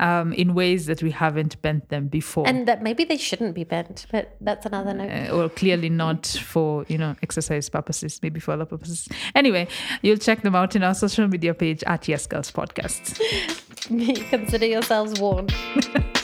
um, 0.00 0.32
in 0.32 0.54
ways 0.54 0.86
that 0.86 1.04
we 1.04 1.12
haven't 1.12 1.62
bent 1.62 1.88
them 1.88 2.08
before. 2.08 2.48
And 2.48 2.66
that 2.66 2.82
maybe 2.82 3.04
they 3.04 3.16
shouldn't 3.16 3.54
be 3.54 3.62
bent, 3.62 4.06
but 4.10 4.36
that's 4.40 4.66
another 4.66 4.92
note. 4.92 5.08
uh, 5.08 5.36
or 5.36 5.48
clearly 5.48 5.88
not 5.88 6.26
for 6.26 6.84
you 6.88 6.98
know 6.98 7.14
exercise 7.22 7.68
purposes, 7.68 8.18
maybe 8.24 8.40
for 8.40 8.50
other 8.50 8.66
purposes. 8.66 9.08
Anyway, 9.36 9.68
you'll 10.02 10.18
check 10.18 10.42
them 10.42 10.56
out 10.56 10.74
in 10.74 10.82
our 10.82 10.94
social 10.94 11.28
media 11.28 11.54
page 11.54 11.84
at 11.86 12.08
Yes 12.08 12.26
Girls 12.26 12.50
Podcasts. 12.50 13.20
Consider 14.30 14.66
yourselves 14.66 15.20
warned. 15.20 15.54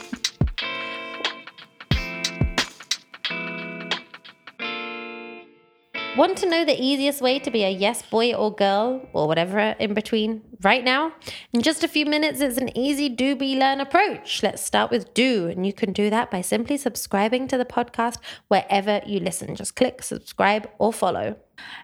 Want 6.15 6.37
to 6.39 6.47
know 6.47 6.63
the 6.63 6.79
easiest 6.79 7.23
way 7.23 7.39
to 7.39 7.51
be 7.51 7.65
a 7.65 7.71
yes 7.71 8.03
boy 8.03 8.35
or 8.35 8.55
girl 8.55 9.09
or 9.15 9.27
whatever 9.27 9.75
in 9.79 9.95
between 9.95 10.43
right 10.61 10.85
now? 10.85 11.15
In 11.55 11.63
just 11.63 11.83
a 11.83 11.89
few 11.89 12.05
minutes, 12.05 12.43
it's 12.43 12.59
an 12.59 12.77
easy 12.77 13.09
do 13.09 13.35
be 13.35 13.59
learn 13.59 13.81
approach. 13.81 14.43
Let's 14.43 14.63
start 14.63 14.91
with 14.91 15.15
do, 15.15 15.47
and 15.47 15.65
you 15.67 15.73
can 15.73 15.95
do 15.95 16.11
that 16.11 16.31
by 16.31 16.43
simply 16.43 16.77
subscribing 16.77 17.49
to 17.49 17.57
the 17.57 17.65
podcast 17.65 18.19
wherever 18.49 19.01
you 19.07 19.21
listen. 19.21 19.57
Just 19.57 19.75
click 19.75 20.03
subscribe 20.03 20.69
or 20.79 20.93
follow. 20.93 21.37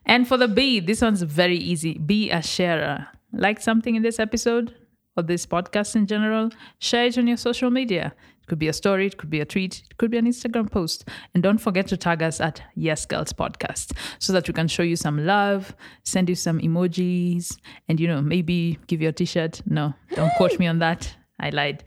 And 0.05 0.29
for 0.29 0.37
the 0.37 0.47
B, 0.47 0.81
this 0.81 1.01
one's 1.01 1.22
very 1.22 1.57
easy. 1.57 1.97
Be 1.97 2.31
a 2.31 2.43
sharer. 2.43 3.07
Like 3.33 3.62
something 3.62 3.97
in 3.97 4.03
this 4.03 4.18
episode 4.18 4.74
or 5.16 5.22
this 5.22 5.47
podcast 5.47 5.97
in 5.97 6.07
general, 6.07 6.51
share 6.79 7.07
it 7.07 7.16
on 7.16 7.29
your 7.29 7.39
social 7.39 7.70
media. 7.70 8.14
Could 8.49 8.59
be 8.59 8.68
a 8.68 8.72
story, 8.72 9.07
it 9.07 9.18
could 9.18 9.30
be 9.30 9.40
a 9.40 9.44
tweet, 9.44 9.82
it 9.90 9.99
could 9.99 10.11
be 10.11 10.16
an 10.16 10.26
Instagram 10.26 10.70
post. 10.70 11.07
And 11.34 11.42
don't 11.42 11.59
forget 11.59 11.86
to 11.88 11.96
tag 11.96 12.22
us 12.22 12.40
at 12.40 12.62
Yes 12.74 13.05
Girls 13.05 13.32
Podcast 13.32 13.92
so 14.18 14.32
that 14.32 14.49
we 14.49 14.55
can 14.55 14.68
show 14.68 14.82
you 14.82 14.96
some 14.96 15.26
love, 15.26 15.76
send 16.05 16.28
you 16.28 16.34
some 16.34 16.59
emojis, 16.61 17.59
and 17.88 18.01
you 18.01 18.09
know, 18.09 18.22
maybe 18.22 18.78
give 18.86 19.03
you 19.03 19.09
a 19.09 19.12
t-shirt. 19.12 19.61
No, 19.66 19.94
don't 20.14 20.32
quote 20.36 20.59
me 20.59 20.66
on 20.66 20.78
that. 20.78 21.14
I 21.38 21.51
lied. 21.51 21.84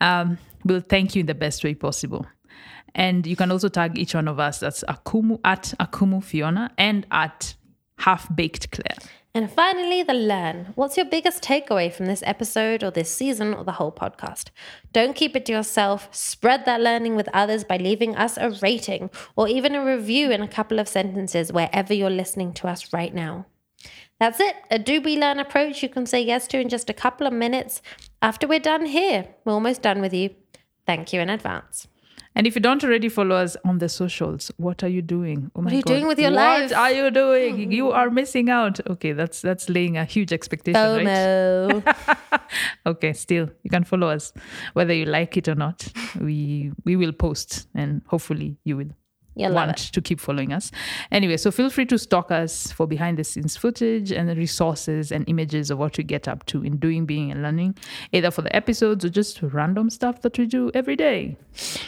Um, 0.00 0.38
we'll 0.64 0.80
thank 0.80 1.14
you 1.14 1.20
in 1.20 1.26
the 1.26 1.34
best 1.34 1.64
way 1.64 1.74
possible. 1.74 2.26
And 2.94 3.26
you 3.26 3.34
can 3.34 3.50
also 3.50 3.68
tag 3.68 3.98
each 3.98 4.14
one 4.14 4.28
of 4.28 4.38
us. 4.38 4.60
That's 4.60 4.84
Akumu 4.84 5.40
at 5.44 5.74
Akumu 5.80 6.22
Fiona 6.22 6.70
and 6.78 7.06
at 7.10 7.56
Half 7.98 8.34
Baked 8.34 8.70
Claire. 8.70 9.10
And 9.36 9.50
finally, 9.50 10.04
the 10.04 10.14
learn. 10.14 10.72
What's 10.76 10.96
your 10.96 11.06
biggest 11.06 11.42
takeaway 11.42 11.92
from 11.92 12.06
this 12.06 12.22
episode 12.24 12.84
or 12.84 12.92
this 12.92 13.12
season 13.12 13.52
or 13.52 13.64
the 13.64 13.72
whole 13.72 13.90
podcast? 13.90 14.50
Don't 14.92 15.16
keep 15.16 15.34
it 15.34 15.44
to 15.46 15.52
yourself. 15.52 16.08
Spread 16.12 16.64
that 16.66 16.80
learning 16.80 17.16
with 17.16 17.28
others 17.32 17.64
by 17.64 17.76
leaving 17.76 18.14
us 18.14 18.36
a 18.36 18.50
rating 18.62 19.10
or 19.34 19.48
even 19.48 19.74
a 19.74 19.84
review 19.84 20.30
in 20.30 20.40
a 20.40 20.46
couple 20.46 20.78
of 20.78 20.86
sentences 20.86 21.52
wherever 21.52 21.92
you're 21.92 22.10
listening 22.10 22.52
to 22.52 22.68
us 22.68 22.92
right 22.92 23.12
now. 23.12 23.46
That's 24.20 24.38
it. 24.38 24.54
A 24.70 24.78
do 24.78 25.00
we 25.00 25.18
learn 25.18 25.40
approach 25.40 25.82
you 25.82 25.88
can 25.88 26.06
say 26.06 26.22
yes 26.22 26.46
to 26.48 26.60
in 26.60 26.68
just 26.68 26.88
a 26.88 26.94
couple 26.94 27.26
of 27.26 27.32
minutes 27.32 27.82
after 28.22 28.46
we're 28.46 28.60
done 28.60 28.86
here. 28.86 29.26
We're 29.44 29.54
almost 29.54 29.82
done 29.82 30.00
with 30.00 30.14
you. 30.14 30.30
Thank 30.86 31.12
you 31.12 31.20
in 31.20 31.28
advance. 31.28 31.88
And 32.36 32.46
if 32.46 32.54
you 32.56 32.60
don't 32.60 32.82
already 32.82 33.08
follow 33.08 33.36
us 33.36 33.56
on 33.64 33.78
the 33.78 33.88
socials, 33.88 34.50
what 34.56 34.82
are 34.82 34.88
you 34.88 35.02
doing? 35.02 35.50
Oh 35.54 35.62
my 35.62 35.70
are 35.70 35.74
you 35.74 35.82
God. 35.82 35.92
doing 35.92 36.06
with 36.06 36.18
your 36.18 36.32
what 36.32 36.70
life? 36.70 36.76
are 36.76 36.90
you 36.90 37.10
doing? 37.10 37.70
You 37.70 37.92
are 37.92 38.10
missing 38.10 38.50
out. 38.50 38.80
Okay, 38.88 39.12
that's 39.12 39.40
that's 39.40 39.68
laying 39.68 39.96
a 39.96 40.04
huge 40.04 40.32
expectation, 40.32 40.80
oh, 40.80 40.96
right? 40.96 41.04
No. 41.04 41.82
Okay, 42.86 43.12
still 43.14 43.48
you 43.62 43.70
can 43.70 43.84
follow 43.84 44.08
us, 44.08 44.32
whether 44.74 44.92
you 44.92 45.06
like 45.06 45.36
it 45.36 45.48
or 45.48 45.54
not. 45.54 45.88
We 46.20 46.72
we 46.84 46.96
will 46.96 47.12
post, 47.12 47.66
and 47.74 48.02
hopefully 48.06 48.58
you 48.64 48.76
will 48.76 48.90
Love 49.36 49.52
want 49.54 49.76
to 49.76 50.00
keep 50.00 50.20
following 50.20 50.52
us. 50.52 50.70
Anyway, 51.10 51.36
so 51.36 51.50
feel 51.50 51.70
free 51.70 51.86
to 51.86 51.98
stalk 51.98 52.30
us 52.30 52.70
for 52.72 52.86
behind 52.86 53.18
the 53.18 53.24
scenes 53.24 53.56
footage 53.56 54.12
and 54.12 54.28
the 54.28 54.36
resources 54.36 55.10
and 55.10 55.28
images 55.28 55.70
of 55.70 55.78
what 55.78 55.98
we 55.98 56.04
get 56.04 56.28
up 56.28 56.46
to 56.46 56.62
in 56.62 56.76
doing, 56.76 57.06
being, 57.06 57.30
and 57.30 57.42
learning, 57.42 57.76
either 58.12 58.30
for 58.30 58.42
the 58.42 58.54
episodes 58.54 59.04
or 59.04 59.08
just 59.08 59.40
random 59.42 59.90
stuff 59.90 60.22
that 60.22 60.38
we 60.38 60.46
do 60.46 60.70
every 60.74 60.96
day. 60.96 61.36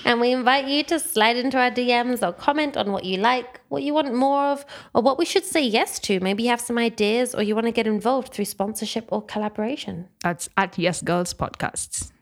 And 0.05 0.21
we 0.21 0.33
invite 0.33 0.67
you 0.67 0.83
to 0.85 0.99
slide 0.99 1.37
into 1.37 1.59
our 1.59 1.71
DMs 1.71 2.27
or 2.27 2.33
comment 2.33 2.77
on 2.77 2.93
what 2.93 3.05
you 3.05 3.19
like, 3.19 3.61
what 3.69 3.83
you 3.83 3.95
want 3.95 4.13
more 4.15 4.47
of, 4.47 4.65
or 4.95 5.03
what 5.03 5.19
we 5.19 5.25
should 5.25 5.45
say 5.45 5.63
yes 5.63 5.99
to. 6.01 6.21
Maybe 6.21 6.45
you 6.45 6.49
have 6.51 6.61
some 6.61 6.79
ideas 6.79 7.35
or 7.35 7.43
you 7.43 7.55
want 7.55 7.67
to 7.67 7.73
get 7.73 7.87
involved 7.87 8.33
through 8.33 8.47
sponsorship 8.47 9.09
or 9.13 9.23
collaboration. 9.23 10.09
That's 10.23 10.49
at 10.57 10.79
Yes 10.79 11.03
Girls 11.03 11.35
Podcasts. 11.35 12.13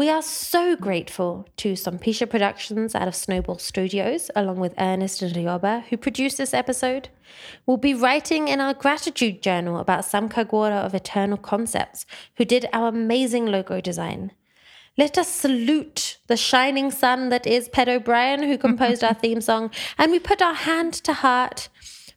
We 0.00 0.08
are 0.08 0.22
so 0.22 0.76
grateful 0.76 1.46
to 1.58 1.74
Sampisha 1.74 2.26
Productions 2.26 2.94
out 2.94 3.06
of 3.06 3.14
Snowball 3.14 3.58
Studios, 3.58 4.30
along 4.34 4.58
with 4.58 4.72
Ernest 4.78 5.20
and 5.20 5.34
Ryoba, 5.34 5.84
who 5.88 5.98
produced 5.98 6.38
this 6.38 6.54
episode. 6.54 7.10
We'll 7.66 7.76
be 7.76 7.92
writing 7.92 8.48
in 8.48 8.62
our 8.62 8.72
gratitude 8.72 9.42
journal 9.42 9.76
about 9.76 10.06
Sam 10.06 10.30
Kagwara 10.30 10.86
of 10.86 10.94
Eternal 10.94 11.36
Concepts, 11.36 12.06
who 12.36 12.46
did 12.46 12.66
our 12.72 12.88
amazing 12.88 13.44
logo 13.44 13.82
design. 13.82 14.32
Let 14.96 15.18
us 15.18 15.28
salute 15.28 16.16
the 16.28 16.36
shining 16.38 16.90
sun 16.90 17.28
that 17.28 17.46
is 17.46 17.68
Ped 17.68 17.90
O'Brien, 17.90 18.42
who 18.42 18.56
composed 18.56 19.04
our 19.04 19.12
theme 19.22 19.42
song, 19.42 19.70
and 19.98 20.10
we 20.10 20.18
put 20.18 20.40
our 20.40 20.54
hand 20.54 20.94
to 20.94 21.12
heart 21.12 21.68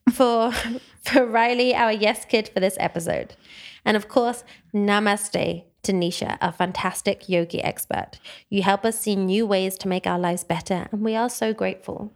for, 0.10 0.54
for 1.02 1.26
Riley, 1.26 1.76
our 1.76 1.92
yes 1.92 2.24
kid 2.24 2.48
for 2.48 2.62
this 2.62 2.78
episode. 2.80 3.36
And 3.84 3.98
of 3.98 4.08
course, 4.08 4.46
namaste 4.74 5.66
to 5.84 5.92
Nisha, 5.92 6.38
our 6.42 6.52
fantastic 6.52 7.28
yogi 7.30 7.62
expert. 7.62 8.20
You 8.50 8.64
help 8.64 8.86
us 8.86 9.00
see 9.00 9.16
new 9.16 9.46
ways 9.46 9.78
to 9.80 9.88
make 9.88 10.08
our 10.08 10.18
lives 10.18 10.44
better, 10.44 10.88
and 10.92 11.02
we 11.02 11.16
are 11.16 11.30
so 11.30 11.54
grateful. 11.54 12.14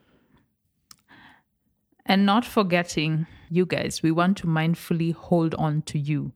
And 2.05 2.26
not 2.26 2.45
forgetting, 2.45 3.28
you 3.49 3.65
guys, 3.65 4.01
we 4.01 4.11
want 4.11 4.38
to 4.38 4.47
mindfully 4.47 5.13
hold 5.13 5.53
on 5.55 5.82
to 5.84 5.99
you. 5.99 6.32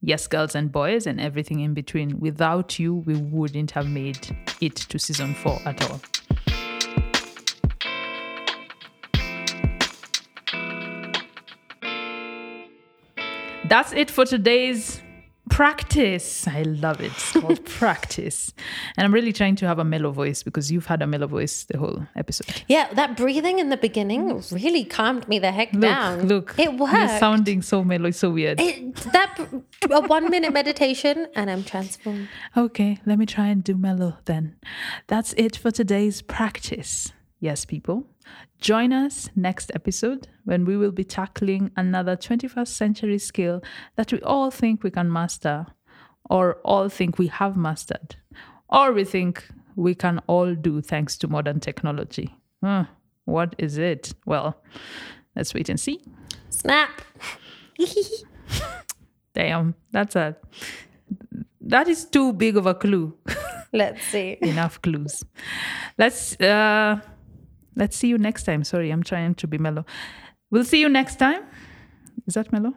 Yes, 0.00 0.28
girls 0.28 0.54
and 0.54 0.70
boys, 0.70 1.08
and 1.08 1.20
everything 1.20 1.58
in 1.58 1.74
between. 1.74 2.20
Without 2.20 2.78
you, 2.78 2.94
we 2.94 3.16
wouldn't 3.16 3.72
have 3.72 3.88
made 3.88 4.36
it 4.60 4.76
to 4.76 4.98
season 4.98 5.34
four 5.34 5.58
at 5.64 5.82
all. 5.90 6.00
That's 13.68 13.92
it 13.92 14.10
for 14.10 14.24
today's 14.24 15.02
practice. 15.48 16.46
I 16.46 16.62
love 16.62 17.00
it. 17.00 17.12
It's 17.12 17.32
called 17.32 17.64
practice. 17.80 18.52
And 18.96 19.04
I'm 19.04 19.12
really 19.12 19.32
trying 19.32 19.56
to 19.56 19.66
have 19.66 19.78
a 19.78 19.84
mellow 19.84 20.10
voice 20.10 20.42
because 20.42 20.70
you've 20.70 20.86
had 20.86 21.02
a 21.02 21.06
mellow 21.06 21.26
voice 21.26 21.64
the 21.64 21.78
whole 21.78 22.06
episode. 22.16 22.62
Yeah, 22.68 22.92
that 22.94 23.16
breathing 23.16 23.58
in 23.58 23.68
the 23.68 23.76
beginning 23.76 24.30
mm. 24.30 24.52
really 24.52 24.84
calmed 24.84 25.28
me 25.28 25.38
the 25.38 25.52
heck 25.52 25.72
Look, 25.72 25.82
down. 25.82 26.28
look. 26.28 26.54
it 26.58 26.74
worked. 26.74 26.94
You're 26.94 27.18
sounding 27.18 27.62
so 27.62 27.84
mellow, 27.84 28.10
so 28.10 28.30
weird. 28.30 28.60
It, 28.60 28.94
that 29.12 29.38
a 29.90 30.00
one 30.02 30.30
minute 30.30 30.52
meditation, 30.52 31.26
and 31.34 31.50
I'm 31.50 31.64
transformed. 31.64 32.28
Okay, 32.56 32.98
let 33.06 33.18
me 33.18 33.26
try 33.26 33.46
and 33.46 33.62
do 33.62 33.76
mellow 33.76 34.18
then. 34.24 34.56
That's 35.06 35.32
it 35.34 35.56
for 35.56 35.70
today's 35.70 36.22
practice. 36.22 37.12
Yes, 37.40 37.64
people. 37.64 38.06
Join 38.60 38.92
us 38.92 39.30
next 39.36 39.70
episode 39.74 40.28
when 40.44 40.64
we 40.64 40.76
will 40.76 40.90
be 40.90 41.04
tackling 41.04 41.70
another 41.76 42.16
21st 42.16 42.68
century 42.68 43.18
skill 43.18 43.62
that 43.96 44.12
we 44.12 44.20
all 44.22 44.50
think 44.50 44.82
we 44.82 44.90
can 44.90 45.12
master, 45.12 45.66
or 46.28 46.54
all 46.64 46.88
think 46.88 47.18
we 47.18 47.28
have 47.28 47.56
mastered, 47.56 48.16
or 48.68 48.92
we 48.92 49.04
think 49.04 49.48
we 49.76 49.94
can 49.94 50.18
all 50.26 50.54
do 50.54 50.80
thanks 50.80 51.16
to 51.18 51.28
modern 51.28 51.60
technology. 51.60 52.34
Huh, 52.62 52.86
what 53.26 53.54
is 53.58 53.78
it? 53.78 54.12
Well, 54.26 54.60
let's 55.36 55.54
wait 55.54 55.68
and 55.68 55.78
see. 55.78 56.00
Snap. 56.50 57.00
Damn, 59.34 59.76
that's 59.92 60.16
a 60.16 60.36
that 61.60 61.86
is 61.86 62.06
too 62.06 62.32
big 62.32 62.56
of 62.56 62.66
a 62.66 62.74
clue. 62.74 63.16
Let's 63.72 64.02
see. 64.02 64.36
enough 64.42 64.82
clues. 64.82 65.22
Let's 65.96 66.40
uh 66.40 67.00
Let's 67.78 67.96
see 67.96 68.08
you 68.08 68.18
next 68.18 68.42
time. 68.42 68.64
Sorry, 68.64 68.90
I'm 68.90 69.02
trying 69.04 69.34
to 69.36 69.46
be 69.46 69.56
mellow. 69.56 69.84
We'll 70.50 70.64
see 70.64 70.80
you 70.80 70.88
next 70.88 71.16
time. 71.16 71.42
Is 72.26 72.34
that 72.34 72.52
mellow? 72.52 72.74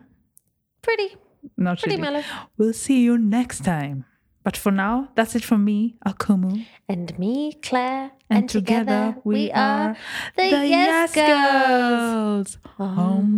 Pretty. 0.83 1.15
Not 1.57 1.79
Pretty 1.79 1.95
really. 1.97 2.11
mellow. 2.11 2.23
We'll 2.57 2.73
see 2.73 3.01
you 3.03 3.17
next 3.17 3.63
time. 3.65 4.05
But 4.43 4.55
for 4.57 4.71
now, 4.71 5.09
that's 5.15 5.35
it 5.35 5.43
from 5.43 5.63
me, 5.65 5.95
Akumu. 6.05 6.65
And 6.89 7.17
me, 7.19 7.53
Claire. 7.61 8.11
And, 8.29 8.39
and 8.39 8.49
together, 8.49 8.85
together, 9.13 9.21
we 9.23 9.51
are 9.51 9.95
the, 10.35 10.49
the 10.49 10.67
Yes, 10.67 11.15
yes 11.15 11.15
Girls. 11.15 12.57
Girls. 12.57 12.57
Um. 12.79 13.37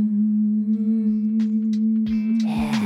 Yeah. 2.46 2.83